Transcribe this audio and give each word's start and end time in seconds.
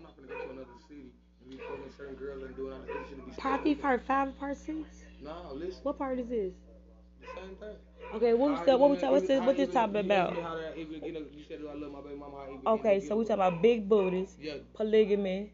I'm 0.00 0.04
not 0.04 0.16
gonna 0.16 0.28
go 0.28 0.44
to 0.46 0.50
another 0.52 0.78
city 0.88 1.12
and 1.42 1.50
be 1.50 1.56
fucking 1.58 1.92
certain 1.94 2.14
girls 2.14 2.42
and 2.42 2.56
doing 2.56 2.72
all 2.72 2.80
this 2.80 3.08
shit. 3.36 3.64
be 3.64 3.74
Part 3.74 4.00
five, 4.06 4.38
part 4.38 4.56
six. 4.56 5.04
No, 5.20 5.52
listen. 5.52 5.80
What 5.82 5.98
part 5.98 6.18
is 6.18 6.26
this? 6.28 6.54
The 7.20 7.26
same 7.36 7.54
thing. 7.56 7.76
Okay, 8.14 8.32
what 8.32 8.50
we 8.50 8.56
talk, 8.56 8.80
what 8.80 8.90
we 8.90 8.96
talk, 8.96 9.10
what's 9.10 9.26
this, 9.28 9.40
what 9.40 9.56
this 9.58 9.70
topic 9.70 10.06
about? 10.06 10.34
me 10.34 10.40
how 10.40 10.56
that 10.56 10.78
even 10.78 11.00
get 11.00 11.16
a- 11.16 11.36
You 11.36 11.44
said 11.46 11.60
I 11.68 11.74
love 11.74 11.92
my 11.92 12.00
baby 12.00 12.16
mama. 12.16 12.36
how 12.38 12.48
even 12.48 12.66
Okay, 12.66 13.00
so 13.00 13.14
we 13.16 13.24
talking 13.24 13.34
about 13.34 13.60
big 13.60 13.88
booties, 13.88 14.36
Yeah, 14.40 14.54
polygamy, 14.72 15.52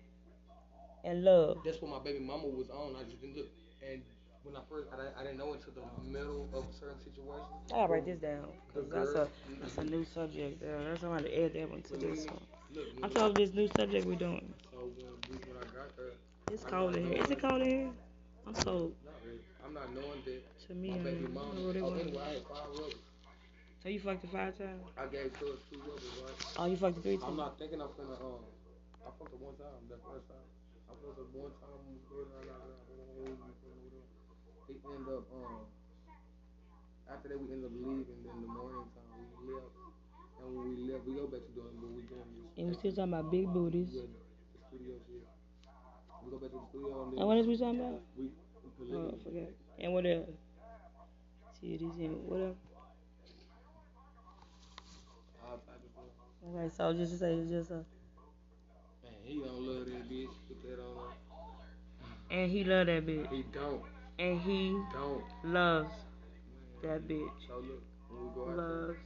and 1.02 1.24
love. 1.24 1.58
that's 1.64 1.82
what 1.82 1.90
my 1.90 1.98
baby 1.98 2.20
mama 2.24 2.46
was 2.46 2.70
on. 2.70 2.94
I 2.94 3.02
just 3.02 3.20
didn't 3.20 3.36
look. 3.36 3.48
And 3.82 4.02
when 4.46 4.56
I 4.56 4.60
first, 4.70 4.86
I, 4.94 5.20
I 5.20 5.24
didn't 5.24 5.38
know 5.38 5.52
until 5.52 5.72
the 5.74 5.82
middle 6.08 6.48
of 6.54 6.64
a 6.70 6.72
certain 6.72 6.98
situation. 7.02 7.42
I 7.66 7.74
gotta 7.74 7.92
write 7.92 8.06
this 8.06 8.18
down 8.18 8.46
because 8.68 8.88
that's 8.88 9.10
a 9.10 9.28
that's 9.60 9.78
a 9.78 9.84
new 9.84 10.04
subject. 10.04 10.60
There, 10.60 10.78
that's 10.84 11.02
why 11.02 11.10
I 11.10 11.14
had 11.16 11.24
to 11.26 11.44
add 11.44 11.52
that 11.54 11.70
one 11.70 11.82
to 11.82 11.96
this 11.96 12.26
one. 12.26 12.38
Look, 12.72 12.86
I 12.98 13.00
when- 13.00 13.10
told 13.10 13.36
this 13.36 13.52
new 13.52 13.68
subject 13.68 14.06
we're 14.06 14.14
doing. 14.14 14.54
So 14.70 14.78
when, 14.96 15.38
when 15.40 15.56
I 15.58 15.64
got 15.74 15.96
there, 15.96 16.14
It's 16.52 16.64
cold 16.64 16.94
in 16.94 17.06
here. 17.10 17.22
Is 17.22 17.30
it 17.30 17.40
cold 17.40 17.60
in 17.62 17.68
here? 17.68 17.90
I'm 18.46 18.54
cold. 18.54 18.94
not 19.04 19.14
really. 19.26 19.40
I'm 19.66 19.74
not 19.74 19.92
knowing 19.92 20.22
that 20.24 20.42
To 20.68 20.74
me, 20.74 20.90
my 20.90 20.98
baby 20.98 21.26
what 21.26 21.74
it 21.76 21.82
Oh, 21.82 21.90
was. 21.90 22.00
anyway, 22.00 22.22
I 22.22 22.28
had 22.38 22.42
five 22.46 22.68
rubbers. 22.70 22.94
So 23.82 23.88
you 23.90 23.98
fucked 24.00 24.24
it 24.24 24.30
five 24.30 24.56
times? 24.58 24.82
I 24.96 25.06
gave 25.06 25.34
her 25.42 25.58
two 25.70 25.78
rubbers, 25.82 26.02
right? 26.22 26.54
Oh, 26.58 26.66
you 26.66 26.76
fucked 26.76 26.98
it 26.98 27.02
three 27.02 27.18
times. 27.18 27.30
I'm 27.30 27.36
not 27.36 27.58
thinking 27.58 27.80
I'm 27.82 27.88
finna, 27.98 28.14
um, 28.22 28.46
I 29.02 29.10
fucked 29.18 29.30
her 29.34 29.42
one 29.42 29.54
time, 29.58 29.82
that 29.90 29.98
first 30.06 30.26
time. 30.30 30.46
I 30.86 30.94
fucked 31.02 31.18
her 31.18 31.26
one 31.34 31.50
time, 31.58 31.82
Ended 34.86 35.08
up, 35.14 35.26
um, 35.34 35.66
after 37.12 37.28
that 37.28 37.38
we 37.40 37.52
ended 37.52 37.66
up 37.66 37.74
leaving, 37.74 38.06
then 38.24 38.36
the 38.42 38.48
morning 38.48 38.86
time 38.94 39.10
we 39.18 39.52
left. 39.54 39.66
And 40.40 40.46
when 40.54 40.64
we 40.70 40.92
left, 40.92 41.04
we 41.06 41.14
go 41.14 41.26
back 41.26 41.42
to 41.42 41.52
doing 41.54 41.74
what 41.80 41.90
we 41.96 42.02
doing. 42.06 42.28
Just, 42.38 42.58
And 42.58 42.68
we 42.68 42.74
still 42.74 42.92
talking 42.92 43.12
about 43.12 43.30
big 43.32 43.46
booties. 43.52 43.88
yeah, 43.92 44.02
the 44.06 44.60
studio 44.68 44.94
shit. 45.06 45.26
We 46.24 46.30
go 46.30 46.38
back 46.38 46.50
to 46.50 46.58
the 46.58 46.66
studio 46.70 47.02
and 47.02 47.12
then 47.12 47.18
And 47.18 47.26
what 47.28 47.36
else 47.38 47.46
we 47.46 47.56
talking 47.58 47.80
about? 47.80 48.00
we, 48.16 48.24
we 48.24 48.30
Oh, 48.94 49.08
I 49.08 49.10
polygamy. 49.10 49.24
forgot. 49.24 49.50
And 49.80 49.92
what 49.94 50.06
else? 50.06 50.28
Titties 51.62 51.98
and 52.04 52.14
what 52.28 52.40
else? 52.40 52.56
All 55.42 55.58
type 55.66 55.82
of 55.82 55.90
stuff. 55.90 56.54
Okay, 56.54 56.68
so 56.76 56.92
just 56.92 57.12
to 57.12 57.18
say, 57.18 57.34
it's 57.34 57.50
just 57.50 57.70
a. 57.70 57.74
Man, 59.02 59.14
he 59.24 59.40
don't 59.40 59.62
love 59.66 59.86
that 59.86 60.08
bitch. 60.10 60.30
Put 60.48 60.62
that 60.62 60.78
on. 60.82 61.12
And 62.30 62.50
he 62.50 62.64
love 62.64 62.86
that 62.86 63.06
bitch. 63.06 63.30
He 63.32 63.42
don't. 63.52 63.82
And 64.18 64.40
he 64.40 64.70
Don't. 64.92 65.22
loves 65.44 65.92
that 66.82 67.06
bitch. 67.06 67.28
So 67.46 67.56
look, 67.56 67.82
when 68.08 68.22
we 68.22 68.34
go 68.34 68.48
out 68.50 68.56
there, 68.56 68.56
Loves 68.56 68.98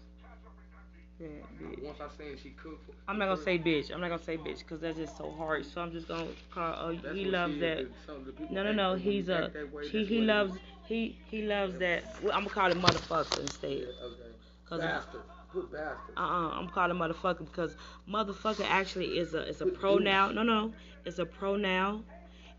that 1.18 1.58
bitch. 1.58 1.82
once 1.84 1.98
I 2.00 2.08
seen 2.16 2.36
she 2.42 2.50
cooked 2.50 2.86
for 2.86 2.92
I'm 3.08 3.18
not 3.18 3.26
gonna 3.26 3.42
say 3.42 3.58
bitch. 3.58 3.90
I'm 3.92 4.00
not 4.00 4.08
gonna 4.10 4.22
say 4.22 4.36
bitch 4.36 4.58
because 4.60 4.80
that's 4.80 4.96
just 4.96 5.16
so 5.16 5.30
hard. 5.32 5.66
So 5.66 5.80
I'm 5.80 5.92
just 5.92 6.08
gonna 6.08 6.28
call. 6.50 6.72
Uh, 6.74 6.92
That's 7.02 7.14
he 7.16 7.24
loves 7.24 7.58
that. 7.58 7.78
is, 7.80 7.88
some 8.06 8.16
of 8.16 8.24
the 8.26 8.32
people 8.32 8.54
No, 8.54 8.62
no, 8.62 8.72
no. 8.72 8.94
He's 8.94 9.28
a. 9.28 9.50
way, 9.72 9.88
He 9.88 10.04
he 10.04 10.20
loves. 10.20 10.58
He 10.86 11.18
he 11.30 11.42
loves 11.42 11.78
that. 11.78 12.04
Well, 12.22 12.32
I'm 12.32 12.44
gonna 12.44 12.50
call 12.54 12.70
him 12.70 12.80
motherfucker 12.80 13.36
Yeah, 13.36 13.42
instead. 13.42 13.70
okay. 14.02 14.30
Cause 14.66 14.80
Bastard. 14.80 15.22
Put 15.52 15.72
bastard. 15.72 16.16
uh 16.16 16.20
uh-uh, 16.20 16.50
I'm 16.60 16.68
calling 16.68 16.96
motherfucker 16.96 17.40
because 17.40 17.74
motherfucker 18.08 18.64
actually 18.68 19.18
is 19.18 19.34
a 19.34 19.48
is 19.48 19.60
a 19.60 19.66
pronoun. 19.66 20.36
No, 20.36 20.44
no, 20.44 20.72
it's 21.04 21.18
a 21.18 21.26
pronoun. 21.26 22.04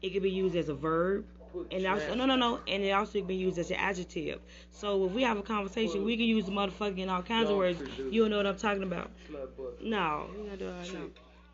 It 0.01 0.11
can 0.11 0.21
be 0.21 0.29
used 0.29 0.55
as 0.57 0.67
a 0.67 0.73
verb. 0.73 1.25
And 1.71 1.85
also, 1.85 2.13
no, 2.15 2.25
no, 2.25 2.35
no, 2.35 2.59
and 2.67 2.83
it 2.83 2.91
also 2.91 3.19
can 3.19 3.27
be 3.27 3.35
used 3.35 3.57
as 3.57 3.71
an 3.71 3.77
adjective. 3.77 4.39
So 4.71 5.05
if 5.05 5.11
we 5.11 5.23
have 5.23 5.37
a 5.37 5.41
conversation, 5.41 6.03
we 6.03 6.15
can 6.17 6.25
use 6.25 6.45
the 6.45 6.51
motherfucker 6.51 6.97
in 6.97 7.09
all 7.09 7.21
kinds 7.21 7.49
of 7.49 7.57
words. 7.57 7.77
produce. 7.77 8.13
You'll 8.13 8.29
know 8.29 8.37
what 8.37 8.47
I'm 8.47 8.57
talking 8.57 8.83
about. 8.83 9.11
No, 9.81 10.27
not 10.47 10.59
doing 10.59 10.77
that. 10.81 10.93
No. 10.93 11.09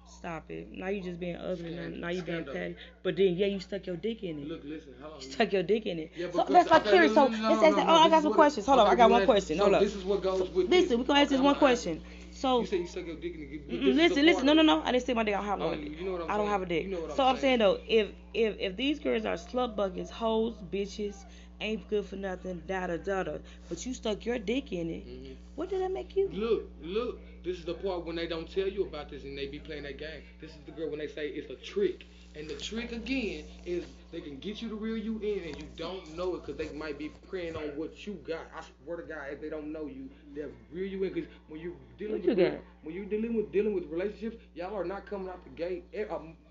Stop 0.09 0.49
it. 0.49 0.71
Now 0.71 0.87
you 0.87 1.01
just 1.01 1.19
being 1.19 1.35
ugly. 1.35 1.75
Now, 1.75 1.87
now 1.87 2.07
you 2.09 2.21
being 2.21 2.43
petty. 2.45 2.75
But 3.03 3.15
then, 3.17 3.35
yeah, 3.35 3.47
you 3.47 3.59
stuck 3.59 3.85
your 3.85 3.97
dick 3.97 4.23
in 4.23 4.39
it. 4.39 4.47
Look, 4.47 4.61
listen, 4.63 4.93
hold 5.01 5.15
on. 5.15 5.21
You 5.21 5.31
stuck 5.31 5.53
your 5.53 5.63
dick 5.63 5.85
in 5.85 5.99
it. 5.99 6.11
Yeah, 6.15 6.27
so 6.31 6.45
that's 6.49 6.69
like 6.69 6.85
curious. 6.85 7.13
So, 7.13 7.27
no, 7.27 7.37
no, 7.37 7.37
no, 7.37 7.49
let's 7.49 7.61
no, 7.61 7.67
ask 7.67 7.71
no, 7.71 7.83
that. 7.83 7.87
no, 7.87 7.93
Oh, 7.93 7.97
I 8.05 8.09
got 8.09 8.23
some 8.23 8.33
questions. 8.33 8.65
Hold 8.65 8.79
on, 8.79 8.87
I 8.87 8.95
got 8.95 9.09
one 9.09 9.25
question. 9.25 9.57
Hold 9.59 9.73
up. 9.75 9.81
This 9.81 9.95
is 9.95 10.03
what 10.05 10.21
goes 10.23 10.49
with 10.49 10.69
Listen, 10.69 10.97
we're 10.99 11.03
gonna 11.05 11.19
ask 11.21 11.29
this 11.29 11.41
one 11.41 11.55
question. 11.55 12.01
So, 12.31 12.61
You 12.61 12.65
said 12.67 12.79
you 12.79 12.87
suck 12.87 13.05
your 13.07 13.15
dick 13.15 13.33
in 13.35 13.67
the 13.67 13.93
listen, 13.93 14.25
listen. 14.25 14.45
No, 14.45 14.53
no, 14.53 14.61
no. 14.61 14.81
I 14.83 14.91
didn't 14.91 15.05
say 15.05 15.13
my 15.13 15.23
dick. 15.23 15.33
I 15.35 15.37
don't 15.39 15.45
have 15.47 15.61
Oh, 15.61 15.67
one. 15.69 15.81
you 15.81 16.05
know 16.05 16.23
I'm 16.23 16.31
I 16.31 16.37
don't 16.37 16.47
have 16.47 16.61
a 16.61 16.65
dick. 16.67 16.83
You 16.83 16.91
know 16.91 17.01
what 17.01 17.09
I'm 17.11 17.15
so 17.15 17.23
I'm 17.23 17.37
saying 17.37 17.59
saying. 17.59 17.59
though, 17.59 17.79
if 17.87 18.09
if 18.33 18.55
if 18.59 18.75
these 18.77 18.99
girls 18.99 19.25
are 19.25 19.35
slut 19.35 19.75
buckets, 19.75 20.11
hoes, 20.11 20.53
bitches, 20.71 21.15
ain't 21.61 21.87
good 21.89 22.05
for 22.05 22.15
nothing, 22.15 22.61
da 22.67 22.87
da 22.87 22.97
da 22.97 23.23
da, 23.23 23.37
but 23.69 23.85
you 23.85 23.93
stuck 23.93 24.25
your 24.25 24.37
dick 24.39 24.71
in 24.71 24.89
it, 24.89 25.05
Mhm. 25.05 25.35
what 25.55 25.69
did 25.69 25.81
that 25.81 25.91
make 25.91 26.15
you? 26.15 26.27
Look, 26.29 26.69
look. 26.81 27.19
This 27.43 27.57
is 27.59 27.65
the 27.65 27.73
part 27.73 28.05
when 28.05 28.15
they 28.15 28.27
don't 28.27 28.49
tell 28.49 28.67
you 28.67 28.83
about 28.85 29.09
this 29.09 29.23
and 29.23 29.37
they 29.37 29.47
be 29.47 29.59
playing 29.59 29.83
that 29.83 29.97
game. 29.97 30.21
This 30.41 30.51
is 30.51 30.57
the 30.65 30.71
girl 30.71 30.89
when 30.89 30.99
they 30.99 31.07
say 31.07 31.29
it's 31.29 31.49
a 31.49 31.55
trick. 31.55 32.05
And 32.35 32.49
the 32.49 32.55
trick 32.55 32.91
again 32.91 33.45
is 33.65 33.85
they 34.11 34.19
can 34.21 34.37
get 34.37 34.61
you 34.61 34.69
to 34.69 34.75
reel 34.75 34.97
you 34.97 35.17
in 35.19 35.43
and 35.45 35.55
you 35.57 35.67
don't 35.77 36.15
know 36.15 36.35
it 36.35 36.45
because 36.45 36.57
they 36.57 36.69
might 36.75 36.97
be 36.97 37.09
preying 37.29 37.55
on 37.55 37.75
what 37.77 38.05
you 38.05 38.13
got. 38.27 38.47
I 38.53 38.61
swear 38.83 38.97
to 38.97 39.03
God, 39.03 39.27
if 39.31 39.39
they 39.41 39.49
don't 39.49 39.71
know 39.71 39.85
you, 39.87 40.09
they'll 40.35 40.51
reel 40.71 40.87
you 40.87 41.03
in 41.03 41.13
because 41.13 41.29
when 41.47 41.61
you're 41.61 41.73
dealing 41.97 42.21
What 42.21 42.27
with 42.27 42.37
you 42.37 42.43
got? 42.49 42.59
when 42.83 42.93
you're 42.93 43.05
dealing 43.05 43.35
with 43.35 43.51
dealing 43.51 43.73
with 43.73 43.85
relationships, 43.89 44.37
y'all 44.53 44.75
are 44.75 44.83
not 44.85 45.05
coming 45.05 45.29
out 45.29 45.43
the 45.43 45.49
gate. 45.51 45.85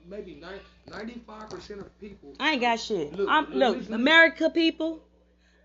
Maybe 0.08 0.40
95 0.88 1.50
percent 1.50 1.80
of 1.80 2.00
people. 2.00 2.34
I 2.38 2.52
ain't 2.52 2.60
got 2.60 2.78
shit. 2.80 3.12
Look, 3.14 3.28
I'm 3.28 3.44
look, 3.46 3.54
look, 3.54 3.76
listen. 3.78 3.94
America 3.94 4.50
people. 4.50 5.02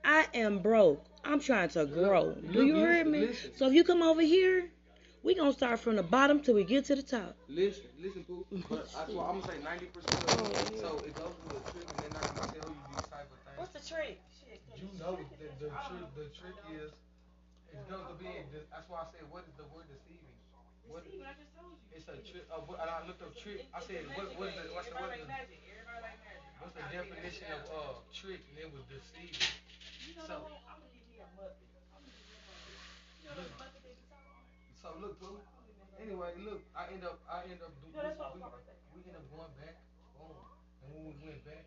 I 0.03 0.25
am 0.34 0.59
broke. 0.59 1.06
I'm 1.24 1.40
trying 1.40 1.69
to 1.69 1.85
grow. 1.85 2.34
Do 2.34 2.47
look, 2.47 2.66
you 2.66 2.75
hear 2.75 3.06
me? 3.06 3.28
listen. 3.28 3.51
So 3.56 3.68
if 3.68 3.74
you 3.74 3.84
come 3.84 4.01
over 4.01 4.22
here, 4.22 4.69
we 5.22 5.35
gonna 5.35 5.53
start 5.53 5.80
from 5.80 5.96
the 5.96 6.03
bottom 6.03 6.40
till 6.40 6.56
we 6.56 6.63
get 6.63 6.85
to 6.85 6.96
the 6.96 7.03
top. 7.03 7.35
Listen, 7.47 7.84
listen, 8.01 8.25
boo. 8.28 8.46
But 8.68 8.91
that's 8.91 9.12
why 9.12 9.30
I'm 9.30 9.41
gonna 9.41 9.53
say 9.53 9.63
90 9.63 9.85
percent 9.85 10.24
of 10.24 10.41
oh, 10.41 10.50
them. 10.50 10.80
So 10.80 10.97
it 11.06 11.16
goes 11.16 11.34
with 11.46 11.62
a 11.62 11.72
trick 11.72 11.85
and 11.88 12.00
they're 12.00 12.22
not 12.22 12.35
gonna 12.35 12.51
tell 12.51 12.69
you 12.69 12.75
these 12.96 13.07
type 13.07 13.30
of 13.30 13.38
things. 13.46 13.57
What's 13.57 13.74
the 13.74 13.96
trick? 13.96 14.22
You 14.75 14.90
know 14.97 15.13
the, 15.13 15.46
the, 15.62 15.69
trick. 15.69 16.16
The 16.18 16.25
trick 16.34 16.57
is 16.74 16.91
it's 17.72 17.88
going 17.88 18.03
to 18.03 18.16
be. 18.19 18.28
Oh, 18.28 18.44
oh, 18.44 18.68
that's 18.68 18.88
why 18.91 19.00
I 19.00 19.07
said, 19.16 19.24
what 19.31 19.47
is 19.47 19.56
the 19.56 19.68
word 19.72 19.88
deceiving? 19.88 20.31
What, 20.91 21.07
it's 21.96 22.07
a 22.12 22.19
trick. 22.28 22.44
Uh, 22.52 22.59
and 22.68 22.90
I 22.91 23.00
looked 23.07 23.24
up 23.24 23.31
trick. 23.40 23.63
I 23.72 23.79
said, 23.79 24.03
what, 24.12 24.28
what 24.35 24.52
is 24.52 24.59
the 24.59 24.68
what's 24.75 24.91
the 24.91 25.00
what 25.00 25.16
is 25.16 25.24
the, 25.24 25.31
what's 26.59 26.75
the 26.75 26.84
definition 26.91 27.47
of 27.56 27.63
uh 27.72 27.96
trick? 28.12 28.44
And 28.52 28.59
it 28.59 28.68
was 28.75 28.84
deceiving. 28.91 29.40
So. 30.28 30.51
Look, 33.31 33.47
so 34.84 34.91
look, 35.00 35.16
boo. 35.24 35.40
Anyway, 36.03 36.35
look, 36.44 36.59
I 36.75 36.91
end 36.91 37.07
up, 37.07 37.24
I 37.31 37.47
end 37.47 37.63
up, 37.63 37.72
do, 37.80 37.88
we, 37.88 38.03
we, 38.03 38.44
we 38.91 39.00
end 39.07 39.16
up 39.16 39.24
going 39.31 39.53
back, 39.56 39.80
boom, 40.19 40.35
and 40.84 40.91
when 40.91 41.07
we 41.07 41.16
went 41.24 41.40
back, 41.47 41.63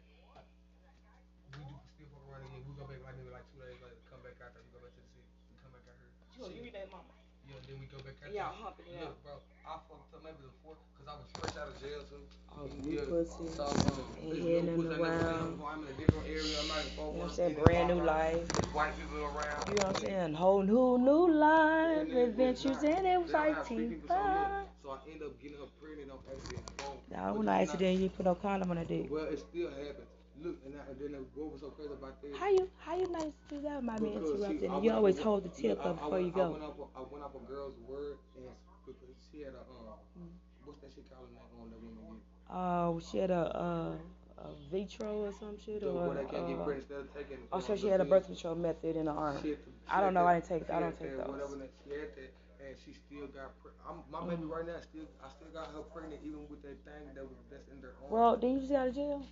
we 1.56 1.64
do 1.64 1.80
still 1.96 2.10
fuck 2.12 2.20
around 2.28 2.44
again. 2.44 2.60
We 2.68 2.76
go 2.76 2.84
back 2.84 3.00
like 3.00 3.16
maybe 3.16 3.32
like 3.32 3.46
two 3.48 3.62
days 3.64 3.80
later, 3.80 3.96
come 4.12 4.20
back 4.20 4.36
out 4.44 4.52
there, 4.52 4.60
we 4.60 4.68
go 4.76 4.82
back 4.84 4.92
to 4.92 5.00
the 5.00 5.08
city, 5.16 5.24
we 5.48 5.56
come 5.62 5.72
back 5.72 5.88
out 5.88 5.96
here. 5.96 6.12
Shit. 6.36 7.13
Yeah, 7.48 7.60
then 7.68 7.76
we 7.80 7.86
go 7.86 7.98
back 8.02 8.16
out 8.24 8.32
Yeah, 8.32 8.48
there. 8.48 8.64
humping 8.64 8.86
it 8.88 9.00
Look, 9.00 9.22
bro, 9.24 9.32
I 9.66 9.78
fucked 9.88 10.14
up 10.14 10.22
maybe 10.24 10.40
the 10.42 10.54
fourth, 10.64 10.80
cause 10.96 11.06
I 11.08 11.14
was 11.20 11.28
fresh 11.36 11.54
out 11.60 11.68
of 11.68 11.76
jail 11.80 12.00
too. 12.08 12.22
Oh, 12.56 12.66
Yeah, 12.70 13.02
you 13.02 13.06
pussy. 13.10 13.48
So, 13.56 13.64
um, 13.66 14.04
Ain't 14.22 14.66
this 14.66 14.76
pussy 14.76 15.02
I'm 15.02 15.82
in 15.82 15.88
a 15.88 15.96
different 15.98 16.26
area. 16.28 16.54
I'm 16.60 16.68
not 16.68 16.80
in 16.84 16.90
You 16.90 16.96
know 16.96 17.10
what 17.10 17.22
I'm 17.24 17.30
saying? 17.30 17.54
Brand 17.54 17.88
new 17.88 18.00
life. 18.04 18.48
White 18.72 18.96
people 18.96 19.24
around. 19.24 19.68
You 19.68 19.74
know 19.76 19.86
what 19.88 19.96
I'm 19.96 20.00
saying? 20.00 20.34
Whole 20.34 20.62
new 20.62 20.98
new 20.98 21.30
life, 21.30 22.08
adventures 22.10 22.82
and 22.82 23.04
not- 23.04 23.04
have 23.04 23.22
free 23.26 23.50
exciting 23.50 23.90
people, 23.90 24.08
so 24.08 24.14
look, 24.14 24.24
fun. 24.24 24.66
So 24.82 24.90
I 24.90 24.98
end 25.10 25.22
up 25.22 25.42
getting 25.42 25.58
her 25.58 25.66
pregnant 25.80 26.10
on 26.10 26.18
accident. 26.30 26.76
Boom. 26.78 26.86
Nah, 27.10 27.26
But 27.26 27.36
when 27.36 27.46
then 27.46 27.54
I 27.54 27.62
accident, 27.62 28.00
you 28.00 28.08
put 28.10 28.24
no 28.26 28.34
condom 28.34 28.70
on 28.70 28.76
that 28.76 28.88
dick. 28.88 29.06
Well, 29.10 29.24
it 29.26 29.38
still 29.38 29.70
happens. 29.70 30.13
Look, 30.44 30.56
and, 30.66 30.74
I, 30.76 30.92
then 31.00 31.24
what 31.34 31.52
was 31.52 31.60
so 31.62 31.68
crazy 31.70 31.92
about 31.92 32.20
that? 32.20 32.36
How 32.36 32.50
you 32.50 32.68
how 32.78 32.96
you 32.96 33.08
nice 33.10 33.32
to 33.48 33.54
do 33.56 33.60
that 33.62 33.82
me 33.82 34.10
Because, 34.12 34.30
interrupting? 34.40 34.84
You 34.84 34.92
always 34.92 35.18
hold 35.18 35.44
the 35.44 35.48
tip 35.48 35.78
I- 35.80 35.88
up 35.88 35.96
I 35.96 36.04
before 36.04 36.10
went- 36.10 36.26
you 36.26 36.32
go. 36.32 36.44
I 36.44 36.48
went 36.50 36.62
a, 36.64 36.98
I 36.98 37.02
went 37.10 37.24
off 37.24 37.34
a 37.34 37.46
girl's 37.48 37.78
word 37.88 38.18
and 38.36 38.44
because 38.84 39.16
she 39.32 39.40
had 39.40 39.54
a 39.54 39.60
um, 39.64 39.96
Mm. 40.20 40.28
what's 40.66 40.80
that 40.82 40.92
shit 40.94 41.08
called 41.10 41.26
that 41.32 41.40
on 41.60 41.70
that 41.70 41.80
women 41.80 41.96
get? 42.04 42.54
Oh, 42.54 43.00
she 43.00 43.18
had 43.18 43.30
a 43.30 43.56
uh, 43.56 44.44
a 44.44 44.48
vitro 44.70 45.24
or 45.24 45.32
some 45.32 45.56
shit, 45.58 45.80
The- 45.80 45.88
or 45.88 46.14
can't 46.28 46.60
uh, 46.60 46.68
instead 46.68 46.98
of 46.98 47.14
taking. 47.14 47.38
oh, 47.50 47.60
so 47.60 47.74
she 47.74 47.86
had 47.88 48.02
a 48.02 48.04
birth 48.04 48.26
control 48.26 48.54
method 48.54 48.96
in 48.96 49.06
her 49.06 49.12
arm. 49.12 49.40
She 49.40 49.50
had 49.56 49.64
to- 49.64 49.70
I 49.88 50.00
don't 50.02 50.12
know. 50.12 50.26
I 50.26 50.34
didn't 50.40 50.48
take- 50.48 50.66
she 50.66 50.72
I 50.72 50.80
don't 50.80 50.98
take 50.98 51.16
that, 51.16 51.24
those. 51.26 51.28
Whatever 51.34 51.56
that 51.56 51.70
she 51.82 51.90
had 51.90 52.14
that, 52.16 52.32
and 52.68 52.76
she 52.84 52.92
still 52.92 53.26
got. 53.28 53.56
Pre- 53.62 53.72
I'm, 53.88 53.96
my 54.12 54.20
Mm. 54.20 54.28
baby 54.36 54.44
right 54.44 54.66
now 54.66 54.80
still. 54.80 55.08
I 55.24 55.28
still 55.30 55.48
got 55.54 55.72
her 55.72 55.80
pregnant 55.88 56.20
even 56.22 56.46
with 56.50 56.60
that 56.62 56.76
thing 56.84 57.14
that 57.14 57.24
was 57.24 57.40
that's 57.50 57.66
in 57.72 57.80
their 57.80 57.94
arm. 58.04 58.10
Well, 58.12 58.36
then 58.36 58.50
you 58.52 58.58
just 58.60 58.70
got 58.70 58.80
out 58.82 58.88
of 58.88 58.94
jail. 58.94 59.22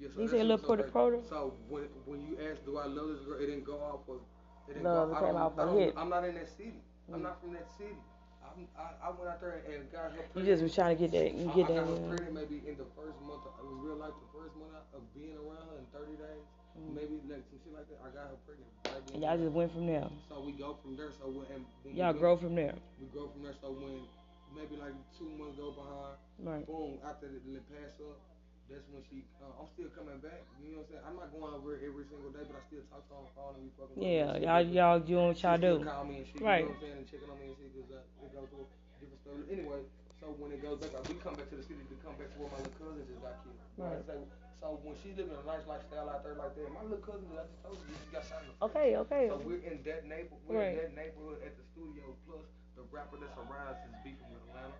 Yeah, 0.00 0.08
you 0.08 0.14
that's 0.16 0.30
say 0.32 0.40
a 0.40 0.44
little 0.44 0.58
so 0.58 0.64
porta 0.66 0.82
crazy. 0.84 1.22
So 1.28 1.54
when 1.68 1.84
when 2.06 2.20
you 2.24 2.38
ask, 2.50 2.64
do 2.64 2.78
I 2.78 2.86
love 2.86 3.08
this 3.08 3.20
girl? 3.20 3.36
It 3.38 3.46
didn't 3.46 3.64
go 3.64 3.76
off 3.76 4.08
of. 4.08 4.20
It 4.68 4.74
didn't 4.74 4.84
Love, 4.84 5.10
go. 5.10 5.16
it 5.16 5.20
came 5.20 5.36
off 5.36 5.58
a 5.58 5.72
hit. 5.76 5.94
I'm 5.96 6.08
not 6.08 6.24
in 6.24 6.34
that 6.36 6.48
city. 6.48 6.80
Mm. 7.10 7.14
I'm 7.14 7.22
not 7.22 7.40
from 7.40 7.52
that 7.52 7.66
city. 7.76 7.96
I'm, 8.40 8.66
I, 8.78 9.08
I 9.08 9.10
went 9.10 9.28
out 9.28 9.40
there 9.40 9.60
and 9.68 9.90
got 9.92 10.10
her. 10.14 10.24
Pregnant. 10.24 10.36
You 10.36 10.44
just 10.46 10.62
was 10.62 10.74
trying 10.74 10.96
to 10.96 11.00
get 11.04 11.10
that, 11.12 11.26
I, 11.36 11.44
get 11.54 11.68
I 11.70 11.74
that. 11.74 11.84
got 11.84 11.88
her 11.90 11.96
in. 12.00 12.08
pregnant 12.08 12.34
maybe 12.34 12.56
in 12.64 12.74
the 12.80 12.88
first 12.96 13.18
month. 13.26 13.44
Of, 13.44 13.52
in 13.60 13.82
real 13.84 13.96
life, 14.00 14.14
the 14.16 14.30
first 14.32 14.54
month 14.56 14.72
of 14.94 15.02
being 15.12 15.36
around 15.36 15.68
her 15.68 15.78
in 15.78 15.86
30 15.92 16.16
days, 16.16 16.46
Mm. 16.78 16.94
maybe 16.94 17.18
like 17.26 17.42
some 17.50 17.58
shit 17.66 17.74
like 17.74 17.90
that. 17.90 17.98
I 17.98 18.14
got 18.14 18.30
her 18.30 18.38
pregnant. 18.46 18.70
Right 18.86 19.02
y'all 19.18 19.34
just 19.36 19.50
went 19.50 19.74
from 19.74 19.90
there. 19.90 20.06
So 20.30 20.38
we 20.38 20.52
go 20.54 20.78
from 20.80 20.94
there. 20.96 21.10
So 21.18 21.26
when 21.26 21.42
and 21.50 21.66
when 21.82 21.98
Y'all 21.98 22.14
we 22.14 22.20
grow 22.22 22.38
from 22.38 22.54
there. 22.54 22.78
we 23.02 23.10
grow 23.10 23.26
from 23.26 23.42
there. 23.42 23.58
So 23.60 23.74
when 23.74 24.06
maybe 24.54 24.78
like 24.78 24.94
two 25.18 25.26
months 25.34 25.58
go 25.58 25.74
behind. 25.74 26.14
Right. 26.38 26.62
Boom, 26.70 27.02
after 27.02 27.26
the, 27.26 27.42
the 27.42 27.58
pass 27.74 27.98
up, 27.98 28.22
that's 28.70 28.86
when 28.94 29.02
she. 29.10 29.26
Uh, 29.42 29.50
I'm 29.58 29.68
still 29.74 29.90
coming 29.92 30.22
back. 30.22 30.46
You 30.62 30.72
know 30.78 30.86
what 30.86 30.88
I'm 30.88 31.02
saying? 31.02 31.04
I'm 31.04 31.16
not 31.18 31.28
going 31.34 31.52
over 31.52 31.76
every 31.82 32.06
single 32.06 32.30
day, 32.30 32.46
but 32.46 32.54
I 32.56 32.62
still 32.70 32.86
talk 32.88 33.02
to 33.10 33.12
her 33.12 33.18
on 33.18 33.26
the 33.26 33.34
phone 33.34 33.52
and 33.58 33.62
we 33.66 33.70
fucking. 33.74 33.98
Yeah, 33.98 34.38
y'all 34.38 34.62
y'all 34.62 35.00
doing 35.02 35.34
what 35.34 35.38
y'all 35.42 35.58
she 35.58 35.66
do. 35.66 35.74
Call 35.82 36.06
me 36.06 36.22
and 36.22 36.26
shit. 36.30 36.38
Right. 36.40 36.62
You 36.64 36.70
know 36.70 36.78
what 36.78 36.78
I'm 36.78 36.86
saying? 36.86 36.98
And 37.02 37.06
checking 37.10 37.28
on 37.28 37.38
me 37.42 37.46
and 37.50 37.58
shit 37.58 37.70
because 37.74 37.90
uh, 37.90 38.24
it 38.24 38.30
goes 38.32 38.48
through 38.54 38.66
different 39.02 39.20
stuff. 39.26 39.36
Anyway, 39.50 39.80
so 40.22 40.24
when 40.38 40.50
it 40.54 40.60
goes 40.62 40.78
back, 40.78 40.94
like, 40.94 41.06
we 41.10 41.18
come 41.18 41.34
back 41.34 41.50
to 41.50 41.56
the 41.58 41.66
city 41.66 41.82
to 41.82 41.96
come 42.00 42.14
back 42.14 42.30
to 42.30 42.36
where 42.38 42.50
my 42.54 42.60
little 42.62 42.76
cousin 42.78 43.02
just 43.10 43.20
got 43.20 43.34
killed. 43.42 43.58
Right. 43.80 44.00
So, 44.06 44.14
so 44.60 44.66
when 44.84 44.94
she 45.00 45.16
living 45.16 45.32
a 45.34 45.44
nice 45.48 45.64
lifestyle 45.64 46.12
out 46.12 46.20
there 46.22 46.36
like 46.36 46.52
that, 46.54 46.68
my 46.70 46.84
little 46.84 47.00
cousin, 47.00 47.24
I 47.34 47.48
just 47.48 47.60
told 47.64 47.80
you, 47.80 47.96
she 47.96 48.08
got 48.12 48.22
shot 48.28 48.44
in 48.44 48.52
the 48.52 48.56
face. 48.60 48.68
Okay, 48.70 48.88
okay. 49.02 49.24
So 49.32 49.40
we're 49.40 49.64
in 49.64 49.80
that 49.88 50.04
neighbor, 50.04 50.36
we're 50.44 50.60
Right. 50.60 50.76
in 50.76 50.84
that 50.84 50.92
neighborhood 50.94 51.40
at 51.42 51.56
the 51.56 51.64
studio. 51.72 52.12
Plus 52.28 52.44
the 52.76 52.84
rapper 52.92 53.16
that 53.24 53.32
surrounds 53.32 53.80
is 53.88 53.96
beefing 54.04 54.28
with 54.28 54.44
Atlanta, 54.52 54.76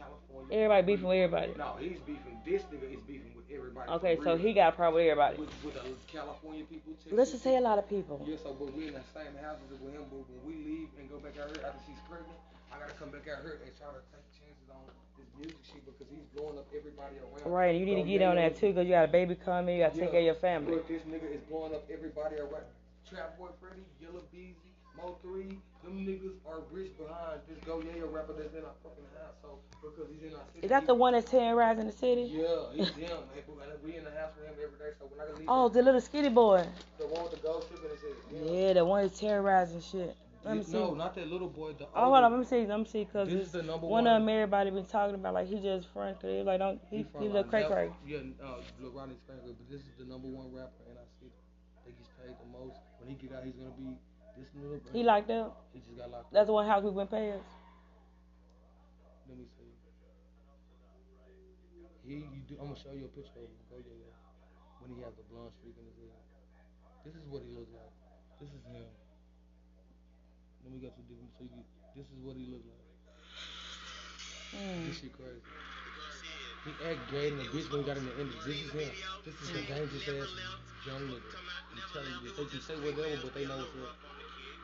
California. 0.00 0.56
Everybody 0.56 0.82
beefing 0.88 1.08
with 1.08 1.20
everybody. 1.20 1.52
No, 1.56 1.76
he's 1.78 2.00
beefing. 2.00 2.40
This 2.44 2.62
nigga 2.72 2.88
is 2.88 3.02
beefing 3.04 3.36
with 3.36 3.46
everybody. 3.52 3.90
Okay, 4.00 4.16
so 4.24 4.34
real. 4.34 4.36
he 4.40 4.52
got 4.52 4.72
a 4.72 4.76
problem 4.76 5.04
with 5.04 5.10
everybody. 5.10 5.36
with, 5.36 5.52
with 5.64 5.74
the 5.76 5.84
California 6.08 6.64
people. 6.64 6.92
Texas 6.96 7.12
Let's 7.12 7.30
just 7.30 7.44
say 7.44 7.56
a 7.56 7.60
lot 7.60 7.78
of 7.78 7.88
people. 7.88 8.24
Yeah, 8.24 8.40
so 8.42 8.56
but 8.56 8.72
we 8.72 8.88
in 8.88 8.94
the 8.94 9.04
same 9.12 9.36
houses 9.44 9.76
with 9.80 9.92
him. 9.92 10.08
But 10.08 10.24
when 10.32 10.40
we 10.48 10.54
leave 10.64 10.88
and 10.98 11.04
go 11.12 11.20
back 11.20 11.36
out 11.36 11.52
here 11.52 11.62
after 11.68 11.80
she's 11.84 12.00
pregnant, 12.08 12.40
I 12.72 12.80
gotta 12.80 12.96
come 12.96 13.10
back 13.12 13.28
out 13.28 13.44
here 13.44 13.60
and 13.60 13.70
try 13.76 13.92
to 13.92 14.02
take 14.08 14.24
chances 14.32 14.68
on 14.72 14.80
this 15.20 15.28
music 15.36 15.60
shit 15.68 15.84
because 15.84 16.08
he's 16.08 16.24
blowing 16.32 16.56
up 16.56 16.66
everybody 16.72 17.20
around. 17.20 17.44
Right, 17.44 17.76
you 17.76 17.84
need 17.84 18.00
to 18.00 18.08
get 18.08 18.24
on 18.24 18.36
that 18.40 18.56
too, 18.56 18.72
cause 18.72 18.88
you 18.88 18.96
got 18.96 19.04
a 19.04 19.12
baby 19.12 19.36
coming. 19.36 19.76
You 19.76 19.84
got 19.84 19.94
to 19.94 20.00
take 20.00 20.10
care 20.10 20.24
of 20.24 20.32
your 20.32 20.40
family. 20.40 20.80
Look, 20.80 20.88
this 20.88 21.04
nigga 21.04 21.28
is 21.28 21.42
blowing 21.50 21.74
up 21.74 21.84
everybody 21.92 22.40
around. 22.40 22.70
Trap 23.10 23.36
Boy 23.38 23.48
Freddy, 23.60 23.82
Yella 24.00 24.22
Beezy, 24.30 24.54
Mo 24.96 25.16
3, 25.22 25.42
them 25.82 26.06
niggas 26.06 26.38
are 26.46 26.60
rich 26.70 26.96
behind 26.96 27.40
this 27.48 27.58
Go 27.66 27.82
Yeah 27.82 28.06
rapper 28.06 28.34
that's 28.34 28.54
in 28.54 28.62
our 28.62 28.74
fucking 28.82 29.04
house. 29.18 29.34
Because 29.82 30.06
he's 30.12 30.30
in 30.30 30.36
our 30.36 30.44
city. 30.54 30.64
Is 30.64 30.70
that 30.70 30.86
the 30.86 30.94
one 30.94 31.14
that's 31.14 31.30
terrorizing 31.30 31.86
the 31.86 31.92
city? 31.92 32.30
Yeah, 32.30 32.70
he's 32.72 32.90
him. 32.90 33.18
We 33.82 33.96
in 33.96 34.04
the 34.04 34.10
house 34.10 34.30
with 34.36 34.46
him 34.46 34.54
every 34.62 34.78
day. 34.78 34.94
So 34.98 35.06
when 35.06 35.18
I 35.26 35.32
leave, 35.38 35.46
Oh, 35.48 35.68
the 35.68 35.82
little 35.82 36.00
skinny 36.00 36.28
boy. 36.28 36.66
the 36.98 37.06
one 37.06 37.24
with 37.24 37.32
the 37.32 37.38
gold 37.38 37.64
strip 37.64 37.82
in 37.82 37.90
his 37.90 38.00
head. 38.00 38.54
Yeah, 38.54 38.72
the 38.74 38.84
one 38.84 39.02
that's 39.02 39.18
terrorizing 39.18 39.80
shit. 39.80 40.14
Let 40.44 40.56
me 40.56 40.62
see. 40.62 40.72
No, 40.72 40.94
not 40.94 41.14
that 41.16 41.28
little 41.28 41.48
boy. 41.48 41.72
The 41.72 41.84
Oh, 41.94 42.04
hold 42.12 42.24
on, 42.24 42.32
let 42.32 42.38
me 42.40 42.46
see, 42.46 42.64
let 42.66 42.78
me 42.78 42.86
see, 42.86 43.04
cause 43.12 43.28
This 43.28 43.36
it's 43.36 43.46
is 43.46 43.52
the 43.52 43.62
number 43.62 43.86
one 43.86 44.04
one. 44.04 44.06
of 44.06 44.20
them 44.22 44.28
everybody 44.28 44.70
been 44.70 44.86
talking 44.86 45.14
about, 45.14 45.34
like 45.34 45.48
he 45.48 45.60
just 45.60 45.88
front, 45.88 46.20
cause 46.20 46.46
like 46.46 46.58
don't 46.58 46.80
he, 46.90 47.04
he 47.18 47.28
uh, 47.28 47.32
look 47.32 47.50
cray 47.50 47.64
cray. 47.64 47.90
Yeah, 48.06 48.18
uh, 48.42 48.56
Lil 48.80 48.92
Ronnie 48.92 49.16
but 49.26 49.36
this 49.68 49.80
is 49.80 49.92
the 49.98 50.04
number 50.04 50.28
one 50.28 50.48
rapper 50.52 50.80
in 50.90 50.96
our 50.96 51.04
city. 51.20 51.32
I 51.76 51.84
think 51.84 51.96
he's 51.98 52.08
paid 52.16 52.36
the 52.40 52.48
most. 52.58 52.76
He 53.10 53.18
get 53.18 53.34
out, 53.34 53.42
he's 53.42 53.58
gonna 53.58 53.74
be 53.74 53.98
this 54.38 54.46
little. 54.54 54.78
He 54.94 55.02
locked 55.02 55.34
up. 55.34 55.66
He 55.74 55.82
just 55.82 55.98
got 55.98 56.14
locked 56.14 56.30
That's 56.30 56.46
up. 56.46 56.54
the 56.54 56.54
one 56.54 56.66
house 56.70 56.86
we 56.86 56.94
went 56.94 57.10
past. 57.10 57.42
Let 59.26 59.34
me 59.34 59.50
see. 59.58 59.66
He, 62.06 62.22
you 62.22 62.42
do, 62.46 62.54
I'm 62.62 62.70
gonna 62.70 62.78
show 62.78 62.94
you 62.94 63.10
a 63.10 63.12
picture 63.18 63.42
of 63.42 63.50
him. 63.50 63.58
Go. 63.66 63.82
When 63.82 64.94
he 64.94 65.02
has 65.02 65.10
the 65.18 65.26
blonde 65.26 65.50
streak 65.58 65.74
in 65.74 65.90
his 65.90 65.98
head. 66.06 66.22
This 67.02 67.18
is 67.18 67.26
what 67.26 67.42
he 67.42 67.50
looks 67.50 67.74
like. 67.74 67.90
This 68.38 68.54
is 68.54 68.62
him. 68.70 68.86
Let 70.62 70.70
me 70.70 70.78
go 70.78 70.94
to 70.94 71.02
different. 71.10 71.34
So 71.34 71.50
you, 71.50 71.66
this 71.98 72.06
is 72.14 72.18
what 72.22 72.38
he 72.38 72.46
looks 72.46 72.62
like. 72.70 72.86
Mm. 74.54 74.86
This 74.86 75.02
shit 75.02 75.10
crazy. 75.18 75.42
He 76.64 76.70
act 76.84 77.00
gay 77.10 77.28
in 77.28 77.38
the 77.38 77.44
bitch 77.44 77.70
when 77.72 77.80
he 77.82 77.86
got 77.86 77.96
in 77.96 78.04
the 78.04 78.14
end. 78.20 78.30
This 78.44 78.56
is 78.60 78.70
him. 78.70 78.90
This 79.24 79.34
is 79.40 79.50
a 79.50 79.62
dangerous 79.64 80.04
ass 80.08 80.28
young 80.86 81.02
nigga. 81.08 81.32
I'm 81.72 81.80
telling 81.92 82.12
you, 82.22 82.30
they 82.36 82.44
can 82.44 82.60
say 82.60 82.74
whatever, 82.76 83.16
but 83.24 83.34
they 83.34 83.46
know 83.46 83.56
what's 83.56 83.76
up. 83.80 83.96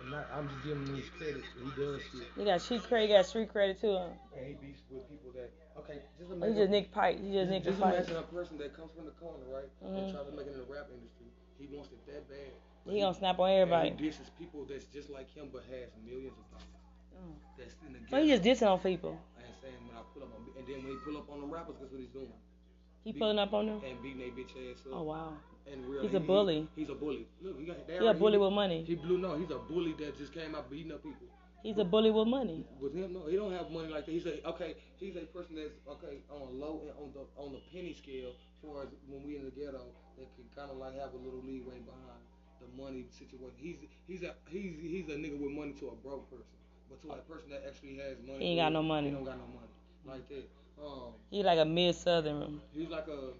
And 0.02 0.10
not, 0.12 0.28
I'm 0.34 0.48
just 0.48 0.60
giving 0.62 0.84
him 0.86 0.96
his 0.96 1.08
credit. 1.16 1.40
He 1.56 1.70
does 1.72 2.00
shit. 2.12 2.28
He 2.36 2.44
got 2.44 2.60
street 2.60 2.84
credit, 2.84 3.08
he 3.08 3.12
got 3.16 3.24
street 3.26 3.48
credit 3.48 3.80
too. 3.80 3.96
Huh? 3.96 4.12
And 4.36 4.44
he 4.46 4.52
beats 4.60 4.82
with 4.92 5.08
people 5.08 5.32
that. 5.40 5.48
Okay, 5.80 6.00
just 6.20 6.28
He 6.28 6.36
imagine. 6.36 6.56
just 6.56 6.70
Nick 6.70 6.92
Pike. 6.92 7.16
He 7.20 7.32
just 7.32 7.48
Nick 7.50 7.64
just 7.64 7.80
Pike. 7.80 7.94
imagine 7.96 8.16
a 8.16 8.22
person 8.28 8.58
that 8.58 8.76
comes 8.76 8.92
from 8.92 9.04
the 9.06 9.16
corner, 9.16 9.44
right, 9.48 9.68
Mhm. 9.80 9.96
and 9.96 10.12
tries 10.12 10.26
to 10.28 10.32
make 10.36 10.46
it 10.46 10.52
in 10.52 10.60
the 10.60 10.68
rap 10.68 10.88
industry. 10.92 11.26
He 11.58 11.66
wants 11.72 11.92
it 11.92 12.04
that 12.12 12.28
bad. 12.28 12.52
but 12.84 12.92
He 12.94 13.00
gonna 13.00 13.14
snap 13.16 13.38
on 13.40 13.48
and 13.50 13.60
everybody. 13.72 13.90
He 13.96 13.96
disses 14.12 14.28
people 14.38 14.64
that's 14.68 14.84
just 14.92 15.08
like 15.10 15.32
him, 15.34 15.48
but 15.52 15.64
has 15.72 15.88
millions 16.04 16.36
of 16.38 16.44
dollars. 16.52 16.76
Mm. 17.16 17.34
That's 17.56 17.74
in 17.86 17.92
the 17.96 17.98
So 18.10 18.22
he 18.22 18.28
just 18.28 18.44
dissing 18.44 18.68
on 18.70 18.78
people. 18.80 19.18
And 19.66 19.74
saying 19.74 19.86
when 19.90 19.96
I 19.98 20.02
pull 20.14 20.22
up 20.22 20.30
on, 20.30 20.46
and 20.56 20.64
then 20.66 20.78
when 20.86 20.92
he 20.94 20.98
pull 21.02 21.16
up 21.18 21.26
on 21.30 21.40
the 21.42 21.46
rappers, 21.50 21.74
guess 21.82 21.90
what 21.90 21.98
he's 22.00 22.14
doing? 22.14 22.30
He 23.02 23.12
pulling 23.12 23.38
up 23.38 23.52
on 23.52 23.66
them. 23.66 23.80
And 23.82 23.98
beating 24.02 24.18
they 24.22 24.30
bitch 24.30 24.54
ass 24.70 24.82
up. 24.86 24.92
Oh 24.94 25.02
wow. 25.02 25.32
And 25.66 25.82
real, 25.86 26.02
He's 26.02 26.12
he- 26.12 26.16
a 26.16 26.20
bully. 26.20 26.68
He's 26.76 26.88
a 26.90 26.94
bully. 26.94 27.26
Look, 27.42 27.58
he 27.58 27.66
got. 27.66 27.86
they 27.86 27.94
He 27.94 27.98
a 27.98 28.02
already- 28.02 28.18
bully 28.18 28.38
with 28.38 28.52
money. 28.52 28.84
He 28.86 28.94
blew. 28.94 29.18
No, 29.18 29.34
he's 29.36 29.50
a 29.50 29.58
bully 29.58 29.94
that 29.98 30.16
just 30.16 30.32
came 30.32 30.54
out 30.54 30.70
beating 30.70 30.92
up 30.92 31.02
people. 31.02 31.26
He's 31.62 31.78
a 31.78 31.84
bully 31.84 32.10
with 32.14 32.28
money. 32.28 32.62
With 32.78 32.94
him, 32.94 33.12
no, 33.12 33.26
he 33.26 33.34
don't 33.34 33.50
have 33.50 33.70
money 33.74 33.88
like 33.90 34.06
that. 34.06 34.12
He's 34.12 34.26
a 34.26 34.38
okay. 34.54 34.76
He's 35.02 35.16
a 35.16 35.26
person 35.34 35.56
that's 35.58 35.74
okay 35.98 36.22
on 36.30 36.42
a 36.42 36.50
low 36.54 36.82
and 36.86 36.94
on 37.02 37.10
the 37.10 37.26
on 37.42 37.50
the 37.52 37.62
penny 37.74 37.94
scale. 37.94 38.30
For 38.62 38.82
as 38.82 38.88
when 39.10 39.26
we 39.26 39.36
in 39.36 39.44
the 39.44 39.50
ghetto, 39.50 39.82
that 40.18 40.28
can 40.38 40.46
kind 40.54 40.70
of 40.70 40.78
like 40.78 40.94
have 40.98 41.10
a 41.14 41.18
little 41.18 41.42
leeway 41.42 41.82
behind 41.82 42.22
the 42.62 42.68
money 42.80 43.06
situation. 43.10 43.58
He's 43.58 43.76
he's 44.06 44.22
a 44.22 44.34
he's 44.48 44.78
he's 44.78 45.08
a 45.10 45.18
nigga 45.18 45.38
with 45.42 45.50
money 45.50 45.74
to 45.82 45.88
a 45.90 45.96
broke 46.06 46.30
person, 46.30 46.54
but 46.88 47.02
to 47.02 47.12
a 47.12 47.16
person 47.26 47.50
that 47.50 47.64
actually 47.66 47.96
has 47.96 48.16
money. 48.26 48.38
He 48.38 48.50
ain't 48.52 48.60
got 48.60 48.72
no 48.72 48.82
money. 48.82 49.08
He 49.08 49.14
don't 49.14 49.24
got 49.24 49.38
no 49.38 49.46
money 49.46 49.66
like 50.06 50.28
that. 50.28 50.46
Um, 50.78 51.12
He 51.30 51.42
like 51.42 51.58
a 51.58 51.64
mid 51.64 51.94
southern. 51.94 52.60
he's 52.72 52.88
like 52.88 53.08
a 53.08 53.32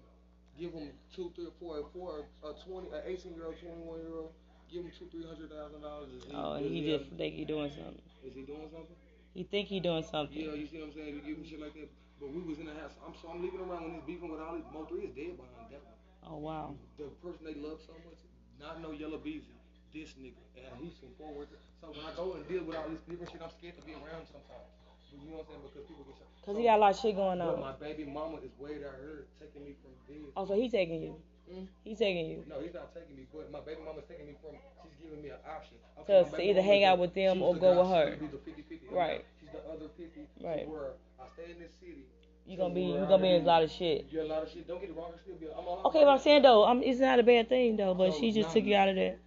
give 0.59 0.73
him 0.73 0.89
two, 1.13 1.31
three, 1.35 1.47
four, 1.59 1.85
four, 1.93 2.25
a 2.43 2.53
twenty, 2.65 2.89
a 2.89 3.07
eighteen 3.07 3.33
year 3.35 3.45
old, 3.45 3.55
twenty 3.59 3.81
one 3.81 3.99
year 3.99 4.15
old. 4.17 4.31
Give 4.71 4.83
him 4.83 4.91
two, 4.91 5.07
three 5.11 5.25
hundred 5.25 5.49
thousand 5.49 5.81
dollars. 5.81 6.09
Oh, 6.33 6.57
he 6.57 6.67
he 6.67 6.97
just 6.97 7.09
think 7.15 7.35
he 7.35 7.45
doing 7.45 7.71
something. 7.71 8.01
is 8.25 8.35
he 8.35 8.41
doing 8.43 8.67
something? 8.73 8.97
He 9.33 9.43
think 9.43 9.67
he 9.69 9.79
doing 9.79 10.03
something. 10.03 10.35
Yeah, 10.35 10.53
you 10.53 10.67
see 10.67 10.81
what 10.81 10.89
I'm 10.89 10.93
saying? 10.93 11.13
You 11.15 11.21
give 11.21 11.37
him 11.37 11.45
shit 11.45 11.61
like 11.61 11.73
that. 11.75 11.89
But 12.19 12.33
we 12.33 12.41
was 12.41 12.57
in 12.57 12.65
the 12.65 12.73
house. 12.73 12.97
I'm 13.05 13.13
so 13.21 13.29
I'm 13.29 13.41
leaving 13.45 13.61
around 13.61 13.83
when 13.85 13.93
he's 13.93 14.03
beefing 14.09 14.31
with 14.33 14.41
all 14.41 14.55
these. 14.57 14.65
Mo 14.73 14.85
three 14.89 15.05
is 15.05 15.13
dead 15.13 15.37
behind 15.37 15.69
that 15.69 15.81
one. 15.85 15.95
Oh 16.25 16.37
wow. 16.41 16.73
The 16.97 17.05
person 17.21 17.45
they 17.45 17.53
love 17.53 17.79
so 17.85 17.93
much, 18.03 18.17
not 18.59 18.81
no 18.81 18.91
Yella 18.91 19.19
Beezy. 19.21 19.53
This 19.93 20.13
nigga, 20.19 20.37
and 20.57 20.67
he's 20.83 20.93
Fort 21.17 21.33
Worth. 21.33 21.49
So 21.81 21.89
when 21.89 22.05
I 22.05 22.13
go 22.13 22.33
and 22.37 22.45
deal 22.47 22.63
with 22.63 22.75
all 22.77 22.85
this 22.89 23.01
different 23.09 23.31
shit, 23.31 23.41
I'm 23.41 23.49
scared 23.57 23.77
to 23.79 23.83
be 23.87 23.93
around 23.97 24.27
sometimes. 24.29 24.67
But 24.85 25.19
you 25.23 25.31
know 25.31 25.41
what 25.41 25.47
I'm 25.49 25.57
saying? 25.57 25.63
Because 25.73 25.85
people 25.89 26.03
get 26.05 26.17
shot. 26.21 26.29
Cause 26.45 26.53
So- 26.55 26.59
he 26.59 26.63
got 26.67 26.77
a 26.77 26.81
lot 26.83 26.91
of 26.93 26.99
shit 26.99 27.15
going 27.15 27.39
But 27.39 27.55
on. 27.55 27.61
my 27.61 27.75
baby 27.79 28.03
mama 28.05 28.37
is 28.45 28.53
way 28.59 28.77
down 28.77 28.93
here 29.01 29.25
taking 29.41 29.63
me 29.65 29.73
from 29.81 29.91
this. 30.05 30.29
Oh, 30.37 30.45
so 30.45 30.53
he 30.53 30.69
taking 30.69 31.01
you. 31.01 31.15
Mm. 31.49 31.67
He 31.87 31.95
taking 31.95 32.27
you. 32.29 32.43
No, 32.45 32.59
he's 32.59 32.75
not 32.75 32.93
taking 32.93 33.15
me, 33.15 33.25
but 33.31 33.49
my 33.49 33.63
baby 33.63 33.79
mama's 33.81 34.03
taking 34.11 34.27
me 34.27 34.35
from. 34.43 34.59
She's 34.83 34.99
giving 35.01 35.23
me 35.23 35.29
an 35.31 35.39
option. 35.47 35.79
To 36.05 36.23
my 36.23 36.37
baby 36.37 36.49
either 36.51 36.61
hang 36.61 36.83
out 36.83 36.99
with 36.99 37.13
them 37.15 37.41
or 37.41 37.53
the 37.55 37.59
go 37.59 37.71
guy- 37.73 37.79
with 37.79 37.89
her. 37.89 38.07
She's 38.19 38.31
the 38.31 38.37
50-50. 38.37 38.91
Right. 38.91 39.25
She's 39.39 39.49
the 39.51 39.63
other 39.71 39.87
50. 39.97 40.27
Right. 40.43 40.67
Where 40.67 40.99
I 41.19 41.25
stay 41.33 41.51
in 41.51 41.59
this 41.59 41.71
city. 41.79 42.03
You 42.45 42.55
to 42.55 42.61
gonna 42.63 42.73
be 42.73 42.83
you 42.83 42.99
gonna 43.07 43.17
be 43.23 43.29
in 43.35 43.43
a 43.43 43.45
lot 43.45 43.63
of 43.63 43.71
shit. 43.71 44.05
Yeah, 44.11 44.23
a 44.23 44.23
lot 44.23 44.43
of 44.43 44.49
shit. 44.51 44.67
Don't 44.67 44.79
get 44.79 44.89
it 44.91 44.95
wrong. 44.95 45.11
Still 45.23 45.35
be. 45.35 45.47
I'm 45.47 45.67
all 45.67 45.81
Okay, 45.87 45.99
but 46.03 46.09
I'm 46.11 46.19
saying 46.19 46.43
though, 46.43 46.63
I'm, 46.63 46.81
it's 46.83 46.99
not 46.99 47.19
a 47.19 47.23
bad 47.23 47.49
thing 47.49 47.75
though. 47.75 47.93
But 47.93 48.13
So, 48.13 48.19
she 48.19 48.31
just 48.31 48.51
took 48.51 48.63
you 48.63 48.75
out 48.75 48.87
of 48.87 48.95
that. 48.95 49.19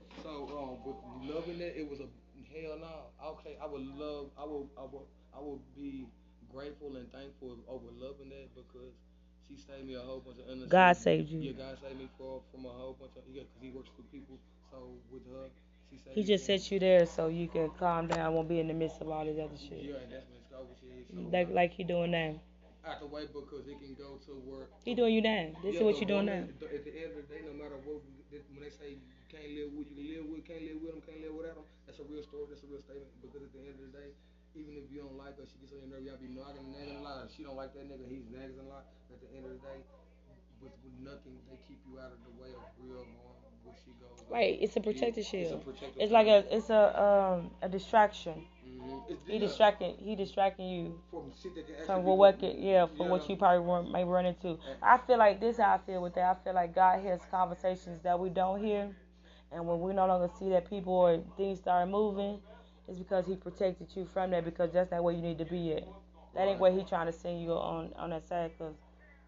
With 0.84 0.96
loving 1.22 1.60
it, 1.60 1.74
it 1.76 1.88
was 1.88 2.00
a 2.00 2.08
hell 2.52 2.78
no. 2.80 3.28
Okay, 3.38 3.56
I 3.62 3.66
would 3.66 3.86
love. 3.96 4.30
I 4.38 4.44
would, 4.44 4.68
I 4.78 4.82
will. 4.82 5.06
I 5.36 5.38
would 5.40 5.60
be 5.76 6.06
grateful 6.52 6.96
and 6.96 7.10
thankful 7.12 7.56
over 7.68 7.86
loving 7.98 8.30
that 8.30 8.50
because 8.54 8.92
she 9.46 9.56
saved 9.56 9.86
me 9.86 9.94
a 9.94 10.00
whole 10.00 10.20
bunch 10.20 10.38
of 10.38 10.46
innocent. 10.48 10.70
God 10.70 10.96
saved 10.96 11.28
you. 11.30 11.40
Yeah, 11.40 11.52
God 11.52 11.78
saved 11.82 11.98
me 11.98 12.08
for 12.18 12.42
from 12.50 12.64
a 12.66 12.68
whole 12.70 12.96
bunch 12.98 13.12
of. 13.16 13.22
Yeah, 13.30 13.42
because 13.42 13.62
He 13.62 13.70
works 13.70 13.90
with 13.96 14.10
people. 14.10 14.38
So 14.70 14.78
with 15.12 15.22
her, 15.30 15.46
she 15.90 15.98
saved 15.98 16.16
He 16.16 16.24
just 16.24 16.46
set 16.46 16.70
you 16.70 16.78
there 16.78 17.06
so 17.06 17.28
you 17.28 17.48
can 17.48 17.70
calm 17.78 18.08
down, 18.08 18.34
won't 18.34 18.48
be 18.48 18.60
in 18.60 18.68
the 18.68 18.74
midst 18.74 19.00
of 19.00 19.08
all 19.08 19.24
this 19.24 19.38
other 19.38 19.56
shit. 19.56 19.82
Yeah, 19.82 20.02
and 20.02 20.12
that's 20.12 20.26
when 20.26 20.38
it's 20.42 20.52
over. 20.54 20.74
So 20.80 20.86
Like 21.30 21.50
like 21.50 21.72
he 21.72 21.84
doing 21.84 22.10
now. 22.12 22.34
out 22.86 23.00
the 23.00 23.06
way 23.06 23.26
because 23.26 23.66
it 23.68 23.78
can 23.78 23.94
go 23.94 24.18
to 24.26 24.32
work. 24.46 24.70
He 24.84 24.94
doing 24.94 25.14
you 25.14 25.22
now. 25.22 25.50
This 25.62 25.76
is 25.76 25.82
what 25.82 26.00
you 26.00 26.06
doing 26.06 26.26
now. 26.26 26.42
At 26.48 26.58
the 26.58 26.94
end 26.96 27.12
of 27.14 27.28
the 27.28 27.34
day, 27.34 27.42
no 27.46 27.52
matter 27.52 27.76
what, 27.84 28.00
when 28.30 28.62
they 28.62 28.70
say 28.70 28.96
can't 29.30 29.50
live 29.54 29.70
with, 29.72 29.86
you 29.94 29.96
can 29.96 30.06
live 30.10 30.26
with, 30.26 30.42
can't 30.44 30.64
live 30.66 30.78
with 30.82 30.90
them, 30.92 31.02
can't 31.06 31.22
live 31.22 31.34
without 31.38 31.56
them. 31.56 31.66
That's 31.86 31.98
a 32.02 32.06
real 32.10 32.22
story. 32.26 32.50
That's 32.50 32.62
a 32.66 32.70
real 32.70 32.82
statement. 32.82 33.10
Because 33.22 33.42
at 33.46 33.52
the 33.54 33.62
end 33.62 33.78
of 33.78 33.84
the 33.88 33.94
day, 33.94 34.10
even 34.58 34.74
if 34.74 34.90
you 34.90 35.06
don't 35.06 35.14
like 35.14 35.38
her, 35.38 35.46
she 35.46 35.56
gets 35.62 35.70
on 35.72 35.86
your 35.86 35.90
nerve. 35.94 36.02
Y'all 36.02 36.18
be 36.18 36.30
nagging 36.34 36.66
and 36.66 36.74
nagging 36.74 36.98
a 36.98 37.04
lot. 37.06 37.30
She 37.30 37.46
don't 37.46 37.54
like 37.54 37.70
that 37.78 37.86
nigga. 37.86 38.04
He's 38.10 38.26
nagging 38.34 38.58
a 38.58 38.66
lot. 38.66 38.90
At 39.14 39.22
the 39.22 39.30
end 39.30 39.46
of 39.46 39.54
the 39.54 39.62
day, 39.62 39.78
with, 40.58 40.74
with 40.82 40.96
nothing, 41.00 41.38
they 41.46 41.56
keep 41.66 41.78
you 41.86 42.02
out 42.02 42.10
of 42.10 42.20
the 42.26 42.34
way 42.42 42.50
of 42.50 42.62
real 42.82 43.06
harm. 43.06 43.38
Where 43.62 43.74
she 43.84 43.92
goes. 44.02 44.18
Right, 44.30 44.58
it's 44.60 44.76
a 44.76 44.80
Yeah, 44.80 44.84
protective 44.84 45.18
It's 45.18 45.28
a 45.28 45.30
shield. 45.30 45.64
protective 45.64 46.00
It's 46.02 46.12
like 46.12 46.26
a 46.26 46.44
it's 46.54 46.70
a 46.70 46.82
um 47.02 47.50
a 47.62 47.68
distraction. 47.68 48.46
Mhm. 48.66 49.18
He 49.26 49.34
yeah, 49.34 49.38
distracting 49.38 49.96
he 49.98 50.16
distracting 50.16 50.68
you 50.68 51.00
from 51.10 51.30
shit 51.42 51.54
that 51.54 51.66
can 51.66 51.86
from 51.86 52.04
what 52.04 52.40
done. 52.40 52.52
could, 52.52 52.58
yeah 52.60 52.86
what 52.96 53.28
you 53.28 53.36
probably 53.36 53.66
run, 53.66 53.92
may 53.92 54.04
run 54.04 54.26
into. 54.26 54.58
I 54.82 54.98
feel 54.98 55.18
like 55.18 55.40
this 55.40 55.58
how 55.58 55.74
I 55.74 55.78
feel 55.78 56.00
with 56.02 56.14
that. 56.14 56.24
I 56.24 56.44
feel 56.44 56.54
like 56.54 56.74
God 56.74 57.00
hears 57.00 57.20
conversations 57.30 58.00
that 58.02 58.18
we 58.18 58.30
don't 58.30 58.62
hear, 58.64 58.88
and 59.52 59.66
when 59.66 59.80
we 59.80 59.92
no 59.92 60.06
longer 60.06 60.30
see 60.38 60.48
that 60.50 60.68
people 60.70 60.94
or 60.94 61.20
things 61.36 61.58
start 61.60 61.88
moving, 61.88 62.38
it's 62.88 62.98
because 62.98 63.26
he 63.26 63.36
protected 63.36 63.88
you 63.94 64.04
from 64.06 64.30
that 64.30 64.44
because 64.44 64.72
that's 64.72 64.90
not 64.90 65.02
where 65.02 65.14
you 65.14 65.22
need 65.22 65.38
to 65.38 65.44
be 65.44 65.72
at. 65.74 65.84
That 66.34 66.48
ain't 66.48 66.60
where 66.60 66.72
he 66.72 66.84
trying 66.84 67.06
to 67.06 67.12
send 67.12 67.42
you 67.42 67.52
on 67.52 67.92
on 67.96 68.10
that 68.10 68.28
side 68.28 68.52
because 68.56 68.74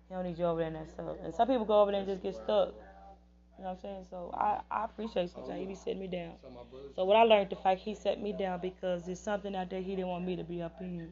he 0.09 0.15
don't 0.15 0.25
need 0.25 0.39
you 0.39 0.45
over 0.45 0.61
there 0.61 0.69
and 0.69 0.77
that 0.77 0.91
stuff. 0.91 1.17
And 1.25 1.35
some 1.35 1.49
people 1.49 1.65
go 1.65 1.83
over 1.83 1.91
there 1.91 2.01
and 2.01 2.09
just 2.09 2.23
get 2.23 2.35
stuck. 2.35 2.75
You 3.59 3.65
know 3.65 3.71
what 3.71 3.71
I'm 3.71 3.79
saying? 3.81 4.07
So 4.11 4.31
I, 4.35 4.61
I 4.71 4.85
appreciate 4.85 5.31
sometimes 5.31 5.61
he 5.61 5.67
be 5.67 5.75
sitting 5.75 6.01
me 6.01 6.09
down. 6.09 6.33
So 6.97 7.05
what 7.05 7.17
I 7.17 7.23
learned 7.23 7.51
the 7.51 7.57
fact 7.57 7.81
he 7.81 7.95
set 7.95 8.21
me 8.21 8.33
down 8.33 8.61
because 8.61 9.05
there's 9.07 9.21
something 9.21 9.55
out 9.57 9.71
there 9.71 9.81
he 9.83 9.95
didn't 9.97 10.09
want 10.09 10.25
me 10.27 10.37
to 10.37 10.45
be 10.45 10.63
up 10.63 10.81
in. 10.81 11.11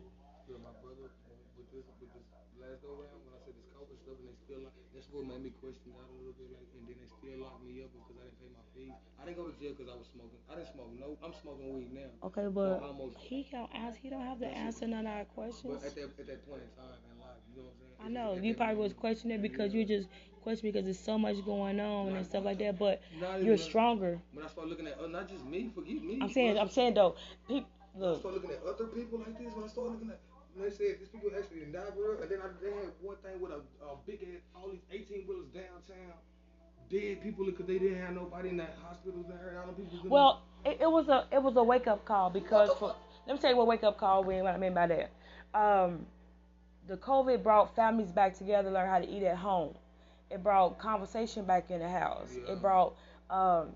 What 5.12 5.26
made 5.26 5.42
me 5.42 5.50
question 5.58 5.90
God 5.90 6.06
a 6.06 6.14
little 6.22 6.32
bit, 6.38 6.48
like, 6.54 6.70
and 6.78 6.86
then 6.86 6.96
they 7.02 7.08
still 7.10 7.42
me 7.66 7.82
up 7.82 7.90
I 9.20 9.26
didn't 9.26 9.36
go 9.36 9.50
to 9.50 9.60
jail 9.60 9.72
because 9.76 9.92
I 9.92 9.96
was 9.96 10.08
smoking. 10.08 10.40
I 10.50 10.54
didn't 10.56 10.72
smoke. 10.72 10.90
No, 10.98 11.16
I'm 11.22 11.34
smoking 11.42 11.74
weed 11.76 11.92
now. 11.92 12.08
Okay, 12.24 12.48
but 12.48 12.82
almost, 12.82 13.18
he 13.18 13.46
don't 13.52 13.70
ask. 13.74 13.98
He 13.98 14.08
don't 14.08 14.24
have 14.24 14.40
to 14.40 14.46
answer 14.46 14.86
none 14.86 15.06
of 15.06 15.12
our 15.12 15.24
questions. 15.24 15.78
But 15.80 15.86
at 15.86 15.94
that, 15.94 16.04
at 16.18 16.26
that 16.26 16.48
point 16.48 16.62
in 16.62 16.72
time 16.72 16.96
in 17.12 17.20
life, 17.20 17.36
you 17.54 17.62
know 17.62 17.68
what 17.68 17.74
I'm 17.76 17.78
saying? 17.78 17.90
I 18.00 18.08
know 18.08 18.42
you 18.42 18.54
probably 18.54 18.76
was 18.76 18.92
questioning 18.94 19.42
because 19.42 19.74
you 19.74 19.84
just 19.84 20.08
question 20.42 20.70
because 20.70 20.84
there's 20.84 20.98
so 20.98 21.18
much 21.18 21.44
going 21.44 21.80
on 21.80 22.16
and 22.16 22.24
stuff 22.24 22.44
like 22.44 22.58
that. 22.58 22.78
But 22.78 23.02
you're 23.42 23.58
stronger. 23.58 24.18
When 24.32 24.44
I 24.44 24.48
start 24.48 24.68
looking 24.68 24.86
at 24.86 24.98
uh, 24.98 25.06
not 25.06 25.28
just 25.28 25.44
me, 25.44 25.70
forget 25.74 26.02
me. 26.02 26.18
I'm 26.20 26.30
saying, 26.30 26.58
I'm 26.58 26.70
saying 26.70 26.94
though, 26.94 27.16
people. 27.46 27.68
Look. 27.96 28.16
I 28.16 28.20
start 28.20 28.34
looking 28.34 28.50
at 28.50 28.62
other 28.62 28.86
people 28.86 29.18
like 29.18 29.36
this. 29.36 29.52
When 29.52 29.64
I 29.64 29.68
start 29.68 29.90
looking 29.90 30.10
at 30.10 30.20
when 30.54 30.68
they 30.68 30.74
said 30.74 30.98
these 30.98 31.08
people 31.08 31.30
actually 31.36 31.62
in 31.62 31.72
die, 31.72 31.90
and 31.90 32.30
then 32.30 32.38
I, 32.42 32.48
they 32.58 32.70
had 32.70 32.90
one 33.00 33.16
thing 33.22 33.38
with 33.40 33.52
a, 33.52 33.62
a 33.86 33.96
big 34.06 34.22
ass, 34.22 34.42
all 34.54 34.70
these 34.70 34.82
18 34.90 35.26
wheelers 35.26 35.46
downtown, 35.54 36.18
dead 36.90 37.22
people 37.22 37.46
because 37.46 37.66
they 37.66 37.78
didn't 37.78 38.00
have 38.00 38.14
nobody 38.14 38.50
in 38.50 38.56
that 38.58 38.76
hospitals 38.82 39.26
there. 39.28 39.62
All 39.64 39.72
the 39.72 39.82
people. 39.82 40.10
Well, 40.10 40.42
it, 40.64 40.78
it, 40.80 40.90
was 40.90 41.08
a 41.08 41.26
it 41.32 41.42
was 41.42 41.56
a 41.56 41.62
wake 41.62 41.86
up 41.86 42.04
call 42.04 42.30
because 42.30 42.70
for, 42.78 42.94
let 43.26 43.34
me 43.34 43.40
tell 43.40 43.50
you 43.50 43.56
what 43.56 43.66
wake 43.66 43.84
up 43.84 43.98
call 43.98 44.24
mean. 44.24 44.42
What 44.42 44.54
I 44.54 44.58
mean 44.58 44.74
by 44.74 44.86
that. 44.86 45.10
Um, 45.54 46.06
the 46.88 46.96
COVID 46.96 47.42
brought 47.42 47.74
families 47.76 48.10
back 48.10 48.36
together, 48.36 48.70
learn 48.70 48.88
how 48.88 48.98
to 48.98 49.08
eat 49.08 49.22
at 49.22 49.36
home. 49.36 49.74
It 50.30 50.42
brought 50.42 50.78
conversation 50.78 51.44
back 51.44 51.70
in 51.70 51.80
the 51.80 51.88
house. 51.88 52.30
Yeah. 52.32 52.52
It 52.52 52.60
brought 52.60 52.94
um, 53.30 53.68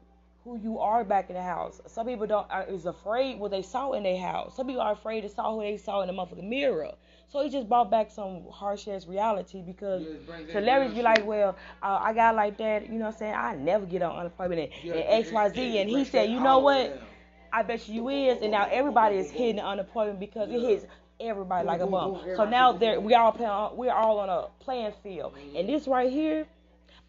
who 0.44 0.58
you 0.58 0.78
are 0.78 1.04
back 1.04 1.30
in 1.30 1.36
the 1.36 1.42
house. 1.42 1.80
Some 1.86 2.06
people 2.06 2.26
don't 2.26 2.48
are, 2.50 2.64
is 2.64 2.84
afraid 2.84 3.38
what 3.38 3.50
they 3.50 3.62
saw 3.62 3.92
in 3.92 4.02
their 4.02 4.20
house. 4.20 4.54
Some 4.54 4.66
people 4.66 4.82
are 4.82 4.92
afraid 4.92 5.22
to 5.22 5.28
saw 5.28 5.54
who 5.54 5.62
they 5.62 5.78
saw 5.78 6.02
in 6.02 6.06
the 6.06 6.12
motherfucking 6.12 6.46
mirror. 6.46 6.92
So 7.28 7.42
he 7.42 7.48
just 7.48 7.68
brought 7.68 7.90
back 7.90 8.10
some 8.12 8.44
harsh 8.52 8.86
ass 8.86 9.06
reality 9.06 9.62
because 9.62 10.06
celebrities 10.52 10.94
be 10.94 11.02
like, 11.02 11.26
well, 11.26 11.56
uh, 11.82 11.98
I 12.00 12.12
got 12.12 12.36
like 12.36 12.58
that, 12.58 12.88
you 12.88 12.98
know 12.98 13.06
what 13.06 13.14
I'm 13.14 13.18
saying? 13.18 13.34
I 13.34 13.56
never 13.56 13.86
get 13.86 14.02
on 14.02 14.16
unemployment 14.16 14.70
and, 14.84 14.92
and 14.92 15.04
X, 15.06 15.32
Y, 15.32 15.48
Z. 15.48 15.78
And 15.78 15.90
he 15.90 16.04
said, 16.04 16.30
you 16.30 16.38
know 16.38 16.58
what? 16.58 17.02
I 17.52 17.62
bet 17.62 17.88
you 17.88 18.08
is. 18.10 18.42
And 18.42 18.52
now 18.52 18.68
everybody 18.70 19.16
is 19.16 19.30
hitting 19.30 19.60
unemployment 19.60 20.20
because 20.20 20.50
yeah. 20.50 20.58
it 20.58 20.62
hits 20.62 20.86
everybody 21.20 21.66
like 21.66 21.80
a 21.80 21.86
bum. 21.86 22.20
So 22.36 22.44
now 22.44 22.72
they're 22.72 23.00
we 23.00 23.14
all 23.14 23.32
playing, 23.32 23.76
we're 23.76 23.92
all 23.92 24.18
on 24.20 24.28
a 24.28 24.48
playing 24.62 24.92
field. 25.02 25.34
And 25.56 25.68
this 25.68 25.88
right 25.88 26.12
here 26.12 26.46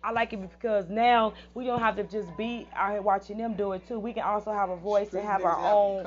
I 0.06 0.12
like 0.12 0.34
it 0.34 0.40
because 0.60 0.88
now 0.88 1.34
we 1.56 1.66
don't 1.66 1.80
have 1.80 1.96
to 1.96 2.04
just 2.04 2.36
be 2.38 2.68
out 2.76 2.92
here 2.92 3.02
watching 3.02 3.40
them 3.40 3.56
do 3.56 3.72
it 3.72 3.88
too. 3.88 3.98
We 3.98 4.14
can 4.14 4.22
also 4.22 4.54
have 4.54 4.70
a 4.70 4.76
voice 4.76 5.12
and 5.14 5.26
have 5.26 5.44
our 5.44 5.58
own 5.58 6.06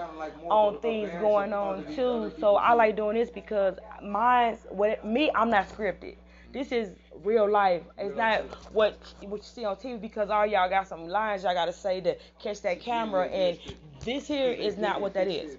own 0.48 0.78
things 0.78 1.10
going 1.20 1.52
on 1.52 1.84
too. 1.96 2.32
So 2.38 2.54
I 2.56 2.74
like 2.74 2.94
doing 2.94 3.16
this 3.16 3.28
because 3.28 3.76
mine's 4.00 4.60
what 4.70 5.04
me 5.04 5.32
I'm 5.34 5.50
not 5.50 5.68
scripted. 5.68 6.14
This 6.52 6.72
is 6.72 6.90
real 7.24 7.50
life. 7.50 7.82
It's 7.98 8.16
not 8.16 8.42
what 8.72 8.98
what 9.20 9.38
you 9.38 9.44
see 9.44 9.64
on 9.64 9.76
TV 9.76 10.00
because 10.00 10.30
all 10.30 10.46
y'all 10.46 10.68
got 10.68 10.88
some 10.88 11.08
lines 11.08 11.44
y'all 11.44 11.54
gotta 11.54 11.72
say 11.72 12.00
to 12.00 12.16
catch 12.42 12.62
that 12.62 12.80
camera 12.80 13.26
and 13.26 13.58
this 14.04 14.26
here 14.26 14.50
is 14.50 14.78
not 14.78 15.00
what 15.00 15.12
that 15.14 15.28
is. 15.28 15.58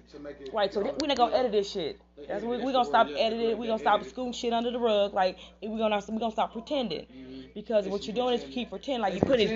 Right, 0.52 0.72
so 0.72 0.80
we're 0.80 1.06
not 1.06 1.16
gonna 1.16 1.36
edit 1.36 1.52
this 1.52 1.70
shit. 1.70 2.00
That's 2.26 2.42
we 2.42 2.56
we 2.58 2.72
gonna 2.72 2.84
stop 2.84 3.08
editing. 3.16 3.56
We 3.58 3.66
gonna 3.66 3.78
stop 3.78 4.04
scooting 4.04 4.32
shit 4.32 4.52
under 4.52 4.70
the 4.70 4.78
rug. 4.78 5.14
Like 5.14 5.38
we 5.62 5.78
gonna 5.78 6.02
we 6.08 6.18
gonna 6.18 6.32
stop 6.32 6.52
pretending 6.52 7.06
because 7.54 7.86
what 7.86 8.06
you're 8.06 8.16
doing 8.16 8.34
is 8.34 8.44
keep 8.52 8.70
pretending 8.70 9.02
like 9.02 9.14
you 9.14 9.20
put 9.20 9.38
his 9.38 9.50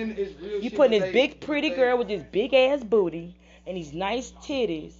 you 0.61 0.71
putting 0.71 0.99
this 0.99 1.11
big 1.11 1.41
pretty 1.41 1.71
girl 1.71 1.97
with 1.97 2.07
this 2.07 2.23
big 2.31 2.53
ass 2.53 2.83
booty 2.83 3.35
and 3.67 3.75
these 3.75 3.93
nice 3.93 4.31
titties. 4.41 4.93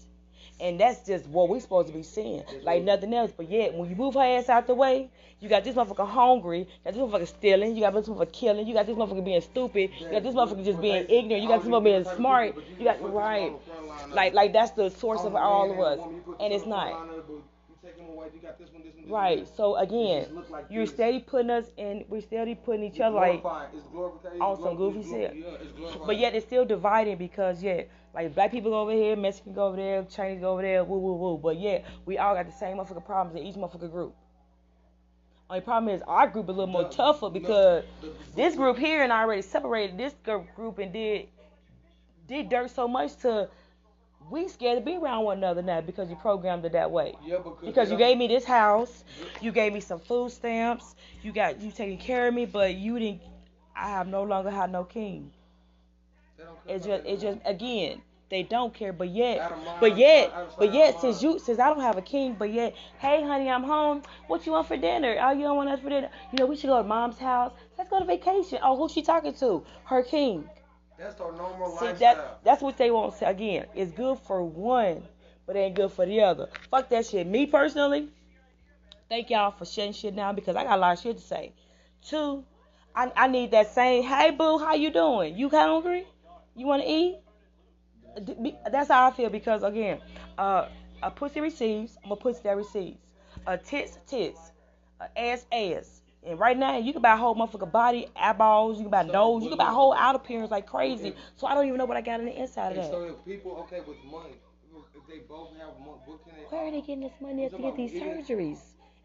And 0.59 0.79
that's 0.79 1.05
just 1.05 1.27
what 1.27 1.49
we 1.49 1.59
supposed 1.59 1.87
to 1.87 1.93
be 1.93 2.03
seeing, 2.03 2.43
like 2.63 2.83
nothing 2.83 3.13
else. 3.13 3.31
But 3.35 3.49
yet, 3.49 3.73
when 3.73 3.89
you 3.89 3.95
move 3.95 4.13
her 4.13 4.21
ass 4.21 4.47
out 4.47 4.67
the 4.67 4.73
way, 4.73 5.09
you 5.41 5.49
got 5.49 5.63
this 5.65 5.75
motherfucker 5.75 6.07
hungry, 6.07 6.59
you 6.59 6.65
got 6.85 6.93
this 6.93 7.01
motherfucker 7.01 7.27
stealing, 7.27 7.75
you 7.75 7.81
got 7.81 7.93
this 7.93 8.07
motherfucker 8.07 8.31
killing, 8.31 8.65
you 8.65 8.73
got 8.73 8.85
this 8.85 8.95
motherfucker 8.95 9.25
being 9.25 9.41
stupid, 9.41 9.91
you 9.99 10.09
got 10.09 10.23
this 10.23 10.33
motherfucker 10.33 10.63
just 10.63 10.79
being 10.79 11.05
ignorant, 11.09 11.43
you 11.43 11.49
got 11.49 11.61
this 11.61 11.69
motherfucker 11.69 11.83
being 11.83 12.15
smart, 12.15 12.55
you 12.79 12.85
got 12.85 13.13
right, 13.13 13.51
like 14.11 14.33
like 14.33 14.53
that's 14.53 14.71
the 14.71 14.89
source 14.89 15.21
of 15.21 15.35
all 15.35 15.71
of 15.71 15.79
us, 15.79 15.99
and 16.39 16.53
it's 16.53 16.65
not. 16.65 17.09
Right. 19.07 19.47
So 19.55 19.75
again, 19.75 20.27
like 20.49 20.65
you're 20.69 20.85
this. 20.85 20.93
steady 20.93 21.19
putting 21.19 21.49
us 21.49 21.65
in. 21.77 22.05
We're 22.09 22.21
steady 22.21 22.55
putting 22.55 22.83
each 22.83 22.99
other 22.99 23.15
like 23.15 23.43
on 23.43 24.61
some 24.61 24.75
goofy 24.75 25.03
shit. 25.03 25.35
Yeah, 25.35 25.95
but 26.05 26.17
yet 26.17 26.33
it's 26.35 26.45
still 26.45 26.65
dividing 26.65 27.17
because 27.17 27.61
yet 27.61 27.89
like 28.13 28.33
black 28.33 28.51
people 28.51 28.71
go 28.71 28.81
over 28.81 28.91
here, 28.91 29.15
Mexican 29.15 29.53
go 29.53 29.67
over 29.67 29.75
there, 29.75 30.03
Chinese 30.03 30.39
go 30.39 30.53
over 30.53 30.61
there, 30.61 30.83
woo 30.83 30.97
woo 30.97 31.15
woo. 31.15 31.37
But 31.37 31.59
yet 31.59 31.85
we 32.05 32.17
all 32.17 32.33
got 32.33 32.45
the 32.45 32.51
same 32.51 32.77
motherfucking 32.77 33.05
problems 33.05 33.39
in 33.39 33.45
each 33.45 33.55
motherfucking 33.55 33.91
group. 33.91 34.15
Only 35.49 35.61
problem 35.61 35.93
is 35.93 36.01
our 36.07 36.27
group 36.27 36.47
a 36.47 36.51
little 36.51 36.67
more 36.67 36.89
tougher 36.89 37.29
because 37.29 37.83
this 38.35 38.55
group 38.55 38.77
here 38.77 39.03
and 39.03 39.13
I 39.13 39.21
already 39.21 39.43
separated 39.43 39.97
this 39.97 40.15
group 40.55 40.79
and 40.79 40.91
did 40.91 41.27
did 42.27 42.49
dirt 42.49 42.71
so 42.71 42.87
much 42.87 43.15
to 43.17 43.49
we 44.29 44.47
scared 44.47 44.79
to 44.79 44.85
be 44.85 44.97
around 44.97 45.25
one 45.25 45.37
another 45.37 45.61
now 45.61 45.81
because 45.81 46.09
you 46.09 46.15
programmed 46.15 46.65
it 46.65 46.71
that 46.71 46.89
way. 46.89 47.15
Yeah, 47.23 47.37
because, 47.37 47.65
because 47.65 47.91
you 47.91 47.97
gave 47.97 48.17
me 48.17 48.27
this 48.27 48.45
house, 48.45 49.03
you 49.41 49.51
gave 49.51 49.73
me 49.73 49.79
some 49.79 49.99
food 49.99 50.31
stamps, 50.31 50.95
you 51.21 51.31
got 51.31 51.61
you 51.61 51.71
taking 51.71 51.97
care 51.97 52.27
of 52.27 52.33
me, 52.33 52.45
but 52.45 52.75
you 52.75 52.97
didn't. 52.99 53.21
I 53.75 53.89
have 53.89 54.07
no 54.07 54.23
longer 54.23 54.49
had 54.49 54.71
no 54.71 54.83
king. 54.83 55.31
It's 56.67 56.85
just 56.85 57.05
it 57.05 57.19
just 57.19 57.39
again 57.45 58.01
they 58.29 58.41
don't 58.41 58.73
care, 58.73 58.91
but 58.91 59.09
yet, 59.09 59.53
but 59.79 59.95
yet, 59.97 60.33
but 60.57 60.73
yet, 60.73 60.99
since 60.99 61.21
you 61.21 61.37
since 61.37 61.59
I 61.59 61.69
don't 61.69 61.81
have 61.81 61.97
a 61.97 62.01
king, 62.01 62.35
but 62.37 62.51
yet, 62.51 62.75
hey 62.97 63.23
honey, 63.23 63.49
I'm 63.49 63.63
home. 63.63 64.01
What 64.27 64.45
you 64.45 64.53
want 64.53 64.67
for 64.67 64.77
dinner? 64.77 65.15
Oh, 65.21 65.31
you 65.31 65.43
don't 65.43 65.55
want 65.57 65.69
us 65.69 65.79
for 65.79 65.89
dinner? 65.89 66.09
You 66.31 66.39
know 66.39 66.45
we 66.47 66.55
should 66.55 66.67
go 66.67 66.81
to 66.81 66.87
mom's 66.87 67.19
house. 67.19 67.53
Let's 67.77 67.89
go 67.89 67.99
to 67.99 68.05
vacation. 68.05 68.59
Oh, 68.63 68.77
who's 68.77 68.91
she 68.91 69.03
talking 69.03 69.33
to? 69.35 69.63
Her 69.83 70.01
king. 70.01 70.49
That's 70.97 71.15
their 71.15 71.31
normal 71.33 71.77
See, 71.77 71.85
lifestyle. 71.85 72.15
That, 72.15 72.39
that's 72.43 72.61
what 72.61 72.77
they 72.77 72.91
want 72.91 73.13
to 73.13 73.17
say. 73.19 73.25
Again, 73.25 73.65
it's 73.75 73.91
good 73.91 74.19
for 74.19 74.43
one, 74.43 75.03
but 75.45 75.55
it 75.55 75.59
ain't 75.59 75.75
good 75.75 75.91
for 75.91 76.05
the 76.05 76.21
other. 76.21 76.47
Fuck 76.71 76.89
that 76.89 77.05
shit. 77.05 77.27
Me 77.27 77.45
personally, 77.45 78.09
thank 79.09 79.29
y'all 79.29 79.51
for 79.51 79.65
shutting 79.65 79.93
shit 79.93 80.15
down 80.15 80.35
because 80.35 80.55
I 80.55 80.63
got 80.63 80.77
a 80.77 80.81
lot 80.81 80.97
of 80.97 81.03
shit 81.03 81.17
to 81.17 81.23
say. 81.23 81.53
Two, 82.07 82.43
I, 82.95 83.11
I 83.15 83.27
need 83.27 83.51
that 83.51 83.73
same, 83.73 84.03
hey 84.03 84.31
boo, 84.31 84.57
how 84.57 84.75
you 84.75 84.91
doing? 84.91 85.37
You 85.37 85.49
hungry? 85.49 86.05
You 86.55 86.65
want 86.65 86.83
to 86.83 86.89
eat? 86.89 87.17
That's 88.71 88.87
how 88.87 89.09
I 89.09 89.11
feel 89.11 89.29
because 89.29 89.63
again, 89.63 89.99
uh, 90.37 90.67
a 91.03 91.11
pussy 91.11 91.41
receives, 91.41 91.97
I'm 92.03 92.11
a 92.11 92.15
pussy 92.15 92.39
that 92.43 92.55
receives. 92.55 92.97
A 93.45 93.57
tits, 93.57 93.97
tits. 94.07 94.39
A 95.01 95.19
ass, 95.19 95.45
ass. 95.51 95.94
And 96.25 96.39
right 96.39 96.57
now, 96.57 96.77
you 96.77 96.91
can 96.91 97.01
buy 97.01 97.13
a 97.13 97.17
whole 97.17 97.35
motherfucker 97.35 97.71
body, 97.71 98.07
eyeballs, 98.15 98.77
you 98.77 98.85
can 98.85 98.91
buy 98.91 99.05
so, 99.05 99.11
nose, 99.11 99.43
you 99.43 99.49
can 99.49 99.57
buy 99.57 99.69
a 99.69 99.73
whole 99.73 99.93
out 99.93 100.15
appearance 100.15 100.49
like 100.49 100.65
crazy. 100.65 101.13
So 101.35 101.45
I 101.45 101.53
don't 101.53 101.67
even 101.67 101.77
know 101.77 101.85
what 101.85 101.97
I 101.97 102.01
got 102.01 102.19
on 102.19 102.25
the 102.25 102.35
inside 102.35 102.71
of 102.71 102.77
that. 102.77 102.89
So 102.89 103.03
if 103.03 103.25
people, 103.25 103.51
okay, 103.67 103.81
with 103.85 103.97
money, 104.03 104.35
if 104.95 105.07
they 105.07 105.19
both 105.19 105.51
have 105.57 105.79
money, 105.79 105.99
what 106.05 106.23
can 106.23 106.33
they? 106.35 106.41
Where 106.49 106.67
are 106.67 106.71
they 106.71 106.81
getting 106.81 107.01
this 107.01 107.13
money 107.21 107.49
to 107.49 107.61
get 107.61 107.75
these 107.75 107.91
surgeries? 107.91 108.59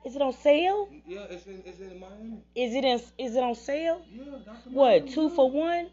Is 0.05 0.17
it 0.17 0.23
on 0.23 0.33
sale? 0.33 0.89
Yeah, 1.07 1.27
it's 1.29 1.47
in, 1.47 1.63
it's 1.67 1.81
in 1.81 2.01
Miami. 2.01 2.43
Is 2.55 2.75
it 2.75 2.85
in, 2.85 3.01
is 3.19 3.37
it 3.37 3.43
on 3.43 3.55
sale? 3.55 4.01
Yeah, 4.11 4.25
doctor. 4.45 4.71
What, 4.71 5.09
two 5.09 5.29
for 5.29 5.51
one? 5.51 5.89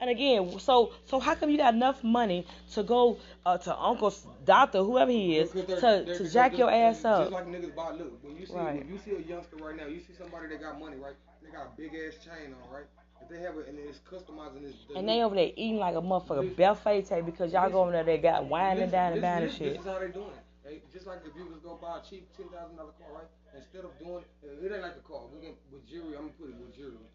And 0.00 0.10
again, 0.10 0.58
so 0.58 0.92
so 1.06 1.18
how 1.18 1.34
come 1.34 1.48
you 1.48 1.56
got 1.56 1.74
enough 1.74 2.04
money 2.04 2.46
to 2.74 2.82
go 2.82 3.18
uh, 3.46 3.56
to 3.58 3.76
Uncle's 3.76 4.26
doctor, 4.44 4.82
whoever 4.82 5.10
he 5.10 5.38
is, 5.38 5.50
to, 5.52 5.62
they're, 5.62 6.04
to 6.04 6.30
jack 6.30 6.58
your 6.58 6.70
ass 6.70 7.04
up? 7.04 7.30
Just 7.30 7.32
like 7.32 7.46
niggas 7.46 7.74
buy. 7.74 7.92
Look, 7.92 8.22
when 8.22 8.36
you 8.36 8.46
see 8.46 8.52
right. 8.52 8.78
when 8.78 8.92
you 8.92 8.98
see 8.98 9.12
a 9.12 9.20
youngster 9.20 9.56
right 9.56 9.76
now, 9.76 9.86
you 9.86 10.00
see 10.00 10.12
somebody 10.18 10.48
that 10.48 10.60
got 10.60 10.78
money, 10.78 10.96
right? 10.96 11.14
They 11.42 11.50
got 11.50 11.72
a 11.72 11.76
big 11.76 11.94
ass 11.94 12.22
chain 12.22 12.52
on, 12.52 12.74
right? 12.74 12.84
If 13.22 13.30
they 13.30 13.40
have 13.40 13.56
it 13.56 13.68
and 13.68 13.78
it's 13.78 14.00
customized 14.00 14.56
and 14.56 14.66
it's 14.66 14.76
and 14.94 15.08
they 15.08 15.22
over 15.22 15.34
there 15.34 15.50
eating 15.56 15.78
like 15.78 15.96
a 15.96 16.02
motherfucker 16.02 16.54
buffet 16.54 17.24
because 17.24 17.52
y'all 17.52 17.70
go 17.70 17.82
over 17.82 17.92
there, 17.92 18.04
they 18.04 18.18
got 18.18 18.44
wine 18.44 18.78
and 18.78 18.92
down 18.92 19.14
and 19.14 19.22
down 19.22 19.42
and 19.44 19.52
shit. 19.52 19.78
This 19.78 19.80
is 19.80 19.86
how 19.86 19.98
they 19.98 20.08
doing 20.08 20.28
it. 20.28 20.44
They, 20.62 20.82
just 20.92 21.06
like 21.06 21.20
if 21.24 21.34
you 21.34 21.46
was 21.46 21.60
gonna 21.64 21.80
buy 21.80 22.00
a 22.04 22.08
cheap 22.08 22.28
ten 22.36 22.46
thousand 22.50 22.76
dollar 22.76 22.92
car, 23.00 23.24
right? 23.24 23.30
Instead 23.56 23.86
of 23.86 23.98
doing 23.98 24.22
it 24.44 24.72
ain't 24.72 24.82
like 24.82 25.00
a 25.00 25.08
car. 25.08 25.22
We 25.32 25.40
can 25.40 25.54
with 25.72 25.88
jewelry. 25.88 26.20
I'm 26.20 26.28
gonna 26.28 26.36
put 26.38 26.50
it 26.50 26.60
with 26.60 26.76
jewelry 26.76 27.08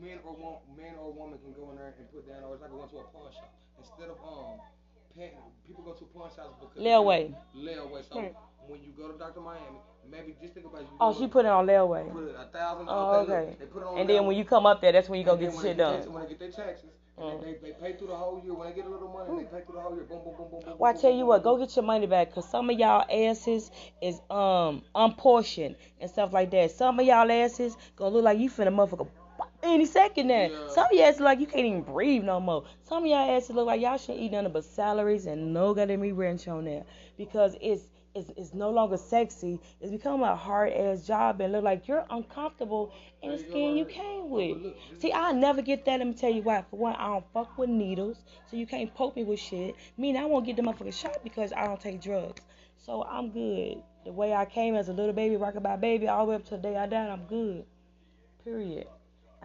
man 0.00 0.18
or 0.24 0.32
woman, 0.32 0.60
man 0.76 0.94
or 1.00 1.12
woman 1.12 1.38
can 1.38 1.52
go 1.52 1.70
in 1.70 1.76
there 1.76 1.94
and 1.96 2.10
put 2.12 2.28
down, 2.28 2.44
or 2.44 2.54
it's 2.54 2.62
like 2.62 2.70
going 2.70 2.88
to 2.88 2.98
a 2.98 3.06
pawn 3.12 3.30
shop. 3.32 3.52
Instead 3.78 4.08
of 4.10 4.18
um, 4.24 4.60
paying, 5.16 5.32
people 5.66 5.84
go 5.84 5.92
to 5.92 6.04
pawn 6.12 6.30
shops 6.34 6.54
because 6.60 6.76
layaway. 6.76 7.34
Layaway. 7.56 8.02
So 8.08 8.20
hmm. 8.20 8.70
when 8.70 8.80
you 8.82 8.92
go 8.96 9.08
to 9.12 9.18
Dr. 9.18 9.40
Miami, 9.40 9.80
maybe 10.10 10.36
just 10.40 10.54
think 10.54 10.66
about 10.66 10.82
it. 10.82 10.88
oh, 11.00 11.16
she 11.16 11.26
put 11.26 11.44
it 11.44 11.50
on 11.50 11.66
layaway. 11.66 12.10
Put 12.12 12.28
it 12.28 12.36
a 12.36 12.46
thousand. 12.52 12.86
Oh, 12.88 13.24
okay. 13.24 13.56
Look, 13.74 13.96
and 13.96 14.08
then 14.08 14.26
when 14.26 14.36
you 14.36 14.44
come 14.44 14.66
up 14.66 14.80
there, 14.80 14.92
that's 14.92 15.08
when 15.08 15.18
you 15.18 15.26
go 15.26 15.36
get 15.36 15.52
the 15.52 15.60
shit 15.60 15.76
done. 15.76 16.00
when 16.12 16.22
they 16.24 16.28
get 16.30 16.38
their 16.38 16.50
taxes. 16.52 16.90
Mm. 17.18 17.42
They, 17.42 17.52
they 17.62 17.72
pay 17.72 17.96
through 17.96 18.08
the 18.08 18.14
whole 18.14 18.42
year. 18.44 18.52
When 18.52 18.68
they 18.68 18.74
get 18.74 18.84
a 18.84 18.90
little 18.90 19.08
money, 19.08 19.44
they 19.44 19.48
pay 19.48 19.64
through 19.64 19.76
the 19.76 19.80
whole 19.80 19.94
year. 19.94 20.04
Boom, 20.04 20.20
boom, 20.22 20.34
boom, 20.36 20.50
boom, 20.50 20.60
boom. 20.62 20.74
Well, 20.78 20.94
I 20.94 21.00
tell 21.00 21.10
you 21.10 21.24
what, 21.24 21.42
go 21.42 21.56
get 21.56 21.74
your 21.74 21.84
money 21.84 22.06
back, 22.06 22.34
cause 22.34 22.46
some 22.46 22.68
of 22.68 22.78
y'all 22.78 23.06
asses 23.10 23.70
is 24.02 24.20
um 24.28 24.82
unportioned 24.94 25.76
and 25.98 26.10
stuff 26.10 26.34
like 26.34 26.50
that. 26.50 26.72
Some 26.72 27.00
of 27.00 27.06
y'all 27.06 27.32
asses 27.32 27.74
gonna 27.96 28.10
look 28.10 28.24
like 28.24 28.38
you 28.38 28.50
finna 28.50 28.68
motherfucker 28.68 29.08
any 29.68 29.86
second 29.86 30.28
now. 30.28 30.46
Yeah. 30.46 30.68
Some 30.68 30.86
of 30.86 30.92
y'all 30.92 31.08
look 31.08 31.20
like 31.20 31.40
you 31.40 31.46
can't 31.46 31.66
even 31.66 31.82
breathe 31.82 32.24
no 32.24 32.40
more. 32.40 32.64
Some 32.82 33.04
of 33.04 33.08
y'all 33.08 33.36
asses 33.36 33.50
look 33.50 33.66
like 33.66 33.80
y'all 33.80 33.98
shouldn't 33.98 34.20
eat 34.20 34.32
nothing 34.32 34.52
but 34.52 34.64
salaries 34.64 35.26
and 35.26 35.52
no 35.52 35.74
goddamn 35.74 36.02
ranch 36.14 36.48
on 36.48 36.64
there 36.64 36.84
because 37.16 37.56
it's 37.60 37.88
it's, 38.16 38.30
it's 38.36 38.54
no 38.54 38.70
longer 38.70 38.96
sexy. 38.96 39.60
It's 39.80 39.92
become 39.92 40.22
a 40.22 40.34
hard 40.34 40.72
ass 40.72 41.06
job 41.06 41.40
and 41.40 41.52
look 41.52 41.62
like 41.62 41.86
you're 41.86 42.06
uncomfortable 42.08 42.94
in 43.22 43.32
the 43.32 43.38
skin 43.38 43.76
you 43.76 43.84
came 43.84 44.30
with. 44.30 44.56
See, 44.98 45.12
I 45.12 45.32
never 45.32 45.60
get 45.60 45.84
that. 45.84 45.98
Let 45.98 46.06
me 46.06 46.14
tell 46.14 46.30
you 46.30 46.40
why. 46.40 46.64
For 46.70 46.76
one, 46.76 46.94
I 46.96 47.08
don't 47.08 47.24
fuck 47.34 47.58
with 47.58 47.68
needles, 47.68 48.24
so 48.50 48.56
you 48.56 48.66
can't 48.66 48.92
poke 48.94 49.16
me 49.16 49.24
with 49.24 49.38
shit. 49.38 49.76
Meaning 49.98 50.22
I 50.22 50.24
won't 50.24 50.46
get 50.46 50.56
the 50.56 50.62
motherfucking 50.62 50.94
shot 50.94 51.18
because 51.22 51.52
I 51.52 51.66
don't 51.66 51.80
take 51.80 52.00
drugs. 52.00 52.40
So 52.78 53.04
I'm 53.04 53.30
good. 53.30 53.82
The 54.04 54.12
way 54.12 54.32
I 54.32 54.46
came 54.46 54.76
as 54.76 54.88
a 54.88 54.92
little 54.92 55.12
baby, 55.12 55.36
rocking 55.36 55.62
my 55.62 55.76
baby, 55.76 56.08
all 56.08 56.24
the 56.24 56.30
way 56.30 56.36
up 56.36 56.44
to 56.44 56.50
the 56.52 56.58
day 56.58 56.76
I 56.76 56.86
died, 56.86 57.10
I'm 57.10 57.24
good. 57.24 57.64
Period. 58.44 58.86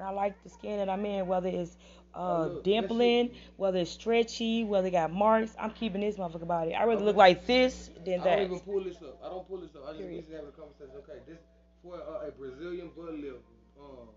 And 0.01 0.10
I 0.10 0.13
like 0.13 0.41
the 0.43 0.50
skin 0.50 0.77
that 0.77 0.89
I'm 0.89 1.05
in, 1.05 1.27
whether 1.27 1.48
it's 1.48 1.77
uh, 2.15 2.48
look, 2.48 2.63
dimpling, 2.63 3.31
whether 3.58 3.77
it's 3.77 3.91
stretchy, 3.91 4.63
whether 4.63 4.88
it 4.88 4.91
got 4.91 5.13
marks. 5.13 5.55
I'm 5.60 5.70
keeping 5.70 6.01
this 6.01 6.17
motherfucker 6.17 6.48
body. 6.48 6.74
I 6.74 6.86
rather 6.86 6.96
okay. 6.96 7.05
look 7.05 7.15
like 7.17 7.46
this 7.46 7.91
than 8.03 8.22
that. 8.22 8.27
I 8.27 8.36
don't 8.38 8.46
even 8.46 8.60
pull 8.62 8.84
this 8.84 8.98
up. 8.98 9.22
I 9.24 9.29
don't 9.29 9.48
pull 9.48 9.58
this 9.60 9.75
up. 9.75 9.84
I 9.86 9.91
just 9.91 10.00
Period. 10.00 10.25
have 10.34 10.46
a 10.46 10.51
conversation. 10.58 10.96
Okay, 10.98 11.20
this 11.27 11.38
for 11.84 11.98
uh, 11.98 12.27
a 12.27 12.31
Brazilian 12.31 12.89
butt 12.98 13.13
lift, 13.13 13.46
um, 13.79 14.10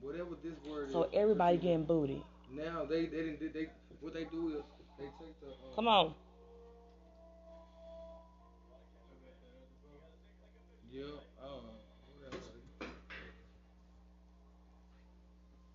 whatever 0.00 0.30
this 0.42 0.54
word 0.68 0.90
so 0.90 1.04
is. 1.04 1.10
So 1.12 1.18
everybody 1.18 1.56
getting 1.56 1.84
booty. 1.84 2.24
Now 2.52 2.84
they 2.84 3.06
they 3.06 3.18
didn't 3.18 3.38
they, 3.38 3.46
they 3.46 3.68
what 4.00 4.14
they 4.14 4.24
do 4.24 4.56
is 4.56 4.64
they 4.98 5.04
take 5.04 5.40
the. 5.40 5.46
Um, 5.46 5.74
Come 5.76 5.86
on. 5.86 6.14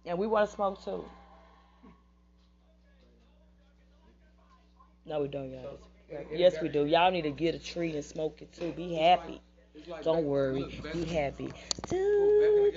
And 0.08 0.18
we 0.18 0.26
want 0.26 0.50
to 0.50 0.56
smoke 0.56 0.84
too. 0.84 1.06
No, 5.06 5.22
we 5.22 5.28
don't, 5.28 5.52
y'all. 5.52 5.78
Yes, 6.34 6.56
we 6.62 6.70
do. 6.70 6.86
Y'all 6.86 7.12
need 7.12 7.24
to 7.24 7.32
get 7.32 7.56
a 7.56 7.60
tree 7.60 7.94
and 7.94 8.04
smoke 8.04 8.42
it 8.42 8.52
too. 8.54 8.72
Be 8.72 8.96
happy. 8.96 9.42
Don't 10.04 10.26
worry. 10.26 10.82
Be 10.94 11.06
happy. 11.06 11.52
I 11.92 12.72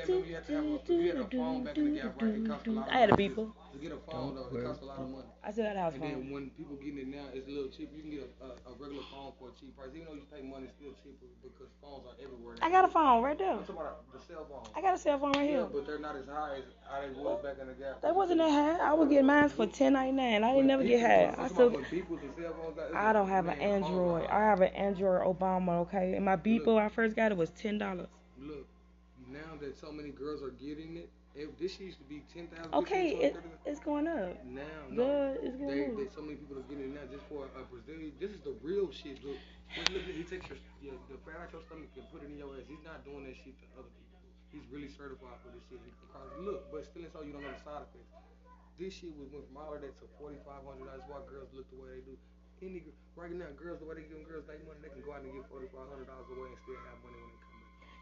had 2.99 3.10
a 3.10 3.16
beeper. 3.16 3.50
To 3.80 3.88
get 3.88 3.96
a 3.96 4.10
phone, 4.12 4.34
though, 4.34 4.52
it 4.52 4.64
costs 4.64 4.82
a 4.82 4.87
lot 4.87 4.99
of 4.99 5.08
money. 5.08 5.25
I 5.42 5.52
still 5.52 5.64
got 5.64 5.76
a 5.76 5.80
house 5.80 5.94
and 5.94 6.02
phone. 6.02 6.12
And 6.12 6.22
then 6.25 6.30
when 6.30 6.50
people 6.50 6.76
getting 6.76 7.00
it 7.00 7.08
now, 7.08 7.25
it's 7.32 7.49
a 7.49 7.50
little 7.50 7.70
cheap. 7.70 7.88
You 7.96 8.02
can 8.02 8.10
get 8.10 8.28
a, 8.44 8.44
a, 8.44 8.49
a, 8.68 8.72
regular 8.76 9.02
phone 9.08 9.32
for 9.40 9.49
a 9.49 9.52
cheap 9.56 9.72
price. 9.72 9.88
Even 9.94 10.04
though 10.04 10.20
you 10.20 10.28
pay 10.28 10.44
money, 10.44 10.68
it's 10.68 10.76
still 10.76 10.92
cheaper 11.00 11.25
because 11.40 11.72
phones 11.80 12.04
are 12.04 12.12
everywhere. 12.20 12.60
Now. 12.60 12.66
I 12.66 12.70
got 12.70 12.84
a 12.84 12.92
phone 12.92 13.22
right 13.25 13.38
there. 13.38 13.56
I'm 13.56 13.64
talking 13.64 13.80
about 13.80 14.04
the 14.12 14.20
cell 14.20 14.44
phone. 14.44 14.68
I 14.76 14.84
got 14.84 14.94
a 14.94 14.99
cell 14.99 15.18
phone 15.18 15.32
right 15.32 15.49
yeah, 15.49 15.64
here. 15.64 15.68
but 15.72 15.87
they're 15.87 15.99
not 15.99 16.12
as 16.16 16.28
high 16.28 16.60
as 16.60 16.64
how 16.84 17.00
they 17.00 17.08
was 17.16 17.40
back 17.42 17.56
in 17.56 17.68
the 17.68 17.72
gap. 17.72 18.02
They 18.02 18.12
wasn't 18.12 18.44
that 18.44 18.52
high. 18.52 18.84
I 18.84 18.92
was 18.92 19.08
getting 19.08 19.25
mine 19.25 19.49
for 19.49 19.64
ten 19.64 19.94
ninety 19.94 20.12
nine. 20.12 20.44
I 20.44 20.52
didn't 20.52 20.66
never 20.68 20.84
get 20.84 21.00
high. 21.00 21.32
I 21.40 21.49
still. 21.49 21.72
I 22.92 23.12
don't 23.14 23.28
have 23.32 23.49
an 23.49 23.58
Android. 23.64 24.28
I 24.28 24.40
have 24.40 24.60
an 24.60 24.76
Android 24.76 25.25
Obama. 25.25 25.88
Okay, 25.88 26.16
and 26.16 26.25
my 26.26 26.37
Beeper 26.37 26.76
I 26.76 26.90
first 26.90 27.16
got 27.16 27.32
it 27.32 27.38
was 27.38 27.49
ten 27.56 27.78
dollars. 27.78 28.08
Look, 28.37 28.68
now 29.32 29.56
that 29.58 29.80
so 29.80 29.90
many 29.90 30.10
girls 30.10 30.42
are 30.42 30.52
getting 30.52 30.99
it 30.99 31.08
it, 31.34 31.46
this 31.58 31.78
used 31.78 31.99
to 31.99 32.06
be 32.10 32.22
ten 32.34 32.49
thousand. 32.49 32.75
Okay, 32.75 33.14
it, 33.30 33.37
it's 33.64 33.78
going 33.80 34.08
up. 34.08 34.34
Now, 34.44 34.66
no, 34.90 35.37
it's 35.38 35.54
going 35.56 35.70
they, 35.70 35.87
up. 35.87 35.96
They, 35.96 36.08
so 36.10 36.22
many 36.22 36.34
people 36.42 36.58
are 36.58 36.66
getting 36.66 36.90
it 36.90 36.94
now 36.99 37.06
just 37.06 37.22
for 37.30 37.46
a 37.54 37.62
Brazilian. 37.70 38.12
This 38.18 38.34
is 38.34 38.42
the 38.42 38.54
real 38.62 38.90
shit. 38.90 39.22
Look, 39.22 39.38
look 39.94 40.02
he 40.10 40.26
takes 40.26 40.50
your, 40.50 40.58
your 40.82 40.99
the 41.06 41.18
fat 41.22 41.38
out 41.38 41.54
your 41.54 41.62
stomach 41.70 41.94
and 41.94 42.06
put 42.10 42.26
it 42.26 42.34
in 42.34 42.38
your 42.38 42.50
ass. 42.58 42.66
He's 42.66 42.82
not 42.82 43.06
doing 43.06 43.30
that 43.30 43.38
shit 43.38 43.54
to 43.62 43.66
other 43.78 43.90
people. 43.94 44.18
He's 44.50 44.66
really 44.75 44.90
certified 44.90 45.38
for 45.46 45.54
this 45.54 45.62
shit. 45.70 45.78
Because 45.78 46.34
look, 46.42 46.66
but 46.75 46.82
still, 46.82 47.06
it's 47.06 47.14
all 47.14 47.22
you 47.22 47.30
don't 47.30 47.46
know 47.46 47.54
the 47.54 47.62
side 47.62 47.87
effects. 47.87 48.10
This 48.75 48.90
shit 48.90 49.14
was 49.14 49.30
went 49.30 49.46
from 49.46 49.60
all 49.60 49.70
of 49.70 49.80
that 49.87 49.94
to 50.02 50.06
forty 50.18 50.42
five 50.42 50.66
hundred. 50.66 50.90
That's 50.90 51.06
why 51.06 51.22
girls 51.30 51.52
look 51.54 51.70
the 51.70 51.78
way 51.78 52.02
they 52.02 52.10
do. 52.10 52.14
Any 52.60 52.84
right 53.16 53.32
now, 53.32 53.49
girls 53.56 53.80
the 53.80 53.88
way 53.88 54.02
they 54.02 54.04
giving 54.04 54.26
girls 54.28 54.44
that 54.44 54.60
money, 54.68 54.82
they 54.84 54.92
can 54.92 55.00
go 55.00 55.16
out 55.16 55.25
and 55.25 55.32
get 55.32 55.49
forty 55.49 55.70
five 55.72 55.88
hundred 55.88 56.10
dollars 56.10 56.28
away 56.28 56.52
and 56.52 56.60
still 56.60 56.76
have 56.90 56.99
money 57.00 57.16
when 57.16 57.32
it 57.32 57.40
come. 57.40 57.50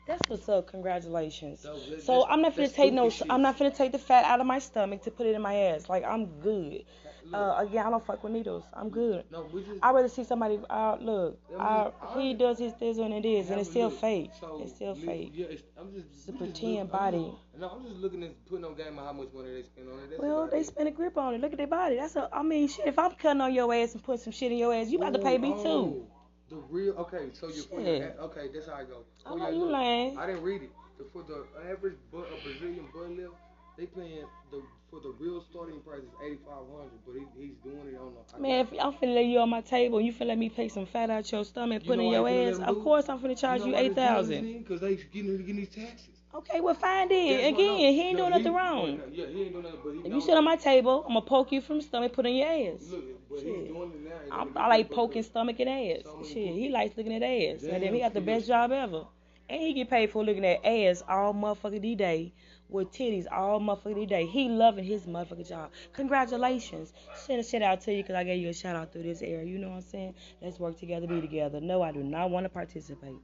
That's 0.09 0.27
what's 0.29 0.49
up. 0.49 0.69
Congratulations. 0.69 1.61
So, 1.61 1.79
so 2.03 2.27
I'm 2.27 2.41
not 2.41 2.57
gonna 2.57 2.69
take 2.69 2.95
no. 2.95 3.11
I'm 3.29 3.43
not 3.43 3.59
gonna 3.59 3.71
take 3.71 3.93
the 3.93 3.99
fat 3.99 4.25
out 4.25 4.41
of 4.41 4.47
my 4.47 4.59
stomach 4.59 5.03
to 5.03 5.11
put 5.11 5.27
it 5.27 5.35
in 5.35 5.43
my 5.43 5.55
ass. 5.55 5.89
Like 5.89 6.03
I'm 6.03 6.41
good. 6.41 6.85
Uh, 7.33 7.57
again, 7.59 7.87
I 7.87 7.91
don't 7.91 8.05
fuck 8.07 8.25
with 8.25 8.33
needles. 8.33 8.65
I'm 8.73 8.89
good. 8.89 9.25
No, 9.31 9.47
we 9.53 9.63
just, 9.63 9.79
I'd 9.83 9.95
rather 9.95 10.09
see 10.09 10.25
somebody. 10.25 10.59
Uh, 10.71 10.97
look, 10.99 11.39
I, 11.61 11.91
he 12.17 12.33
does 12.33 12.59
his 12.59 12.73
this 12.81 12.97
and 12.97 13.13
it 13.13 13.27
is, 13.27 13.51
and 13.51 13.61
it's 13.61 13.69
still 13.69 13.91
look, 13.91 14.01
fake. 14.01 14.31
So 14.41 14.63
it's 14.63 14.75
still 14.75 14.95
fake. 14.95 15.33
Yeah, 15.35 15.49
it's, 15.51 15.63
I'm 15.79 15.93
just. 15.93 16.07
It's 16.15 16.29
a 16.29 16.33
pretend 16.33 16.91
body. 16.91 17.31
No, 17.59 17.69
I'm 17.69 17.85
just 17.85 17.97
looking 17.97 18.23
at 18.23 18.47
putting 18.47 18.65
on 18.65 18.75
game 18.77 18.99
on 18.99 19.05
how 19.05 19.13
much 19.13 19.29
money 19.35 19.53
they 19.53 19.63
spend 19.63 19.91
on 19.91 19.99
it. 19.99 20.11
That's 20.11 20.23
well, 20.23 20.49
they 20.51 20.63
spend 20.63 20.89
a 20.89 20.91
grip 20.91 21.19
on 21.19 21.35
it. 21.35 21.43
Look 21.43 21.53
at 21.53 21.59
their 21.59 21.67
body. 21.67 21.97
That's 21.97 22.17
a. 22.17 22.31
I 22.33 22.43
mean, 22.43 22.69
shit. 22.69 22.87
If 22.87 22.99
I'm 22.99 23.11
cutting 23.11 23.43
on 23.43 23.53
your 23.53 23.75
ass 23.75 23.93
and 23.93 24.03
putting 24.03 24.23
some 24.23 24.33
shit 24.33 24.51
in 24.51 24.57
your 24.57 24.73
ass, 24.73 24.89
you 24.89 24.97
about 24.97 25.13
to 25.13 25.19
pay 25.19 25.37
me 25.37 25.53
oh. 25.55 25.63
too. 25.63 26.07
The 26.51 26.57
real 26.71 26.95
okay, 26.95 27.29
so 27.35 27.49
you 27.49 27.65
your, 27.73 28.15
okay, 28.21 28.49
that's 28.53 28.69
how 28.69 28.75
I 28.75 28.85
go. 28.85 29.05
Oh, 29.27 29.51
you 29.51 29.67
lying? 29.67 30.17
I 30.17 30.27
didn't 30.27 30.43
read 30.43 30.63
it. 30.63 30.71
The, 30.97 31.05
for 31.13 31.23
the 31.23 31.45
average 31.71 31.97
butt, 32.11 32.27
a 32.27 32.43
Brazilian 32.43 32.87
butt 32.93 33.11
lift, 33.11 33.35
they 33.77 33.85
paying 33.87 34.25
the 34.51 34.63
for 34.91 35.01
the 35.01 35.13
real 35.21 35.45
starting 35.51 35.81
price 35.81 36.01
is 36.01 36.15
eighty 36.25 36.39
five 36.47 36.65
hundred, 36.73 36.99
but 37.07 37.15
he, 37.15 37.27
he's 37.39 37.57
doing 37.63 37.95
it 37.95 38.01
on 38.01 38.15
the. 38.15 38.41
Man, 38.41 38.61
if 38.61 38.73
I'm 38.81 38.93
finna 38.95 39.15
lay 39.15 39.25
you 39.25 39.41
on 39.41 39.51
my 39.51 39.61
table, 39.61 40.01
you 40.01 40.13
finna 40.13 40.29
let 40.29 40.39
me 40.39 40.49
take 40.49 40.71
some 40.71 40.87
fat 40.87 41.11
out 41.11 41.31
your 41.31 41.45
stomach, 41.45 41.85
put 41.85 41.99
in 41.99 42.07
your 42.07 42.27
ass. 42.27 42.59
Of 42.59 42.83
course, 42.83 43.09
I'm 43.11 43.19
finna 43.19 43.39
charge 43.39 43.61
you, 43.61 43.73
know 43.73 43.79
you 43.79 43.85
eight 43.85 43.95
thousand. 43.95 44.59
Because 44.59 44.81
they 44.81 44.97
getting 44.97 45.37
getting 45.39 45.57
these 45.57 45.69
taxes. 45.69 46.09
Okay, 46.35 46.61
well, 46.61 46.75
find 46.75 47.11
it. 47.11 47.55
Again, 47.55 47.77
he 47.79 48.01
ain't 48.03 48.19
no, 48.19 48.29
doing 48.29 48.43
nothing 48.43 48.55
wrong. 48.55 49.01
Yeah, 49.13 49.27
he 49.27 49.43
ain't 49.43 49.53
doing 49.53 49.65
nothing, 49.65 49.81
but 49.85 49.93
he 49.93 49.99
If 50.01 50.15
you 50.15 50.21
sit 50.21 50.37
on 50.37 50.45
my 50.45 50.57
table, 50.57 51.03
I'm 51.07 51.15
gonna 51.15 51.23
poke 51.23 51.53
you 51.53 51.61
from 51.61 51.79
the 51.79 51.83
stomach, 51.83 52.13
put 52.13 52.27
in 52.27 52.37
your 52.37 52.49
ass. 52.49 52.91
Look, 52.91 53.05
but 53.29 53.41
Shit. 53.41 53.47
he's 53.47 53.69
doing 53.69 53.93
it 53.93 54.29
now. 54.31 54.49
I, 54.57 54.65
I 54.65 54.69
like 54.69 54.91
poking 54.91 55.23
stomach 55.23 55.61
and 55.61 55.69
ass. 55.69 56.05
So 56.05 56.23
Shit, 56.23 56.55
he 56.55 56.69
likes 56.69 56.97
looking 56.97 57.15
at 57.15 57.23
ass. 57.23 57.63
Damn, 57.63 57.75
and 57.75 57.83
then 57.83 57.95
he 57.95 58.01
got 58.01 58.15
the 58.15 58.21
best 58.21 58.47
job 58.47 58.73
ever. 58.73 59.05
And 59.51 59.61
he 59.61 59.73
get 59.73 59.89
paid 59.89 60.11
for 60.11 60.25
looking 60.25 60.45
at 60.45 60.65
ass 60.65 61.03
all 61.09 61.33
motherfucking 61.33 61.97
day 61.97 62.33
with 62.69 62.93
titties 62.93 63.27
all 63.31 63.61
motherfucking 63.61 64.09
day. 64.09 64.27
He 64.27 64.49
loving 64.49 64.85
his 64.85 65.07
motherfucking 65.07 65.49
job. 65.49 65.71
Congratulations. 65.95 66.93
Send 67.17 67.41
a 67.41 67.43
shit 67.43 67.63
out 67.63 67.81
to 67.83 67.93
you 67.93 68.03
because 68.03 68.17
I 68.17 68.25
gave 68.25 68.41
you 68.41 68.49
a 68.49 68.55
shout 68.55 68.77
out 68.77 68.93
through 68.93 69.05
this 69.05 69.23
era. 69.23 69.45
You 69.45 69.59
know 69.59 69.71
what 69.71 69.77
I'm 69.77 69.83
saying? 69.83 70.15
Let's 70.43 70.59
work 70.59 70.79
together, 70.79 71.07
be 71.07 71.21
together. 71.21 71.61
No, 71.61 71.83
I 71.83 71.93
do 71.93 72.03
not 72.03 72.31
want 72.31 72.45
to 72.45 72.51
participate. 72.51 73.17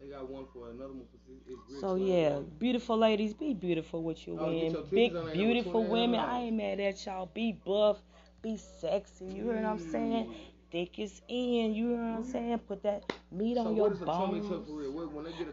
They 0.00 0.08
got 0.08 0.28
one 0.28 0.46
for 0.52 0.70
another 0.70 0.94
one. 0.94 1.06
For, 1.06 1.80
so 1.80 1.94
yeah, 1.94 2.40
beautiful 2.58 2.98
ladies, 2.98 3.34
be 3.34 3.54
beautiful 3.54 4.02
with 4.02 4.26
your 4.26 4.40
oh, 4.40 4.46
women. 4.46 4.84
Big 4.90 5.12
beautiful 5.32 5.84
women. 5.84 6.18
I 6.18 6.40
ain't 6.40 6.56
mad 6.56 6.80
at 6.80 7.06
y'all. 7.06 7.30
Be 7.32 7.52
buff, 7.52 7.98
be 8.42 8.56
sexy. 8.80 9.24
You 9.26 9.44
hear 9.44 9.54
what 9.54 9.64
I'm 9.64 9.78
saying? 9.78 10.34
Thick 10.70 10.98
is 10.98 11.20
in. 11.28 11.74
You 11.74 11.88
hear 11.90 11.98
what 11.98 12.18
I'm 12.18 12.24
saying? 12.24 12.58
Put 12.60 12.82
that 12.82 13.12
meat 13.30 13.56
so 13.56 13.66
on 13.66 13.76
your 13.76 13.90
bones. 13.90 14.50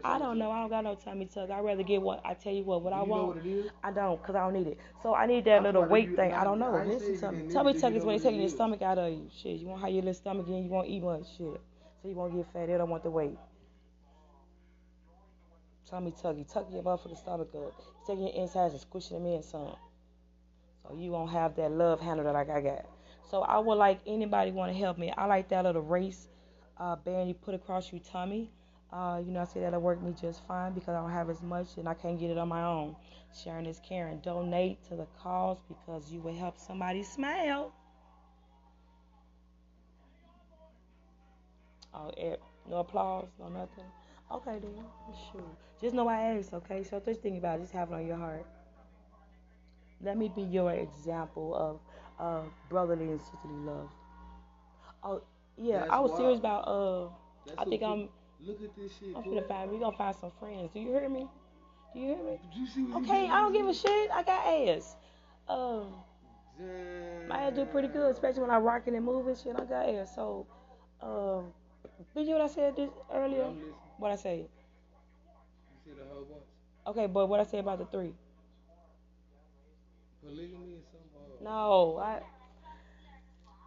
I 0.02 0.18
don't 0.18 0.38
know. 0.38 0.50
I 0.50 0.60
don't 0.60 0.70
got 0.70 0.84
no 0.84 0.94
tummy 0.94 1.26
tuck. 1.26 1.50
I'd 1.50 1.60
rather 1.60 1.82
get 1.82 2.00
what 2.00 2.20
I 2.24 2.34
tell 2.34 2.52
you 2.52 2.64
what. 2.64 2.82
What 2.82 2.92
I 2.92 3.02
want. 3.02 3.36
What 3.36 3.72
I 3.84 3.92
don't, 3.92 4.22
cause 4.22 4.34
I 4.34 4.40
don't 4.40 4.54
need 4.54 4.66
it. 4.66 4.78
So 5.02 5.14
I 5.14 5.26
need 5.26 5.44
that 5.44 5.62
little 5.62 5.84
weight 5.84 6.16
thing. 6.16 6.32
I 6.32 6.42
don't 6.42 6.58
know. 6.58 6.82
Listen 6.86 7.20
to 7.20 7.32
me. 7.32 7.52
Tummy 7.52 7.74
tuck 7.74 7.92
is 7.92 8.02
when 8.02 8.16
they 8.16 8.22
taking 8.22 8.40
your 8.40 8.48
stomach 8.48 8.82
out 8.82 8.98
of 8.98 9.12
you. 9.12 9.28
Shit, 9.42 9.60
you 9.60 9.68
want 9.68 9.82
have 9.82 9.90
your 9.90 10.02
little 10.02 10.14
stomach 10.14 10.48
in. 10.48 10.64
You 10.64 10.70
won't 10.70 10.88
eat 10.88 11.02
much. 11.02 11.26
Shit. 11.36 11.60
So 12.02 12.08
you 12.08 12.14
won't 12.14 12.34
get 12.34 12.46
fat. 12.52 12.66
They 12.66 12.78
don't 12.78 12.88
want 12.88 13.02
the 13.02 13.10
weight. 13.10 13.36
Tummy 15.88 16.12
tuck. 16.12 16.36
You 16.36 16.44
tuck 16.44 16.66
your 16.72 16.82
motherfucking 16.82 17.18
stomach 17.18 17.50
up. 17.54 17.74
taking 18.06 18.26
your 18.26 18.34
insides 18.36 18.72
and 18.72 18.80
squishing 18.80 19.22
them 19.22 19.26
in 19.26 19.42
some. 19.42 19.76
So 20.82 20.96
you 20.96 21.10
won't 21.10 21.30
have 21.30 21.56
that 21.56 21.70
love 21.72 22.00
handle 22.00 22.32
like 22.32 22.50
I 22.50 22.60
got. 22.60 22.86
So 23.30 23.42
I 23.42 23.58
would 23.58 23.76
like 23.76 24.00
anybody 24.06 24.50
want 24.50 24.72
to 24.72 24.78
help 24.78 24.98
me. 24.98 25.12
I 25.16 25.26
like 25.26 25.48
that 25.50 25.64
little 25.64 25.82
race 25.82 26.28
uh, 26.78 26.96
band 26.96 27.28
you 27.28 27.34
put 27.34 27.54
across 27.54 27.92
your 27.92 28.00
tummy. 28.00 28.50
Uh, 28.92 29.22
you 29.24 29.30
know, 29.30 29.40
I 29.40 29.44
say 29.44 29.60
that'll 29.60 29.80
work 29.80 30.02
me 30.02 30.14
just 30.20 30.44
fine 30.48 30.72
because 30.72 30.88
I 30.88 31.00
don't 31.00 31.12
have 31.12 31.30
as 31.30 31.42
much 31.42 31.76
and 31.76 31.88
I 31.88 31.94
can't 31.94 32.18
get 32.18 32.30
it 32.30 32.38
on 32.38 32.48
my 32.48 32.64
own. 32.64 32.96
Sharing 33.32 33.66
is 33.66 33.80
caring. 33.88 34.18
Donate 34.18 34.82
to 34.88 34.96
the 34.96 35.06
cause 35.22 35.58
because 35.68 36.10
you 36.10 36.20
will 36.20 36.34
help 36.34 36.58
somebody 36.58 37.04
smile. 37.04 37.72
Oh, 41.94 42.10
no 42.68 42.78
applause, 42.78 43.28
no 43.38 43.48
nothing. 43.48 43.84
Okay, 44.32 44.58
then. 44.60 44.84
Sure. 45.32 45.42
Just 45.80 45.94
know 45.94 46.08
I 46.08 46.36
asked, 46.36 46.52
okay? 46.52 46.84
So 46.84 47.00
just 47.00 47.20
think 47.20 47.38
about 47.38 47.58
it. 47.58 47.62
Just 47.62 47.72
have 47.72 47.90
it 47.90 47.94
on 47.94 48.06
your 48.06 48.16
heart. 48.16 48.46
Let 50.02 50.16
me 50.16 50.32
be 50.34 50.42
your 50.42 50.72
example 50.72 51.54
of 51.54 51.80
uh, 52.18 52.42
brotherly 52.68 53.10
and 53.10 53.20
sisterly 53.20 53.54
love. 53.64 53.88
Oh 55.02 55.22
yeah, 55.56 55.80
That's 55.80 55.90
I 55.90 56.00
was 56.00 56.10
wild. 56.10 56.20
serious 56.20 56.38
about 56.38 56.60
uh. 56.60 57.08
That's 57.46 57.58
I 57.58 57.64
think 57.64 57.82
I'm. 57.82 58.08
Look 58.42 58.62
at 58.62 58.74
this 58.76 58.92
shit. 58.98 59.14
I'm 59.14 59.22
gonna 59.22 59.42
find. 59.42 59.70
We 59.70 59.78
gonna 59.78 59.96
find 59.96 60.16
some 60.16 60.32
friends. 60.38 60.70
Do 60.72 60.80
you 60.80 60.88
hear 60.88 61.08
me? 61.08 61.26
Do 61.92 62.00
you 62.00 62.06
hear 62.06 62.16
me? 62.16 62.38
You 62.76 62.96
okay, 62.98 63.28
I 63.28 63.40
don't 63.40 63.52
give 63.52 63.66
a 63.66 63.74
shit. 63.74 64.10
I 64.12 64.22
got 64.22 64.46
ass. 64.46 64.96
Um, 65.48 65.92
my 67.28 67.42
ass 67.42 67.54
do 67.54 67.64
pretty 67.66 67.88
good, 67.88 68.12
especially 68.12 68.42
when 68.42 68.50
I 68.50 68.58
rocking 68.58 68.94
and 68.94 69.04
moving 69.04 69.34
shit. 69.34 69.56
I 69.56 69.64
got 69.64 69.88
ass. 69.88 70.14
So, 70.14 70.46
um, 71.02 71.52
did 72.14 72.26
you 72.26 72.34
what 72.34 72.42
I 72.42 72.48
said 72.48 72.76
this 72.76 72.90
earlier? 73.12 73.50
What 73.98 74.12
I 74.12 74.16
say? 74.16 74.46
You 75.86 75.92
said 75.94 76.04
a 76.04 76.14
whole 76.14 76.24
bunch. 76.24 76.42
Okay, 76.86 77.06
but 77.06 77.28
what 77.28 77.40
I 77.40 77.44
say 77.44 77.58
about 77.58 77.78
the 77.78 77.86
three? 77.86 78.14
Polygamy 80.22 80.82
no, 81.42 81.98
I 81.98 82.20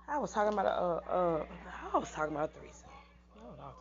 I 0.07 0.17
was 0.19 0.31
talking 0.31 0.53
about 0.53 0.65
a 0.65 0.69
uh, 0.69 1.13
uh 1.13 1.45
I 1.93 1.97
was 1.97 2.11
talking 2.11 2.35
about 2.35 2.49
a 2.55 2.59
threesome. 2.59 2.89
No, 3.35 3.41
no, 3.57 3.73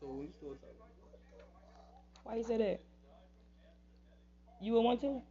So 0.00 0.06
when 0.06 0.26
you 0.26 0.32
start 0.38 0.60
talking. 0.60 0.76
Why 2.24 2.36
you 2.36 2.44
say 2.44 2.56
that? 2.58 2.80
You 4.60 4.74
would 4.74 4.82
want 4.82 5.00
to? 5.02 5.06
Boy, 5.06 5.22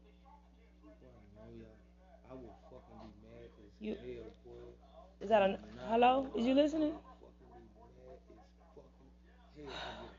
I 2.29 2.33
y'all. 2.33 2.37
Would 2.37 2.49
fucking 2.69 2.99
be 3.01 3.11
mad 3.23 3.49
as 3.65 3.73
You- 3.79 3.95
hell, 3.95 4.31
boy. 4.43 4.73
Is 5.21 5.29
that 5.29 5.41
a 5.41 5.59
hello? 5.89 6.27
Is 6.35 6.45
you 6.45 6.53
listening? 6.53 6.93
Fucking 7.19 7.49
be 7.53 7.69
mad 7.97 8.19
as 8.33 8.49
fucking 8.75 9.11
hell. 9.55 10.09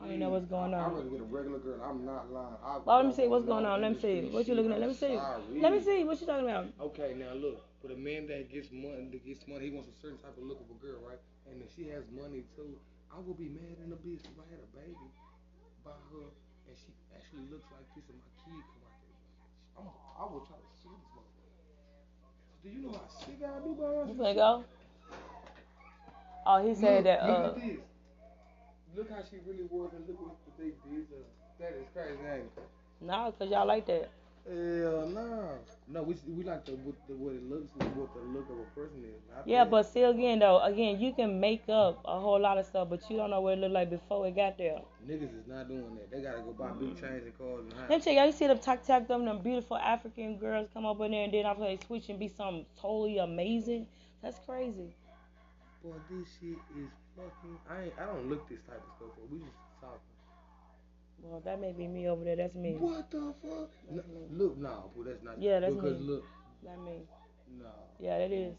I 0.00 0.04
get- 0.04 0.08
don't 0.08 0.08
even 0.16 0.20
know 0.20 0.30
what's 0.30 0.46
going 0.46 0.72
on. 0.72 0.80
I'd 0.80 0.92
rather 0.96 1.10
get 1.10 1.20
a 1.20 1.24
regular 1.24 1.58
girl. 1.58 1.80
I'm 1.84 2.04
not 2.06 2.32
lying. 2.32 2.56
I, 2.64 2.78
Well, 2.84 2.96
let 2.96 3.06
me 3.06 3.12
see 3.12 3.26
what's 3.28 3.44
going 3.44 3.66
on. 3.66 3.82
Let 3.82 3.92
me 3.92 3.98
see. 4.00 4.20
What 4.32 4.48
you 4.48 4.54
shit. 4.54 4.56
looking 4.56 4.72
at? 4.72 4.80
Let 4.80 4.88
me 4.88 4.94
see. 4.96 5.18
Let 5.60 5.72
me 5.72 5.80
see. 5.80 6.04
What 6.04 6.20
you 6.20 6.26
talking 6.26 6.48
about? 6.48 6.66
Okay, 6.80 7.14
now 7.20 7.34
look, 7.34 7.60
for 7.82 7.92
a 7.92 7.96
man 7.96 8.26
that 8.28 8.48
gets 8.50 8.72
money, 8.72 9.08
that 9.12 9.24
gets 9.26 9.46
money, 9.46 9.68
he 9.68 9.72
wants 9.76 9.88
a 9.92 9.96
certain 10.00 10.18
type 10.18 10.36
of 10.36 10.44
look 10.44 10.60
of 10.60 10.68
a 10.72 10.78
girl, 10.80 11.00
right? 11.06 11.20
And 11.50 11.60
if 11.62 11.68
she 11.76 11.88
has 11.92 12.04
money 12.16 12.44
too, 12.56 12.72
I 13.12 13.18
would 13.20 13.36
be 13.36 13.48
mad 13.52 13.76
in 13.84 13.92
a 13.92 13.96
bitch 14.00 14.24
if 14.24 14.36
I 14.40 14.46
had 14.48 14.60
a 14.64 14.70
baby 14.72 15.08
by 15.84 15.92
her 16.12 16.26
and 16.68 16.76
she 16.78 16.92
actually 17.12 17.44
looks 17.50 17.66
like 17.74 17.84
this 17.96 18.04
and 18.08 18.16
my 18.22 18.30
kid 18.44 18.62
come 18.62 18.82
out 18.86 18.96
there. 19.04 19.18
I'm, 19.82 19.86
I 20.16 20.24
would 20.32 20.44
try 20.46 20.56
to 20.56 20.70
sue 20.80 20.94
this 20.96 21.10
motherfucker. 21.12 21.60
Do 22.62 22.68
you 22.70 22.80
know 22.86 22.92
how 22.96 23.08
sick 23.10 23.36
I'd 23.42 23.64
be 23.64 23.72
by 23.76 23.84
her? 23.90 24.04
You 24.08 24.14
finna 24.14 24.34
go? 24.36 24.64
Oh, 26.46 26.58
he 26.66 26.74
said 26.74 27.04
look, 27.04 27.04
that. 27.04 27.26
Look 27.26 27.36
Uh, 27.36 27.44
at 27.48 27.54
this. 27.56 27.89
Look 28.96 29.10
how 29.10 29.22
she 29.30 29.36
really 29.46 29.64
was 29.70 29.92
and 29.94 30.06
look 30.06 30.20
what 30.20 30.36
they 30.58 30.72
did 30.90 31.08
to. 31.10 31.16
That 31.60 31.74
is 31.78 31.86
crazy, 31.94 32.18
ain't 32.26 32.44
it? 32.56 32.62
no, 33.00 33.32
cause 33.38 33.50
y'all 33.50 33.66
like 33.66 33.86
that. 33.86 34.10
Hell 34.46 35.08
no. 35.14 35.58
No, 35.86 36.02
we 36.02 36.14
we 36.28 36.44
like 36.44 36.64
the 36.64 36.72
what 36.72 36.94
the 37.08 37.14
what 37.14 37.34
it 37.34 37.42
looks 37.48 37.70
like, 37.78 37.94
what 37.96 38.08
the 38.14 38.20
look 38.20 38.48
of 38.48 38.58
a 38.58 38.64
person 38.74 39.04
is. 39.04 39.20
not 39.34 39.46
Yeah, 39.46 39.64
that. 39.64 39.70
but 39.70 39.82
still, 39.84 40.10
again 40.10 40.38
though, 40.38 40.60
again, 40.62 40.98
you 40.98 41.12
can 41.12 41.38
make 41.38 41.68
up 41.68 42.00
a 42.04 42.18
whole 42.18 42.40
lot 42.40 42.56
of 42.58 42.64
stuff, 42.66 42.88
but 42.88 43.00
you 43.10 43.16
don't 43.16 43.30
know 43.30 43.40
what 43.40 43.54
it 43.54 43.60
looked 43.60 43.74
like 43.74 43.90
before 43.90 44.26
it 44.26 44.34
got 44.34 44.56
there. 44.56 44.80
niggas 45.06 45.38
is 45.38 45.46
not 45.46 45.68
doing 45.68 45.94
that. 45.96 46.10
They 46.10 46.22
gotta 46.22 46.40
go 46.40 46.52
buy 46.52 46.70
big 46.70 46.98
chains 47.00 47.24
and 47.24 47.36
cars 47.38 47.60
and 47.60 47.74
Let 47.88 47.98
me 47.98 48.00
tell 48.00 48.12
y'all, 48.14 48.26
you 48.26 48.32
see 48.32 48.46
them 48.46 48.58
talk 48.58 48.84
talk 48.86 49.06
them, 49.06 49.24
them 49.26 49.40
beautiful 49.40 49.76
African 49.76 50.38
girls 50.38 50.68
come 50.72 50.86
up 50.86 51.00
in 51.02 51.10
there 51.10 51.24
and 51.24 51.32
then 51.34 51.44
after 51.44 51.64
they 51.64 51.78
switch 51.86 52.08
and 52.08 52.18
be 52.18 52.28
something 52.28 52.64
totally 52.80 53.18
amazing. 53.18 53.86
That's 54.22 54.38
crazy. 54.46 54.94
Boy, 55.82 55.94
this 56.10 56.28
shit 56.40 56.58
is 56.78 56.88
fucking. 57.20 57.58
I 57.68 57.82
ain't. 57.84 57.92
I 58.00 58.06
don't 58.06 58.28
look 58.28 58.48
this 58.48 58.58
type 58.68 58.76
of 58.82 58.90
stuff. 58.96 59.10
For. 59.16 59.26
We 59.32 59.38
just 59.40 59.52
talking. 59.80 59.98
Well, 61.22 61.42
that 61.44 61.60
may 61.60 61.72
be 61.72 61.86
me 61.86 62.08
over 62.08 62.24
there. 62.24 62.36
That's 62.36 62.54
me. 62.54 62.76
What 62.78 63.10
the 63.10 63.34
fuck? 63.42 63.68
No, 63.90 64.02
look, 64.32 64.56
no, 64.56 64.90
boy, 64.96 65.02
that's 65.04 65.22
not. 65.22 65.40
Yeah, 65.40 65.60
that's 65.60 65.74
because 65.74 66.00
me. 66.00 66.06
look, 66.06 66.24
That 66.64 66.78
me. 66.82 67.02
no. 67.58 67.66
Yeah, 67.98 68.18
that 68.18 68.32
is. 68.32 68.54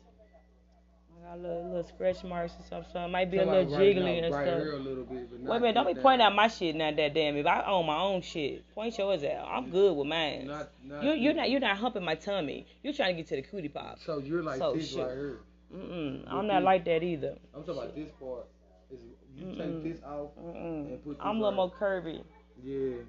I 1.23 1.27
got 1.27 1.37
a 1.37 1.41
little, 1.41 1.65
little 1.67 1.83
scratch 1.83 2.23
marks 2.23 2.53
or 2.59 2.63
something. 2.67 2.89
So 2.93 2.99
it 3.05 3.07
might 3.09 3.29
be 3.29 3.37
a 3.37 3.45
little 3.45 3.65
right 3.65 3.95
jiggly 3.95 4.19
now, 4.21 4.25
and 4.25 4.33
right 4.33 4.47
stuff. 4.47 4.59
here 4.61 4.73
a 4.73 4.77
little 4.77 5.03
bit, 5.03 5.29
but 5.29 5.39
Wait 5.41 5.57
a 5.57 5.59
minute, 5.59 5.73
don't 5.73 5.93
be 5.95 6.01
pointing 6.01 6.25
out 6.25 6.33
my 6.35 6.47
shit 6.47 6.75
not 6.75 6.95
that 6.95 7.13
damn. 7.13 7.35
If 7.37 7.45
I 7.45 7.63
own 7.65 7.85
my 7.85 7.97
own 7.99 8.21
shit, 8.21 8.67
point 8.73 8.97
yours 8.97 9.23
out. 9.23 9.47
I'm 9.47 9.69
good 9.69 9.95
with 9.95 10.07
mine. 10.07 10.47
Not, 10.47 10.69
not 10.83 11.03
You 11.03 11.11
you're 11.13 11.33
not 11.33 11.49
you're 11.51 11.59
not 11.59 11.77
humping 11.77 12.03
my 12.05 12.15
tummy. 12.15 12.65
You're 12.81 12.93
trying 12.93 13.15
to 13.15 13.21
get 13.21 13.27
to 13.29 13.35
the 13.35 13.41
cootie 13.43 13.69
pop. 13.69 13.99
So 14.05 14.19
you're 14.19 14.41
like 14.41 14.57
So 14.57 14.73
this 14.73 14.89
shit. 14.91 14.99
right 14.99 15.09
here. 15.15 15.39
Mm-mm. 15.73 16.23
I'm 16.27 16.47
not 16.47 16.59
this. 16.59 16.65
like 16.65 16.85
that 16.85 17.03
either. 17.03 17.37
I'm 17.53 17.63
talking 17.63 17.81
about 17.81 17.95
this 17.95 18.09
part. 18.19 18.45
Is 18.91 18.99
you 19.35 19.45
Mm-mm. 19.45 19.57
take 19.57 19.93
this 19.93 20.03
off 20.03 20.31
Mm-mm. 20.37 20.87
and 20.87 21.03
put 21.03 21.17
this 21.17 21.21
I'm 21.21 21.37
a 21.37 21.39
little 21.39 21.51
more 21.53 21.71
curvy. 21.71 22.23
Yeah. 22.61 23.03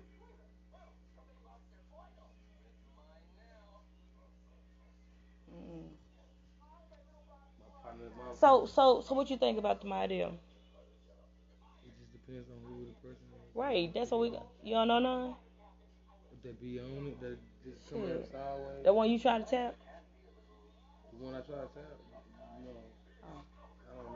So 8.34 8.66
so 8.66 9.02
so 9.06 9.14
what 9.14 9.30
you 9.30 9.36
think 9.36 9.58
about 9.58 9.84
my 9.84 10.02
idea? 10.02 10.28
It 10.28 10.32
just 11.98 12.12
depends 12.12 12.48
on 12.50 12.58
who 12.66 12.86
the 12.86 12.92
person 13.00 13.26
is. 13.34 13.54
Right, 13.54 13.92
that's 13.92 14.10
what 14.10 14.20
we 14.20 14.30
got. 14.30 14.46
You 14.64 14.74
don't 14.74 14.88
know 14.88 14.98
none? 14.98 15.34
If 16.32 16.42
they 16.42 16.52
be 16.52 16.80
on 16.80 17.06
it, 17.08 17.20
that 17.20 17.38
just 17.64 17.88
come 17.90 18.06
Shit. 18.06 18.26
sideways. 18.32 18.84
The 18.84 18.92
one 18.92 19.10
you 19.10 19.18
try 19.18 19.38
to 19.38 19.44
tap? 19.44 19.76
The 21.12 21.24
one 21.24 21.34
I 21.34 21.40
try 21.40 21.56
to 21.56 21.68
tap. 21.74 22.11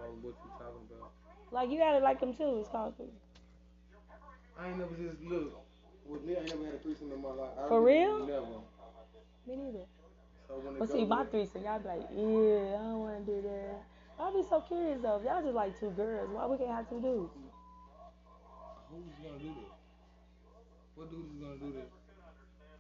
No. 0.07 0.13
I 0.13 0.15
don't 0.15 0.23
know 0.23 0.29
what 0.29 0.39
you 0.45 0.51
talking 0.59 0.87
about. 0.91 1.11
Like 1.53 1.71
you 1.71 1.79
gotta 1.79 1.99
like 1.99 2.21
them 2.21 2.35
too. 2.35 2.59
It's 2.61 2.69
called 2.69 2.95
I 4.59 4.69
ain't 4.69 4.79
never 4.79 4.95
just 4.97 5.21
look. 5.23 5.63
With 6.07 6.23
me, 6.25 6.37
I 6.37 6.41
ain't 6.41 6.49
never 6.51 6.65
had 6.65 6.75
a 6.75 6.79
threesome 6.79 7.13
in 7.13 7.21
my 7.21 7.31
life. 7.31 7.51
I 7.59 7.69
For 7.69 7.83
really- 7.83 8.07
real? 8.07 8.27
Never. 8.27 8.47
me 9.47 9.57
neither. 9.57 9.85
So 10.47 10.63
But 10.79 10.89
see, 10.91 11.05
my 11.05 11.25
threesome, 11.25 11.65
y'all 11.65 11.79
be 11.81 11.89
like, 11.89 12.07
yeah, 12.15 12.79
I 12.79 12.87
don't 12.87 13.01
wanna 13.01 13.21
do 13.27 13.43
that. 13.43 13.83
I'll 14.19 14.33
be 14.33 14.43
so 14.49 14.61
curious 14.63 15.03
though. 15.03 15.17
If 15.19 15.25
y'all 15.25 15.43
just 15.43 15.55
like 15.55 15.79
two 15.79 15.91
girls, 15.91 16.31
why 16.31 16.47
we 16.47 16.57
can't 16.57 16.71
have 16.71 16.89
two 16.89 17.01
dudes? 17.01 17.33
Who's 18.91 19.13
gonna 19.23 19.39
do 19.39 19.49
that? 19.49 19.75
What 20.95 21.11
dude 21.11 21.27
is 21.27 21.37
gonna 21.43 21.57
do 21.59 21.73
that? 21.75 21.91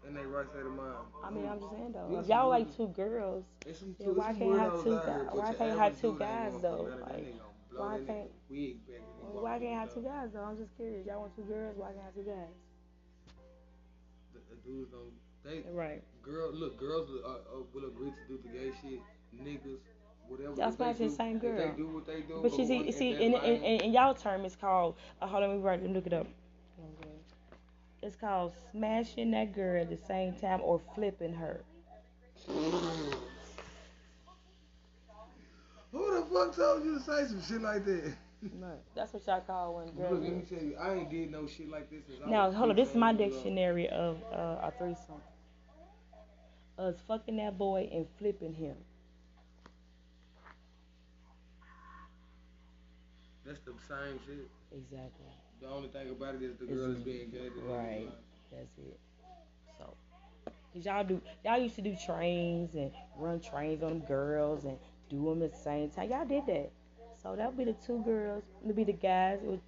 In 0.06 0.14
their 0.14 0.28
right 0.28 0.46
state 0.48 0.64
of 0.64 0.72
mind. 0.72 0.94
I 1.24 1.30
mean, 1.30 1.46
I'm 1.48 1.58
just 1.58 1.72
saying 1.72 1.92
though. 1.92 2.18
If 2.20 2.28
y'all 2.28 2.48
like 2.48 2.74
two 2.76 2.88
girls, 2.88 3.44
Yeah, 3.66 4.08
why 4.08 4.32
can't 4.34 4.58
have 4.58 4.82
two 4.82 4.94
guys? 4.94 5.26
Why 5.32 5.54
can't 5.54 5.78
have 5.78 6.00
two 6.00 6.16
guys, 6.18 6.52
though? 6.62 6.86
fuck 6.90 6.90
that. 6.90 6.98
That 6.98 7.00
Like, 7.00 7.24
nigga 7.24 7.38
gonna 7.38 7.52
blow 7.70 7.80
why 7.80 7.96
can't- 7.98 8.08
nigga 8.08 8.50
wig 8.50 8.86
back 8.86 9.00
when 9.00 9.00
he 9.00 9.22
well, 9.22 9.32
walk 9.34 9.42
why 9.42 9.58
can't 9.58 9.74
have 9.80 9.94
two 9.94 10.02
guys 10.02 10.28
though? 10.32 10.42
I'm 10.44 10.56
just 10.56 10.76
curious. 10.76 11.06
Y'all 11.06 11.20
want 11.20 11.34
two 11.36 11.42
girls? 11.42 11.76
Why 11.76 11.88
can't 11.88 12.02
have 12.04 12.14
two 12.14 12.22
guys? 12.22 12.54
The, 14.32 14.38
the 14.50 14.56
dudes 14.62 14.90
don't. 14.92 15.12
They 15.44 15.62
Right. 15.72 16.02
girl 16.22 16.52
look 16.52 16.76
girls 16.78 17.08
uh, 17.24 17.28
uh, 17.28 17.62
will 17.72 17.86
agree 17.86 18.10
to 18.10 18.16
do 18.28 18.38
the 18.42 18.48
gay 18.48 18.72
shit. 18.82 19.00
Niggas, 19.34 19.78
whatever. 20.28 20.54
Y'all 20.56 20.68
if 20.68 20.74
smashing 20.76 21.08
the 21.08 21.14
same 21.14 21.38
girl. 21.38 21.56
they 21.56 21.70
do 21.76 21.88
what 21.88 22.06
they 22.06 22.20
do. 22.22 22.40
But 22.42 22.56
you 22.58 22.66
see, 22.66 22.90
see, 22.92 23.12
in, 23.12 23.34
in, 23.34 23.62
in, 23.82 23.92
y'all 23.92 24.14
term, 24.14 24.44
it's 24.44 24.56
called. 24.56 24.96
Uh, 25.20 25.26
hold 25.26 25.42
on, 25.42 25.50
let 25.50 25.56
me 25.58 25.62
write 25.62 25.82
it. 25.82 25.90
Look 25.90 26.06
it 26.06 26.12
up. 26.12 26.26
It's 28.06 28.14
called 28.14 28.52
smashing 28.70 29.32
that 29.32 29.52
girl 29.52 29.82
at 29.82 29.90
the 29.90 29.98
same 30.06 30.34
time 30.34 30.60
or 30.62 30.80
flipping 30.94 31.34
her. 31.34 31.64
Who 32.46 32.54
the 35.92 36.24
fuck 36.32 36.54
told 36.54 36.84
you 36.84 36.98
to 36.98 37.00
say 37.00 37.26
some 37.26 37.42
shit 37.42 37.62
like 37.62 37.84
that? 37.84 38.12
Right. 38.60 38.78
That's 38.94 39.12
what 39.12 39.26
y'all 39.26 39.40
call 39.40 39.74
when 39.74 39.86
Look, 39.86 40.22
let 40.22 40.36
me 40.36 40.42
tell 40.48 40.62
you, 40.62 40.76
I 40.76 40.94
ain't 40.94 41.10
did 41.10 41.32
no 41.32 41.48
shit 41.48 41.68
like 41.68 41.90
this. 41.90 42.02
Now, 42.28 42.52
hold 42.52 42.70
on. 42.70 42.76
This 42.76 42.90
is 42.90 42.94
my 42.94 43.10
15 43.10 43.26
years 43.26 43.34
dictionary 43.34 43.88
of 43.88 44.22
uh, 44.32 44.68
a 44.68 44.72
threesome. 44.78 45.20
Us 46.78 46.94
fucking 47.08 47.38
that 47.38 47.58
boy 47.58 47.90
and 47.92 48.06
flipping 48.20 48.54
him. 48.54 48.76
That's 53.44 53.58
the 53.64 53.72
same 53.88 54.20
shit. 54.24 54.48
Exactly. 54.70 55.26
The 55.60 55.68
only 55.68 55.88
thing 55.88 56.10
about 56.10 56.34
it 56.34 56.42
is 56.42 56.56
the 56.56 56.66
girl 56.66 56.90
is 56.92 56.98
being 57.02 57.30
gay. 57.30 57.48
right. 57.64 58.08
That's 58.52 58.78
it. 58.78 58.98
So, 59.78 59.94
cause 60.72 60.84
y'all 60.84 61.04
do, 61.04 61.20
y'all 61.44 61.58
used 61.58 61.74
to 61.76 61.82
do 61.82 61.96
trains 62.04 62.74
and 62.74 62.90
run 63.16 63.40
trains 63.40 63.82
on 63.82 63.90
them 63.90 64.00
girls 64.00 64.64
and 64.64 64.78
do 65.08 65.24
them 65.24 65.42
at 65.42 65.52
the 65.52 65.58
same 65.58 65.90
time. 65.90 66.10
Y'all 66.10 66.24
did 66.26 66.46
that. 66.46 66.70
So 67.22 67.34
that'll 67.34 67.52
be 67.52 67.64
the 67.64 67.74
two 67.84 68.02
girls. 68.04 68.44
It'll 68.62 68.76
be 68.76 68.84
the 68.84 68.92
guys. 68.92 69.40
It'll, 69.42 69.60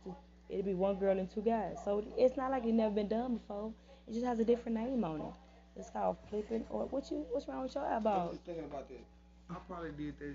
it'll 0.48 0.64
be 0.64 0.74
one 0.74 0.96
girl 0.96 1.18
and 1.18 1.28
two 1.30 1.40
guys. 1.42 1.76
So 1.84 2.04
it's 2.16 2.36
not 2.36 2.50
like 2.50 2.64
it 2.64 2.72
never 2.72 2.94
been 2.94 3.08
done 3.08 3.38
before. 3.38 3.72
It 4.06 4.12
just 4.12 4.24
has 4.24 4.38
a 4.38 4.44
different 4.44 4.78
name 4.78 5.04
on 5.04 5.20
it. 5.20 5.34
It's 5.76 5.90
called 5.90 6.16
flipping 6.28 6.64
or 6.70 6.86
what 6.86 7.10
you? 7.10 7.24
What's 7.30 7.48
wrong 7.48 7.62
with 7.62 7.74
your 7.74 7.86
eyeball? 7.86 8.28
I'm 8.28 8.34
just 8.34 8.44
thinking 8.44 8.64
about 8.64 8.88
that. 8.88 9.04
I 9.50 9.54
probably 9.66 9.92
did 9.92 10.18
that. 10.18 10.34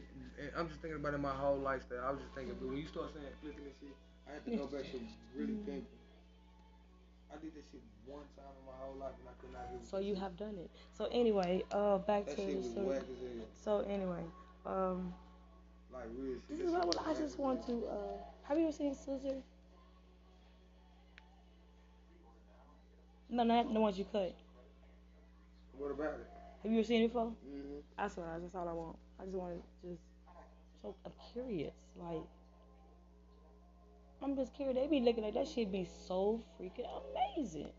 I'm 0.58 0.68
just 0.68 0.82
thinking 0.82 1.00
about 1.00 1.14
it 1.14 1.20
my 1.20 1.30
whole 1.32 1.58
lifestyle. 1.58 2.04
I 2.06 2.12
was 2.12 2.22
just 2.22 2.34
thinking, 2.34 2.56
but 2.60 2.68
when 2.70 2.78
you 2.78 2.88
start 2.88 3.14
saying 3.14 3.28
flipping 3.42 3.66
and 3.66 3.74
shit, 3.80 3.96
I 4.30 4.34
had 4.34 4.46
to 4.46 4.52
go 4.58 4.66
back 4.68 4.84
to 4.92 5.00
really 5.36 5.56
thinking. 5.66 5.86
I 7.32 7.36
did 7.42 7.54
that 7.56 7.64
shit 7.72 7.82
one 8.06 8.22
time 8.38 8.54
in 8.60 8.66
my 8.66 8.78
whole 8.80 8.96
life 9.00 9.14
and 9.20 9.28
I 9.30 9.34
could 9.42 9.52
not 9.54 9.72
do 9.72 9.78
it. 9.78 9.90
So 9.90 9.98
you 10.00 10.16
have 10.16 10.38
done 10.38 10.56
it. 10.60 10.70
So 10.98 11.08
anyway, 11.12 11.64
uh, 11.72 11.98
back 12.00 12.26
That 12.26 12.36
to 12.38 12.42
shit 12.46 12.64
the 12.64 12.70
story. 12.70 12.86
whack 12.88 12.98
as 13.02 13.20
hell. 13.20 13.48
So 13.64 13.80
anyway, 13.90 14.24
um. 14.66 15.14
Like 15.92 16.04
real 16.18 16.36
shit. 16.48 16.58
This 16.58 16.68
is 16.68 16.74
what 16.74 16.98
I 17.08 17.14
just 17.14 17.40
want 17.40 17.66
to. 17.68 17.86
Uh, 17.86 18.18
have 18.48 18.58
you 18.58 18.64
ever 18.66 18.72
seen 18.74 18.94
Scissor? 18.94 19.42
No, 23.30 23.44
not 23.44 23.74
the 23.74 23.80
ones 23.80 23.98
you 23.98 24.06
cut. 24.06 24.36
What 25.78 25.92
about 25.92 26.14
it? 26.22 26.28
Have 26.62 26.72
you 26.72 26.78
ever 26.80 26.88
seen 26.88 27.02
it 27.04 27.08
before? 27.08 27.26
Mm-hmm. 27.28 27.80
That's 27.98 28.16
what. 28.18 28.28
I, 28.28 28.40
that's 28.40 28.54
all 28.56 28.68
I 28.70 28.74
want. 28.74 28.98
I 29.20 29.26
just 29.26 29.36
want 29.36 29.54
to 29.56 29.88
just. 29.88 30.02
So 30.82 30.96
I'm 31.06 31.12
curious. 31.32 31.74
Like, 31.98 32.22
I'm 34.24 34.36
just 34.36 34.54
curious. 34.54 34.78
They 34.78 34.88
be 34.88 35.02
looking 35.02 35.24
like 35.24 35.34
that 35.34 35.48
shit 35.48 35.72
be 35.72 35.88
so 36.08 36.42
freaking 36.58 36.88
amazing. 37.36 37.70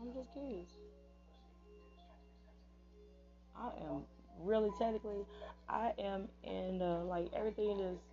I'm 0.00 0.12
just 0.12 0.32
curious. 0.32 0.68
I 3.56 3.68
am 3.82 4.02
really 4.42 4.70
technically, 4.78 5.24
I 5.68 5.92
am 5.98 6.28
in 6.44 6.82
uh, 6.82 7.04
like 7.04 7.30
everything 7.34 7.78
that's 7.78 8.04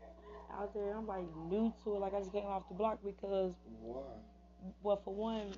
out 0.54 0.74
there. 0.74 0.96
I'm 0.96 1.08
like 1.08 1.26
new 1.50 1.74
to 1.84 1.96
it. 1.96 2.00
Like 2.00 2.14
I 2.14 2.20
just 2.20 2.32
came 2.32 2.46
off 2.46 2.68
the 2.70 2.76
block 2.76 3.00
because 3.04 3.54
Why? 3.82 4.02
well, 4.82 5.02
for 5.04 5.14
one, 5.14 5.54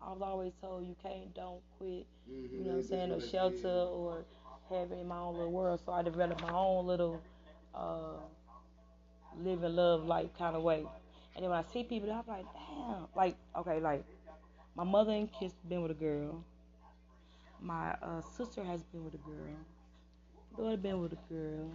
I 0.00 0.12
was 0.12 0.22
always 0.22 0.52
told 0.60 0.86
you 0.86 0.96
can't, 1.02 1.34
don't 1.34 1.60
quit. 1.78 2.06
Mm-hmm. 2.30 2.56
You 2.56 2.64
know 2.64 2.70
what 2.70 2.76
I'm 2.78 2.84
saying? 2.84 3.12
Or 3.12 3.20
shelter 3.20 3.68
or 3.68 4.24
in 4.72 5.06
my 5.06 5.18
own 5.18 5.34
little 5.34 5.52
world. 5.52 5.80
So 5.84 5.92
I 5.92 6.02
developed 6.02 6.40
my 6.40 6.52
own 6.52 6.86
little 6.86 7.20
uh, 7.74 8.16
live 9.38 9.62
and 9.62 9.76
love 9.76 10.04
life 10.04 10.30
kind 10.38 10.56
of 10.56 10.62
way. 10.62 10.84
And 11.34 11.42
then 11.42 11.50
when 11.50 11.58
I 11.58 11.62
see 11.72 11.84
people, 11.84 12.10
I'm 12.12 12.22
like, 12.26 12.46
damn. 12.52 13.06
Like, 13.16 13.36
okay, 13.56 13.80
like 13.80 14.04
my 14.76 14.84
mother 14.84 15.12
and 15.12 15.30
kids 15.32 15.54
been 15.68 15.82
with 15.82 15.90
a 15.92 15.94
girl. 15.94 16.44
My 17.60 17.92
uh, 18.02 18.20
sister 18.36 18.64
has 18.64 18.82
been 18.84 19.04
with 19.04 19.14
a 19.14 19.18
girl. 19.18 19.56
Daughter 20.56 20.76
been 20.76 21.00
with 21.00 21.12
a 21.12 21.32
girl. 21.32 21.70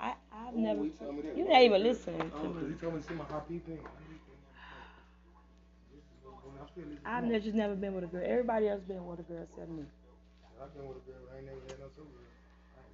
I 0.00 0.14
I've 0.32 0.54
Ooh, 0.54 0.60
never. 0.60 0.82
he 0.84 0.90
told 0.90 1.16
me 1.16 1.22
that. 1.22 1.36
You 1.36 1.48
not 1.48 1.62
even 1.62 1.82
listening 1.82 2.30
Oh, 2.34 2.42
to 2.42 2.48
me. 2.54 2.68
he 2.68 2.74
told 2.80 2.94
me 2.94 3.00
to 3.00 3.08
see 3.08 3.14
my 3.14 3.24
RP 3.24 3.60
thing. 3.62 3.78
I'm 6.60 6.68
still 6.68 6.84
listening. 6.84 6.98
I've 7.04 7.24
never, 7.24 7.40
just 7.40 7.54
never 7.56 7.74
been 7.74 7.94
with 7.94 8.04
a 8.04 8.06
girl. 8.06 8.22
Everybody 8.24 8.68
else 8.68 8.82
been 8.82 9.04
with 9.06 9.20
a 9.20 9.22
girl 9.22 9.42
except 9.42 9.68
me. 9.70 9.84
I've 10.60 10.74
been 10.74 10.86
with 10.88 10.98
a 10.98 11.10
girl, 11.10 11.22
I 11.32 11.38
ain't 11.38 11.46
never 11.46 11.60
had 11.68 11.78
no 11.78 11.86
two 11.96 12.06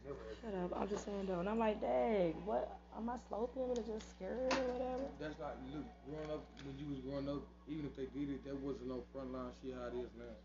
Shut 0.04 0.54
up. 0.54 0.72
I'm 0.76 0.88
just 0.88 1.04
saying 1.04 1.26
though. 1.26 1.40
And 1.40 1.48
I'm 1.48 1.58
like, 1.58 1.80
dang, 1.80 2.32
what? 2.44 2.76
Am 2.96 3.08
I 3.08 3.16
slow 3.28 3.48
people 3.48 3.74
that 3.74 3.86
just 3.86 4.10
scared 4.10 4.52
or 4.52 4.64
whatever? 4.76 5.08
That's 5.18 5.40
like 5.40 5.56
look. 5.72 5.84
Growing 6.06 6.30
up, 6.30 6.44
when 6.64 6.76
you 6.78 6.86
was 6.92 7.00
growing 7.00 7.28
up, 7.28 7.42
even 7.68 7.86
if 7.86 7.96
they 7.96 8.06
did 8.12 8.30
it, 8.30 8.44
that 8.44 8.56
wasn't 8.60 8.88
no 8.88 9.02
frontline 9.14 9.50
shit 9.62 9.74
how 9.74 9.88
it 9.88 9.96
is 10.04 10.12
now. 10.18 10.36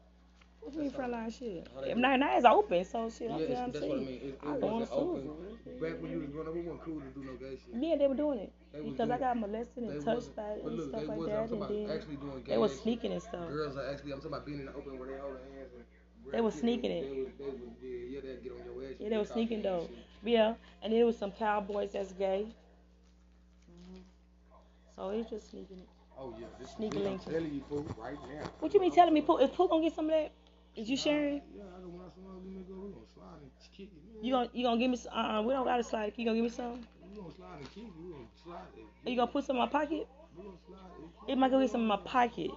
What 0.62 0.74
do 0.74 0.78
you 0.80 0.84
mean 0.84 0.92
frontline 0.92 1.32
shit? 1.32 1.68
If 1.84 1.96
do- 1.96 2.02
now, 2.02 2.16
now 2.16 2.36
it's 2.36 2.46
open, 2.46 2.84
so 2.84 3.10
shit. 3.10 3.32
I'm 3.32 3.40
Yeah, 3.40 3.48
yeah, 3.48 3.68
that's 3.68 3.86
what 3.86 3.96
I 3.96 4.00
mean. 4.00 4.20
It, 4.20 4.24
it 4.24 4.40
I 4.44 4.52
wasn't 4.58 4.92
open. 4.92 5.30
Back 5.80 6.02
when 6.02 6.12
you 6.12 6.20
was 6.20 6.30
growing 6.30 6.48
up, 6.48 6.56
it 6.56 6.64
wasn't 6.66 6.84
cool 6.84 7.00
to 7.00 7.10
do 7.16 7.22
no 7.24 7.34
gay 7.40 7.56
shit. 7.56 7.76
Yeah, 7.80 7.96
they 7.96 8.08
were 8.08 8.16
doing 8.16 8.40
it 8.40 8.52
They 8.74 8.82
because 8.82 9.10
I 9.10 9.18
got 9.18 9.40
molested 9.40 9.84
and 9.84 10.04
touched 10.04 10.36
by 10.36 10.60
it 10.60 10.64
and 10.64 10.76
look, 10.76 10.90
stuff 10.90 11.08
like 11.08 11.20
that, 11.28 11.38
I'm 11.38 11.54
and 11.54 11.62
then 11.62 11.70
doing 11.70 12.44
they 12.48 12.58
was 12.58 12.72
shit. 12.72 12.84
sneaking 12.84 13.12
and 13.14 13.22
stuff. 13.22 13.48
Girls 13.48 13.78
are 13.78 13.88
actually. 13.92 14.12
I'm 14.12 14.20
talking 14.20 14.34
about 14.34 14.46
being 14.46 14.60
in 14.60 14.66
the 14.66 14.74
open 14.74 15.00
where 15.00 15.08
they 15.08 15.20
hold 15.20 15.36
their 15.36 15.48
hands 15.56 15.72
and. 15.76 15.84
They 16.32 16.42
was 16.42 16.54
sneaking 16.56 16.92
it. 16.92 17.02
They 17.04 17.22
was, 17.22 17.32
they 17.38 17.46
was, 17.46 17.56
yeah, 17.82 17.90
yeah, 18.10 18.20
they'd 18.22 18.44
get 18.44 18.52
on 18.52 18.58
your 18.66 18.84
ass. 18.90 18.96
Yeah, 19.00 19.10
they 19.10 19.18
was 19.18 19.30
sneaking 19.30 19.62
though. 19.62 19.90
Yeah, 20.24 20.54
and 20.84 20.94
there 20.94 21.06
was 21.06 21.18
some 21.18 21.32
cowboys 21.32 21.92
that's 21.94 22.12
gay. 22.14 22.46
hmm 23.68 24.00
So 24.96 25.10
it's 25.10 25.30
just 25.30 25.50
sneaking 25.52 25.78
it. 25.80 25.88
Oh 26.20 26.34
yeah, 26.38 26.48
this 26.60 26.72
Sneaky 26.72 26.98
is 26.98 27.06
I'm 27.06 27.12
link. 27.12 27.24
telling 27.24 27.54
you, 27.54 27.62
fool, 27.70 27.86
right 27.98 28.18
now. 28.34 28.44
What 28.60 28.74
you 28.74 28.82
mean 28.82 28.92
telling 28.92 29.14
me? 29.14 29.22
Pooh, 29.22 29.38
is 29.38 29.50
Pooh 29.52 29.70
gonna 29.70 29.84
get 29.84 29.96
some 29.96 30.06
of 30.06 30.12
that? 30.12 30.32
Is 30.76 30.90
you 30.90 30.98
sharing? 30.98 31.42
Yeah, 31.56 31.64
I 31.64 31.80
don't 31.80 31.94
want 31.94 32.12
some 32.14 32.26
ugly 32.28 32.52
nigga. 32.52 32.76
We 32.76 32.92
gonna 32.92 33.06
slide 33.14 33.40
and 33.42 33.52
kick 33.76 33.88
it. 33.96 34.04
man. 34.04 34.24
You 34.26 34.32
gonna 34.34 34.50
you 34.54 34.64
gonna 34.64 34.80
give 34.80 34.92
me? 34.92 34.98
some? 34.98 35.14
Uh, 35.16 35.40
uh 35.40 35.42
we 35.42 35.54
don't 35.54 35.66
gotta 35.66 35.84
slide. 35.84 36.14
You 36.18 36.26
gonna 36.26 36.36
give 36.36 36.44
me 36.44 36.50
some? 36.50 36.82
We 37.10 37.16
gonna 37.16 37.34
slide 37.34 37.58
and 37.60 37.70
kick 37.72 37.84
it. 37.88 37.94
We 38.04 38.12
gonna 38.12 38.28
slide 38.44 38.72
it. 38.78 39.08
Are 39.08 39.10
you 39.10 39.16
gonna 39.16 39.32
put 39.32 39.46
some 39.46 39.56
in 39.56 39.62
my 39.62 39.68
pocket? 39.68 40.08
We 40.36 40.44
gonna 40.44 40.58
slide 40.68 40.92
it. 41.28 41.32
It 41.32 41.38
might 41.38 41.52
go 41.52 41.60
get 41.62 41.70
some 41.72 41.82
in 41.82 41.88
my 41.88 41.98
pocket. 41.98 42.52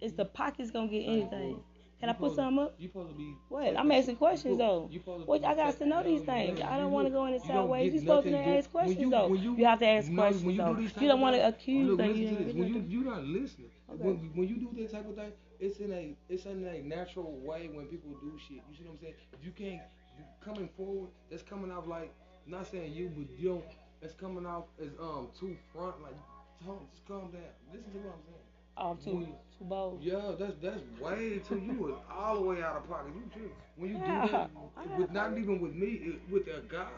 Is 0.00 0.12
the 0.12 0.24
pockets 0.24 0.70
gonna 0.70 0.88
get 0.88 1.04
anything? 1.06 1.62
Can 1.98 2.10
I 2.10 2.12
put 2.12 2.34
some 2.34 2.58
up? 2.58 2.74
You 2.78 2.88
supposed 2.88 3.10
to 3.10 3.14
be. 3.16 3.34
What? 3.48 3.74
I'm 3.76 3.90
asking 3.90 4.16
questions 4.16 4.58
though. 4.58 4.88
You 4.92 5.00
What 5.00 5.44
I 5.44 5.54
got 5.54 5.78
to 5.78 5.86
know 5.86 6.02
these 6.02 6.22
things. 6.22 6.60
I 6.60 6.76
don't 6.76 6.92
want 6.92 7.06
to 7.06 7.10
go 7.10 7.24
in 7.26 7.32
you 7.32 7.38
the 7.40 7.46
don't 7.46 7.56
sideways. 7.56 7.92
You're 7.94 8.02
supposed 8.02 8.26
to 8.26 8.36
ask 8.38 8.70
questions 8.70 9.00
you- 9.00 9.10
though. 9.10 9.32
you- 9.32 9.56
You 9.56 9.64
have 9.64 9.78
to 9.78 9.86
ask 9.86 10.10
No, 10.10 10.22
questions 10.22 10.44
when 10.44 10.54
you 10.56 10.62
though. 10.62 10.74
do 10.74 10.80
these 10.82 10.96
You 11.00 11.08
don't 11.08 11.20
want 11.20 11.36
to 11.36 11.48
accuse 11.48 11.88
Look, 11.88 11.98
them. 11.98 12.08
listen 12.08 12.22
You 12.22 12.28
to 12.28 12.34
don't 12.36 12.46
this. 12.46 12.54
When 12.54 12.68
you 12.68 12.80
you 12.98 13.04
not 13.04 13.24
listening. 13.24 13.70
Okay. 13.90 14.02
When, 14.02 14.16
when 14.34 14.48
you 14.48 14.56
do 14.56 14.70
that 14.82 14.92
type 14.92 15.08
of 15.08 15.14
thing, 15.16 15.32
it's 15.58 15.78
in 15.78 15.92
a 15.92 16.14
it's 16.28 16.44
in 16.44 16.66
a 16.66 16.82
natural 16.82 17.32
way 17.40 17.70
when 17.72 17.86
people 17.86 18.10
do 18.20 18.38
shit. 18.38 18.60
You 18.68 18.76
see 18.76 18.84
what 18.84 18.92
I'm 18.92 18.98
saying? 18.98 19.14
You 19.42 19.52
can't 19.52 19.80
you 20.18 20.24
coming 20.44 20.68
forward. 20.76 21.08
That's 21.30 21.42
coming 21.42 21.70
out 21.70 21.88
like 21.88 22.12
not 22.46 22.66
saying 22.66 22.92
you, 22.92 23.08
but 23.16 23.30
you 23.38 23.48
don't. 23.48 23.64
That's 24.02 24.14
coming 24.14 24.44
out 24.44 24.68
as 24.82 24.90
um 25.00 25.28
too 25.38 25.56
front. 25.72 26.02
Like 26.02 26.16
hold, 26.64 26.86
just 26.92 27.06
calm 27.06 27.30
down. 27.32 27.40
Listen 27.72 27.90
to 27.92 27.98
what 27.98 28.14
I'm 28.16 28.22
saying. 28.26 28.45
I'm 28.76 28.96
too 28.98 29.26
too 29.58 29.64
bold. 29.64 30.02
Yeah, 30.02 30.32
that's 30.38 30.54
that's 30.62 30.80
way 31.00 31.38
too. 31.48 31.58
You 31.58 31.72
was 31.78 31.94
all 32.10 32.36
the 32.36 32.42
way 32.42 32.62
out 32.62 32.76
of 32.76 32.88
pocket. 32.88 33.12
You 33.14 33.22
too. 33.34 33.50
When 33.76 33.90
you 33.90 33.96
Yeah, 33.98 34.22
do 34.26 34.32
that, 34.32 34.50
I- 34.76 34.98
with 34.98 35.10
not 35.12 35.36
even 35.38 35.60
with 35.60 35.74
me, 35.74 35.86
it, 35.86 36.20
with 36.30 36.46
a 36.48 36.60
guy, 36.68 36.88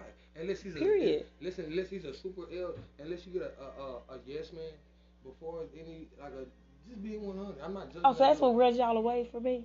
unless 0.40 0.60
he's 0.62 0.76
a 0.76 0.80
listen, 1.40 1.64
unless 1.66 1.88
he's 1.90 2.04
a 2.04 2.14
super 2.14 2.42
L, 2.52 2.74
unless 2.98 3.26
you 3.26 3.32
get 3.32 3.42
a 3.42 3.62
a, 3.62 3.84
a, 3.84 3.96
a 4.16 4.18
yes 4.26 4.52
man 4.52 4.72
before 5.24 5.64
any 5.78 6.08
like 6.20 6.32
a 6.32 6.44
just 6.88 7.02
being 7.02 7.26
100. 7.26 7.56
I'm 7.62 7.74
not 7.74 7.92
just. 7.92 8.04
Oh, 8.04 8.12
so 8.12 8.18
that's 8.18 8.40
what 8.40 8.54
rubs 8.56 8.76
y'all 8.78 8.96
away 8.96 9.28
for 9.30 9.40
me. 9.40 9.64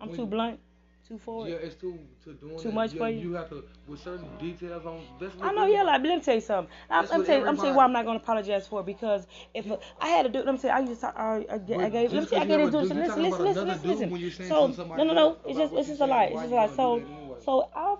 I'm 0.00 0.08
When 0.08 0.16
too 0.16 0.26
blunt, 0.26 0.58
too 1.06 1.18
forward. 1.18 1.50
Yeah, 1.50 1.56
it's 1.56 1.74
too 1.74 1.98
to 2.24 2.32
doing 2.34 2.58
Too 2.58 2.68
that. 2.68 2.74
much 2.74 2.92
yeah, 2.92 2.98
for 2.98 3.08
you? 3.08 3.28
You 3.28 3.34
have 3.34 3.48
to 3.50 3.64
with 3.86 4.00
certain 4.00 4.28
details 4.40 4.86
on. 4.86 5.00
That's 5.20 5.34
I 5.40 5.52
know, 5.52 5.66
yeah, 5.66 5.82
like, 5.82 6.02
but 6.02 6.08
let 6.08 6.16
me 6.18 6.22
tell 6.22 6.34
you 6.34 6.40
something. 6.40 6.72
I'm, 6.90 7.02
That's 7.02 7.12
I'm 7.12 7.18
what 7.20 7.26
tell 7.26 7.38
you, 7.40 7.46
I'm 7.46 7.56
tell 7.56 7.66
you 7.66 7.74
why 7.74 7.84
I'm 7.84 7.92
not 7.92 8.04
gonna 8.04 8.18
apologize 8.18 8.66
for 8.66 8.80
it 8.80 8.86
because 8.86 9.26
if 9.54 9.70
I 10.00 10.08
had 10.08 10.22
to 10.24 10.28
do, 10.30 10.42
let 10.42 10.52
me 10.52 10.58
tell 10.58 10.70
you, 10.70 10.86
I 10.86 10.88
used 10.88 11.00
to, 11.00 11.18
I, 11.18 11.46
I, 11.50 11.54
I 11.54 11.58
gave, 11.58 11.78
let 11.78 12.12
me 12.12 12.18
just 12.20 12.30
tell 12.30 12.38
you, 12.38 12.44
I 12.44 12.46
gave 12.46 12.60
you 12.60 12.70
this 12.70 12.88
dude, 12.88 12.90
have 12.90 12.90
a 12.90 12.90
dude, 12.90 12.90
listen, 12.90 12.96
you 12.96 13.02
listen, 13.02 13.22
listen, 13.22 13.66
listen, 13.66 14.10
listen. 14.10 14.30
saying 14.30 14.50
So, 14.50 14.66
no, 14.96 15.04
no, 15.04 15.14
no, 15.14 15.36
it's 15.46 15.58
just, 15.58 15.74
it's 15.74 15.88
just 15.88 16.00
a 16.00 16.06
saying, 16.06 16.10
lie. 16.10 16.24
It's 16.24 16.40
just 16.40 16.52
a 16.52 16.56
lie. 16.56 16.66
So, 16.68 16.98
do 16.98 17.04
that 17.04 17.12
anyway? 17.12 17.38
so 17.44 17.68
I 17.74 17.96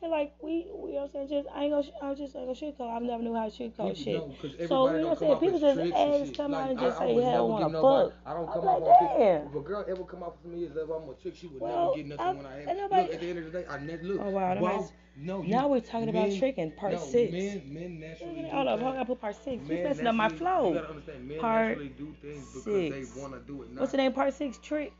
feel 0.00 0.10
like 0.10 0.32
we, 0.40 0.66
we, 0.74 0.90
you 0.90 0.94
know 0.96 1.02
what 1.02 1.20
I'm 1.20 1.28
saying, 1.28 1.28
just, 1.28 1.48
I 1.54 1.64
ain't 1.64 1.72
gonna, 1.72 1.86
I 2.10 2.14
just 2.14 2.36
ain't 2.36 2.46
gonna 2.46 2.72
sugarcoat. 2.72 2.96
I 2.96 2.98
never 3.00 3.22
knew 3.22 3.34
how 3.34 3.48
to 3.48 3.50
sugarcoat 3.50 3.96
shit. 3.96 4.04
So, 4.06 4.14
you 4.16 4.68
know 4.68 4.82
what 4.82 4.94
I'm 4.94 5.02
don't 5.02 5.08
come 5.08 5.18
saying? 5.18 5.38
People 5.38 5.58
just 5.60 5.80
ask, 5.96 6.34
come 6.36 6.54
out 6.54 6.70
and 6.70 6.78
just 6.78 7.00
I- 7.00 7.04
I 7.04 7.06
say, 7.08 7.14
hell, 7.14 7.32
never 7.32 7.44
wanna 7.46 7.70
fuck. 7.70 8.12
I 8.26 8.32
don't 8.34 8.46
I'm 8.48 8.52
come 8.54 8.64
like, 8.64 8.76
off 8.76 8.82
on 8.88 9.08
people. 9.08 9.16
damn. 9.18 9.46
If 9.48 9.54
a 9.54 9.60
girl 9.60 9.84
ever 9.88 10.04
come 10.04 10.22
off 10.22 10.42
to 10.42 10.48
me 10.48 10.64
as 10.66 10.76
if 10.76 10.88
I'm 10.88 11.08
a 11.08 11.14
chick, 11.22 11.34
she 11.36 11.46
would 11.48 11.60
Well, 11.60 11.84
never 11.86 11.96
get 11.96 12.06
nothing 12.06 12.26
I'm- 12.26 12.36
when 12.36 12.46
I 12.46 12.72
nobody- 12.74 13.02
Look, 13.02 13.14
at 13.14 13.20
the 13.20 13.30
end 13.30 13.38
of 13.38 13.44
the 13.52 13.58
day, 13.58 13.66
I 13.68 13.78
never 13.78 14.02
look. 14.04 14.20
Oh, 14.22 14.30
wow, 14.30 14.88
no, 15.16 15.42
you, 15.42 15.48
Now 15.48 15.66
we're 15.66 15.80
talking 15.80 16.08
about 16.08 16.32
tricking, 16.32 16.70
part 16.72 16.92
no, 16.92 16.98
six. 17.00 17.32
Men, 17.32 17.62
men 17.66 17.98
naturally. 18.00 18.42
do 18.42 18.48
Hold 18.50 18.68
up, 18.68 18.80
hold 18.80 18.94
up, 18.94 19.00
I 19.00 19.04
put 19.04 19.20
part 19.20 19.34
six. 19.34 19.62
You 19.62 19.74
Men 19.74 19.82
messing 19.82 20.06
up 20.06 20.14
my 20.14 20.28
flow. 20.28 20.68
You 20.68 20.74
gotta 20.74 20.88
understand, 20.90 21.28
men 21.28 21.40
Part 21.40 21.68
naturally 21.70 21.88
do 21.98 22.14
things 22.22 22.46
because 22.54 22.62
six. 22.64 23.14
they 23.14 23.20
wanna 23.20 23.40
do 23.40 23.62
it. 23.62 23.72
Not, 23.72 23.80
What's 23.80 23.90
the 23.92 23.98
name? 23.98 24.12
Part 24.12 24.32
six, 24.34 24.58
trick. 24.58 24.92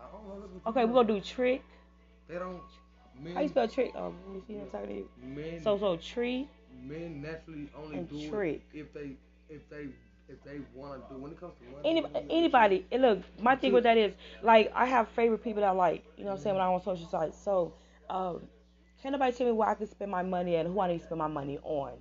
I 0.00 0.70
Okay, 0.70 0.84
we're 0.86 0.92
gonna 0.94 1.08
do 1.08 1.20
trick. 1.20 1.62
They 2.28 2.36
don't. 2.36 2.62
Men, 3.22 3.34
How 3.34 3.40
you 3.42 3.48
spell 3.48 3.68
trick? 3.68 3.92
Oh, 3.94 4.12
let 4.26 4.34
me 4.34 4.42
see. 4.46 4.54
I'm 4.58 4.66
talking 4.68 4.88
to 4.88 4.94
you. 4.94 5.08
men, 5.22 5.60
So, 5.62 5.78
so 5.78 5.96
tree. 5.96 6.48
men 6.82 7.22
naturally 7.22 7.68
only 7.76 7.98
do 8.00 8.28
trick. 8.28 8.62
it 8.72 8.78
if 8.80 8.92
they, 8.92 9.16
if 9.48 9.68
they, 9.70 9.88
if 10.28 10.42
they 10.44 10.60
wanna 10.74 11.00
do. 11.08 11.16
When 11.18 11.30
it 11.32 11.40
comes 11.40 11.54
to 11.58 11.64
money, 11.64 11.88
Any, 11.90 12.00
they 12.02 12.18
it. 12.20 12.26
anybody. 12.30 12.86
Look, 12.92 13.20
my 13.40 13.56
thing 13.56 13.72
with 13.72 13.84
that 13.84 13.96
is 13.96 14.14
like 14.42 14.72
I 14.74 14.86
have 14.86 15.08
favorite 15.08 15.42
people 15.42 15.60
that 15.62 15.68
I 15.68 15.72
like. 15.72 16.04
You 16.16 16.24
know 16.24 16.30
what 16.30 16.36
I'm 16.38 16.42
saying 16.42 16.56
when 16.56 16.64
I'm 16.64 16.72
on 16.72 16.82
social 16.82 17.06
sites. 17.06 17.38
So, 17.38 17.72
um, 18.10 18.42
can't 19.02 19.12
nobody 19.12 19.32
tell 19.36 19.46
me 19.46 19.52
where 19.52 19.68
I 19.68 19.74
can 19.74 19.86
spend 19.86 20.10
my 20.10 20.22
money 20.22 20.56
and 20.56 20.68
who 20.72 20.80
I 20.80 20.88
need 20.88 20.98
to 21.00 21.04
spend 21.04 21.18
my 21.18 21.28
money 21.28 21.58
on. 21.62 21.92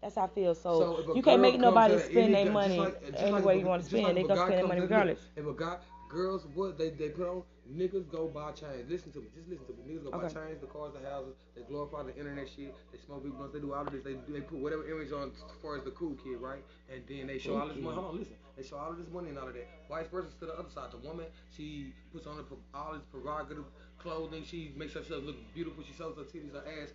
That's 0.00 0.14
how 0.16 0.24
I 0.24 0.28
feel. 0.28 0.54
So, 0.54 1.04
So 1.06 1.14
you 1.14 1.22
can't 1.22 1.40
make 1.42 1.58
nobody 1.60 1.98
spend 1.98 2.34
their 2.34 2.50
money 2.50 2.78
like- 2.78 3.02
any 3.16 3.30
like 3.32 3.44
way 3.44 3.58
you 3.58 3.66
want 3.66 3.82
to 3.82 3.88
spend. 3.88 4.04
like 4.04 4.14
they 4.14 4.22
gonna 4.22 4.40
spend 4.40 4.58
their 4.58 4.66
money 4.66 4.80
regardless. 4.80 5.20
If 5.36 5.46
a 5.46 5.52
guy, 5.52 5.78
girls, 6.08 6.46
what 6.54 6.78
they 6.78 6.90
they 6.90 7.08
put 7.10 7.28
on, 7.28 7.42
niggas 7.72 8.10
go 8.10 8.28
buy 8.28 8.52
chains. 8.52 8.88
Listen 8.88 9.12
to 9.12 9.20
me, 9.20 9.26
just 9.34 9.48
listen 9.48 9.66
to 9.66 9.72
me. 9.72 9.94
Niggas 9.94 10.04
go 10.04 10.10
buy 10.10 10.28
chains, 10.28 10.60
the 10.60 10.66
cars, 10.66 10.92
the 10.92 11.08
houses. 11.08 11.34
They 11.56 11.62
glorify 11.62 12.02
the 12.02 12.16
internet 12.16 12.48
shit. 12.48 12.74
They 12.92 12.98
smoke 12.98 13.22
big 13.22 13.36
blunts. 13.36 13.54
They 13.54 13.60
do 13.60 13.74
all 13.74 13.86
of 13.86 13.92
this. 13.92 14.04
They 14.04 14.16
they 14.28 14.40
put 14.40 14.58
whatever 14.58 14.88
image 14.88 15.12
on 15.12 15.30
as 15.30 15.56
far 15.60 15.76
as 15.76 15.84
the 15.84 15.90
cool 15.92 16.14
kid, 16.22 16.38
right? 16.40 16.62
And 16.92 17.02
then 17.08 17.26
they 17.26 17.38
show 17.38 17.56
all 17.56 17.68
this 17.68 17.76
money. 17.76 17.96
Hold 17.96 18.08
on, 18.14 18.18
listen. 18.18 18.36
They 18.56 18.62
show 18.62 18.76
all 18.76 18.90
of 18.90 18.98
this 18.98 19.08
money 19.12 19.30
and 19.30 19.38
all 19.38 19.48
of 19.48 19.54
that. 19.54 19.66
Vice 19.88 20.06
versa 20.08 20.28
to 20.40 20.46
the 20.46 20.52
other 20.54 20.68
side. 20.74 20.90
The 20.92 20.98
woman, 20.98 21.26
she 21.56 21.92
puts 22.12 22.26
on 22.26 22.44
all 22.74 22.92
this 22.92 23.02
provocative 23.10 23.64
clothing. 23.98 24.44
She 24.44 24.72
makes 24.76 24.92
herself 24.92 25.24
look 25.24 25.36
beautiful. 25.54 25.82
She 25.84 25.94
shows 25.94 26.16
her 26.16 26.24
titties, 26.24 26.52
her 26.52 26.64
ass. 26.82 26.90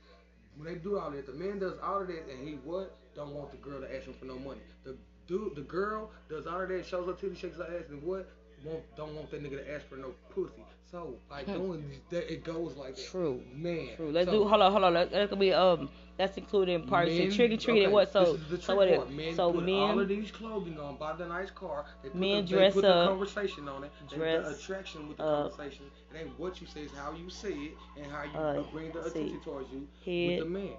When 0.55 0.73
they 0.73 0.79
do 0.79 0.97
all 0.97 1.11
that, 1.11 1.25
the 1.25 1.33
man 1.33 1.59
does 1.59 1.77
all 1.83 2.01
of 2.01 2.07
that, 2.07 2.29
and 2.29 2.47
he 2.47 2.55
what? 2.63 2.97
Don't 3.15 3.33
want 3.33 3.51
the 3.51 3.57
girl 3.57 3.81
to 3.81 3.95
ask 3.95 4.05
him 4.05 4.13
for 4.13 4.25
no 4.25 4.37
money. 4.39 4.61
The 4.83 4.97
dude, 5.27 5.55
the 5.55 5.61
girl 5.61 6.11
does 6.29 6.47
all 6.47 6.61
of 6.61 6.69
that, 6.69 6.85
shows 6.85 7.07
her 7.07 7.13
titties, 7.13 7.37
shakes 7.37 7.57
her 7.57 7.63
ass, 7.63 7.89
and 7.89 8.01
what? 8.01 8.29
Won't, 8.63 8.95
don't 8.95 9.13
want 9.15 9.29
that 9.31 9.43
nigga 9.43 9.63
to 9.63 9.73
ask 9.75 9.87
for 9.87 9.95
no 9.97 10.13
pussy. 10.33 10.63
So 10.91 11.15
like 11.29 11.45
doing 11.45 11.83
that, 12.09 12.31
it 12.31 12.43
goes 12.43 12.75
like 12.77 12.95
that. 12.95 13.05
True. 13.05 13.41
man. 13.53 13.89
True. 13.97 14.11
Let's 14.11 14.27
so, 14.27 14.31
do. 14.43 14.47
Hold 14.47 14.61
on, 14.61 14.71
hold 14.71 14.83
on. 14.85 14.93
Let, 14.93 15.11
that 15.11 15.29
could 15.29 15.39
be 15.39 15.53
um. 15.53 15.89
That's 16.17 16.35
included 16.35 16.71
in 16.71 16.87
part 16.87 17.07
men- 17.07 17.15
six. 17.17 17.35
Trick 17.35 17.51
or 17.51 17.57
treat 17.57 17.73
okay, 17.73 17.83
and 17.83 17.93
what? 17.93 18.11
So 18.11 18.33
this 18.33 18.41
is 18.41 18.49
the 18.49 18.61
so 18.61 18.75
what 18.75 18.89
part. 18.89 19.11
Men 19.11 19.35
So 19.35 19.51
put 19.53 19.69
all 19.69 19.91
of 19.91 19.97
men. 19.97 20.07
these 20.07 20.31
clothing 20.31 20.79
on, 20.79 20.95
buy 20.97 21.13
the 21.15 21.27
nice 21.27 21.51
car. 21.51 21.85
They 22.01 22.09
put 22.09 22.17
Men 22.19 22.45
the, 22.45 22.51
dress 22.53 22.73
they 22.73 22.81
put 22.81 22.85
up, 22.89 23.05
the 23.05 23.09
conversation 23.11 23.67
on 23.69 23.83
it. 23.83 23.91
Dress 24.09 24.47
the 24.47 24.55
attraction 24.55 25.07
with 25.07 25.17
the 25.17 25.23
up. 25.23 25.51
conversation. 25.55 25.85
It 26.11 26.17
ain't 26.21 26.39
what 26.39 26.59
you 26.59 26.65
say, 26.65 26.81
it's 26.81 26.95
how 26.97 27.11
you 27.11 27.29
say 27.29 27.53
it 27.53 27.73
and 28.01 28.11
how 28.11 28.23
you 28.23 28.31
Uh, 28.39 28.63
bring 28.71 28.91
the 28.93 29.03
see. 29.03 29.09
attention 29.09 29.41
towards 29.41 29.69
you 29.71 29.87
Head 30.03 30.39
with 30.39 30.39
the 30.39 30.59
man. 30.59 30.77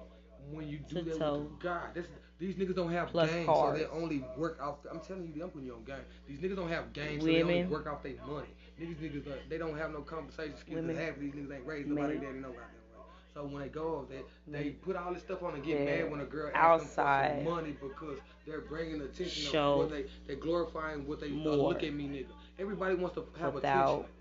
When 0.51 0.67
you 0.69 0.79
do 0.89 0.97
to 0.97 1.03
that 1.03 1.19
toe. 1.19 1.39
with 1.51 1.61
guy, 1.61 1.87
this, 1.95 2.07
these 2.39 2.55
niggas 2.55 2.75
don't 2.77 2.93
have 2.93 3.09
Plus 3.09 3.31
game, 3.31 3.47
cars. 3.47 3.79
so 3.79 3.85
they 3.85 3.91
only 3.91 4.25
work 4.37 4.59
off. 4.63 4.77
I'm 4.91 5.01
telling 5.01 5.33
you, 5.35 5.43
I'm 5.43 5.51
putting 5.51 5.67
you 5.67 5.75
on 5.75 5.85
game. 5.85 5.97
These 6.29 6.39
niggas 6.39 6.57
don't 6.57 6.69
have 6.69 6.93
game, 6.93 7.21
so 7.21 7.27
they 7.27 7.43
only 7.43 7.65
work 7.65 7.87
off 7.87 8.03
their 8.03 8.15
money. 8.27 8.49
Niggas, 8.81 8.97
niggas, 8.97 9.27
uh, 9.27 9.35
they 9.49 9.59
don't 9.59 9.77
have 9.77 9.91
no 9.93 10.03
conversation 10.03 10.57
skills. 10.57 10.87
Half 10.97 11.15
of 11.17 11.21
these 11.21 11.33
niggas 11.35 11.53
ain't 11.57 11.67
raised 11.67 11.89
nobody 11.89 12.15
daddy 12.19 12.39
no 12.39 12.49
goddamn 12.49 12.53
way. 12.53 13.05
So 13.35 13.45
when 13.45 13.63
they 13.63 13.69
go 13.69 13.99
off, 13.99 14.05
they 14.09 14.23
they 14.51 14.71
put 14.71 14.97
all 14.97 15.13
this 15.13 15.23
stuff 15.23 15.43
on 15.43 15.55
and 15.55 15.65
get 15.65 15.81
Yeah. 15.81 16.03
mad 16.03 16.11
when 16.11 16.21
a 16.21 16.25
girl 16.25 16.51
asks 16.55 16.87
them 16.87 16.95
for 16.95 17.01
Outside. 17.03 17.43
some 17.45 17.53
money 17.55 17.77
because 17.81 18.19
they're 18.47 18.61
bringing 18.63 19.01
attention 19.03 19.51
Show. 19.53 19.73
of 19.73 19.79
what 19.79 19.91
they 19.91 20.05
they 20.27 20.35
glorifying 20.41 21.07
what 21.07 21.21
they 21.21 21.27
uh, 21.29 21.31
More. 21.35 21.57
look 21.57 21.83
at 21.83 21.93
me 21.93 22.05
nigga. 22.09 22.27
Everybody 22.59 22.95
wants 22.95 23.15
to 23.17 23.27
have 23.41 23.55
Without- 23.55 23.89
attention. 23.91 24.13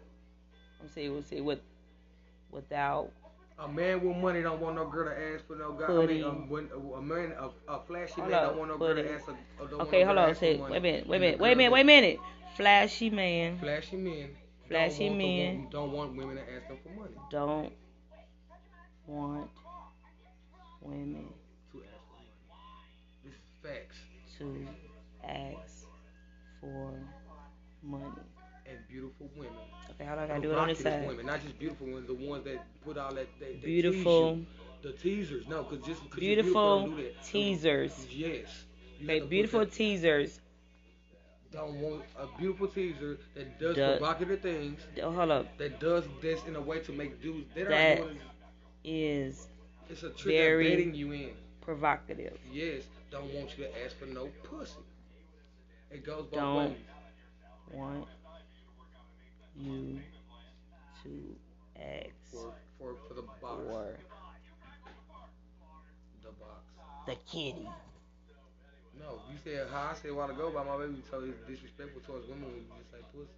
I'm 0.82 0.90
saying 0.90 1.14
we'll 1.14 1.24
see 1.24 1.42
with 1.42 1.60
without 2.52 3.12
A 3.60 3.68
man 3.68 4.08
with 4.08 4.18
money 4.18 4.44
don't 4.44 4.62
want 4.62 4.76
no 4.76 4.86
girl 4.88 5.10
to 5.10 5.34
ask 5.34 5.48
for 5.48 5.56
no 5.56 5.72
guy. 5.74 5.86
I 5.88 6.06
mean, 6.06 6.48
when 6.48 6.70
a 6.96 7.02
man 7.02 7.34
a, 7.40 7.50
a 7.72 7.80
flashy 7.88 8.14
Hold 8.14 8.30
man 8.30 8.34
up, 8.36 8.50
don't 8.50 8.58
want 8.60 8.72
no 8.72 8.78
girl 8.78 8.96
to 8.96 9.14
ask. 9.14 9.28
A, 9.28 9.68
don't 9.68 9.82
Okay, 9.82 10.04
hold 10.04 10.18
on. 10.20 10.36
Say, 10.36 10.58
wait 10.58 10.78
a 10.78 10.80
minute, 10.80 11.08
wait 11.08 11.18
a 11.18 11.20
minute, 11.20 11.40
wait 11.40 11.52
a 11.54 11.56
minute, 11.56 11.72
wait 11.72 11.82
a 11.82 11.84
minute. 11.84 12.20
Flashy 12.56 13.10
man 13.10 13.58
Flashy 13.60 13.96
men. 13.96 14.30
Flashy 14.68 15.10
don't 15.10 15.18
the 15.18 15.28
men. 15.28 15.64
wo- 15.64 15.70
don't 15.72 15.92
want 15.92 16.16
women 16.16 16.36
to 16.36 16.42
ask 16.42 16.68
them 16.68 16.78
for 16.84 16.90
money. 16.90 17.16
don't 17.32 17.74
want 19.08 19.50
women 20.82 21.26
To 21.72 21.80
ask 21.80 22.04
for 22.08 22.14
money. 22.14 22.30
This 23.24 23.34
is 23.34 23.40
Facts. 23.64 23.98
To 24.40 24.68
ask 25.24 25.86
for 26.62 26.94
money. 27.82 28.06
And 28.68 28.78
beautiful 28.88 29.30
women. 29.36 29.54
Okay, 30.00 30.08
how 30.08 30.16
do 30.16 30.22
I 30.22 30.28
gotta 30.28 30.42
do 30.42 30.52
it 30.52 30.58
on 30.58 30.68
this 30.68 30.80
side? 30.80 31.08
women, 31.08 31.26
not 31.26 31.42
just 31.42 31.58
beautiful 31.58 31.88
ones, 31.88 32.06
the 32.06 32.14
ones 32.14 32.44
that 32.46 32.64
put 32.86 32.98
all 32.98 33.14
that. 33.16 33.28
They, 33.40 33.54
they 33.54 33.66
beautiful. 33.66 34.40
The 34.84 34.92
teasers, 34.92 35.48
no, 35.48 35.64
cause 35.64 35.80
just 35.86 36.08
cause 36.10 36.20
beautiful, 36.20 36.88
beautiful 36.88 37.24
teasers. 37.26 38.08
Yes. 38.12 38.46
Okay, 39.04 39.22
beautiful 39.22 39.66
teasers. 39.66 40.40
Don't 41.52 41.76
want 41.82 42.04
a 42.20 42.28
beautiful 42.38 42.68
teaser 42.68 43.18
that 43.34 43.60
does 43.60 43.76
the, 43.76 43.98
provocative 43.98 44.42
things. 44.42 44.82
hold 45.02 45.32
up. 45.32 45.58
That 45.58 45.80
does 45.80 46.04
this 46.22 46.42
in 46.46 46.56
a 46.56 46.62
way 46.62 46.80
to 46.80 46.92
make 46.92 47.22
dudes. 47.22 47.48
They 47.56 47.64
that 47.64 48.04
is. 48.84 49.48
It's 49.90 50.04
a 50.04 50.10
trick 50.10 50.36
very 50.36 50.70
baiting 50.70 50.94
you 50.94 51.12
in. 51.14 51.32
Provocative. 51.62 52.38
Yes. 52.52 52.84
Don't 53.10 53.34
want 53.34 53.58
you 53.58 53.64
to 53.64 53.86
ask 53.86 53.98
for 53.98 54.06
no 54.06 54.30
pussy. 54.44 54.76
It 55.90 56.06
goes 56.06 56.26
both 56.26 56.32
don't 56.32 56.56
ways. 56.58 56.78
want 57.72 58.08
you 59.60 60.00
to 61.04 61.36
ask 61.80 62.10
for 62.32 62.54
for, 62.80 62.96
for 63.08 63.14
the 63.14 63.22
box. 63.22 63.62
For 63.64 63.98
the 66.24 66.32
box. 66.32 66.64
The 67.06 67.16
kitty. 67.32 67.68
No, 69.00 69.22
you 69.32 69.38
said 69.44 69.68
how 69.72 69.92
I 69.92 69.94
said 69.94 70.12
a 70.12 70.16
while 70.16 70.30
ago 70.30 70.48
about 70.48 70.66
my 70.68 70.78
baby, 70.86 71.02
so 71.10 71.22
it's 71.22 71.40
disrespectful 71.48 72.02
towards 72.02 72.28
women 72.28 72.46
when 72.46 72.56
you 72.56 72.72
just 72.78 72.92
say 72.92 72.98
pussy. 73.14 73.30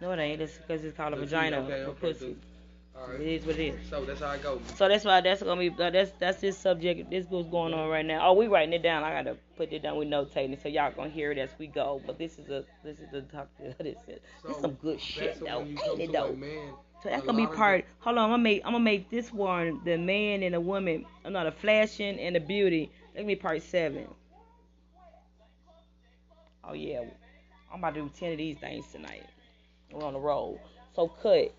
No, 0.00 0.12
it 0.12 0.18
ain't. 0.18 0.40
It's 0.40 0.56
because 0.58 0.84
it's 0.84 0.96
called 0.96 1.14
a 1.14 1.16
vagina 1.16 1.58
okay, 1.60 1.84
okay, 1.84 2.00
pussy. 2.00 2.36
Right. 3.08 3.20
It 3.20 3.26
is 3.28 3.46
what 3.46 3.56
it 3.56 3.74
is. 3.74 3.88
So 3.88 4.04
that's 4.04 4.20
how 4.20 4.28
I 4.28 4.38
go. 4.38 4.60
So 4.76 4.88
that's 4.88 5.04
why 5.04 5.20
that's 5.20 5.42
gonna 5.42 5.58
be 5.58 5.70
uh, 5.70 5.90
that's 5.90 6.12
that's 6.18 6.40
this 6.40 6.58
subject. 6.58 7.10
This 7.10 7.26
what's 7.28 7.48
going 7.48 7.72
on 7.72 7.88
right 7.88 8.04
now. 8.04 8.28
Oh, 8.28 8.34
we 8.34 8.46
writing 8.46 8.74
it 8.74 8.82
down. 8.82 9.04
I 9.04 9.10
gotta 9.10 9.36
put 9.56 9.72
it 9.72 9.82
down. 9.82 9.96
We 9.96 10.06
notating 10.06 10.60
so 10.62 10.68
y'all 10.68 10.92
gonna 10.92 11.08
hear 11.08 11.32
it 11.32 11.38
as 11.38 11.50
we 11.58 11.66
go. 11.66 12.02
But 12.06 12.18
this 12.18 12.38
is 12.38 12.50
a 12.50 12.64
this 12.84 12.98
is 12.98 13.10
the 13.10 13.22
talk. 13.22 13.48
This 13.58 13.74
is 13.80 13.96
so 14.42 14.48
this 14.48 14.60
some 14.60 14.72
good 14.74 15.00
shit 15.00 15.40
though. 15.40 15.62
Ain't 15.62 15.80
it 16.00 16.12
though? 16.12 16.34
Man, 16.34 16.74
so 17.02 17.08
that's 17.08 17.24
gonna 17.24 17.38
be 17.38 17.46
part. 17.46 17.86
Hold 18.00 18.18
on, 18.18 18.24
I'm 18.24 18.30
gonna 18.30 18.42
make 18.42 18.62
I'm 18.66 18.72
gonna 18.72 18.84
make 18.84 19.08
this 19.10 19.32
one 19.32 19.80
the 19.84 19.96
man 19.96 20.42
and 20.42 20.54
the 20.54 20.60
woman. 20.60 21.06
I'm 21.24 21.32
not 21.32 21.46
a 21.46 21.52
flashing 21.52 22.18
and 22.20 22.36
the 22.36 22.40
beauty. 22.40 22.90
Let 23.16 23.24
me 23.24 23.34
part 23.34 23.62
seven. 23.62 24.08
Oh 26.64 26.74
yeah, 26.74 27.00
I'm 27.72 27.78
about 27.78 27.94
to 27.94 28.02
do 28.02 28.10
ten 28.18 28.32
of 28.32 28.38
these 28.38 28.58
things 28.58 28.84
tonight. 28.92 29.24
We're 29.90 30.04
on 30.04 30.12
the 30.12 30.20
roll. 30.20 30.60
So 30.94 31.08
cut. 31.08 31.54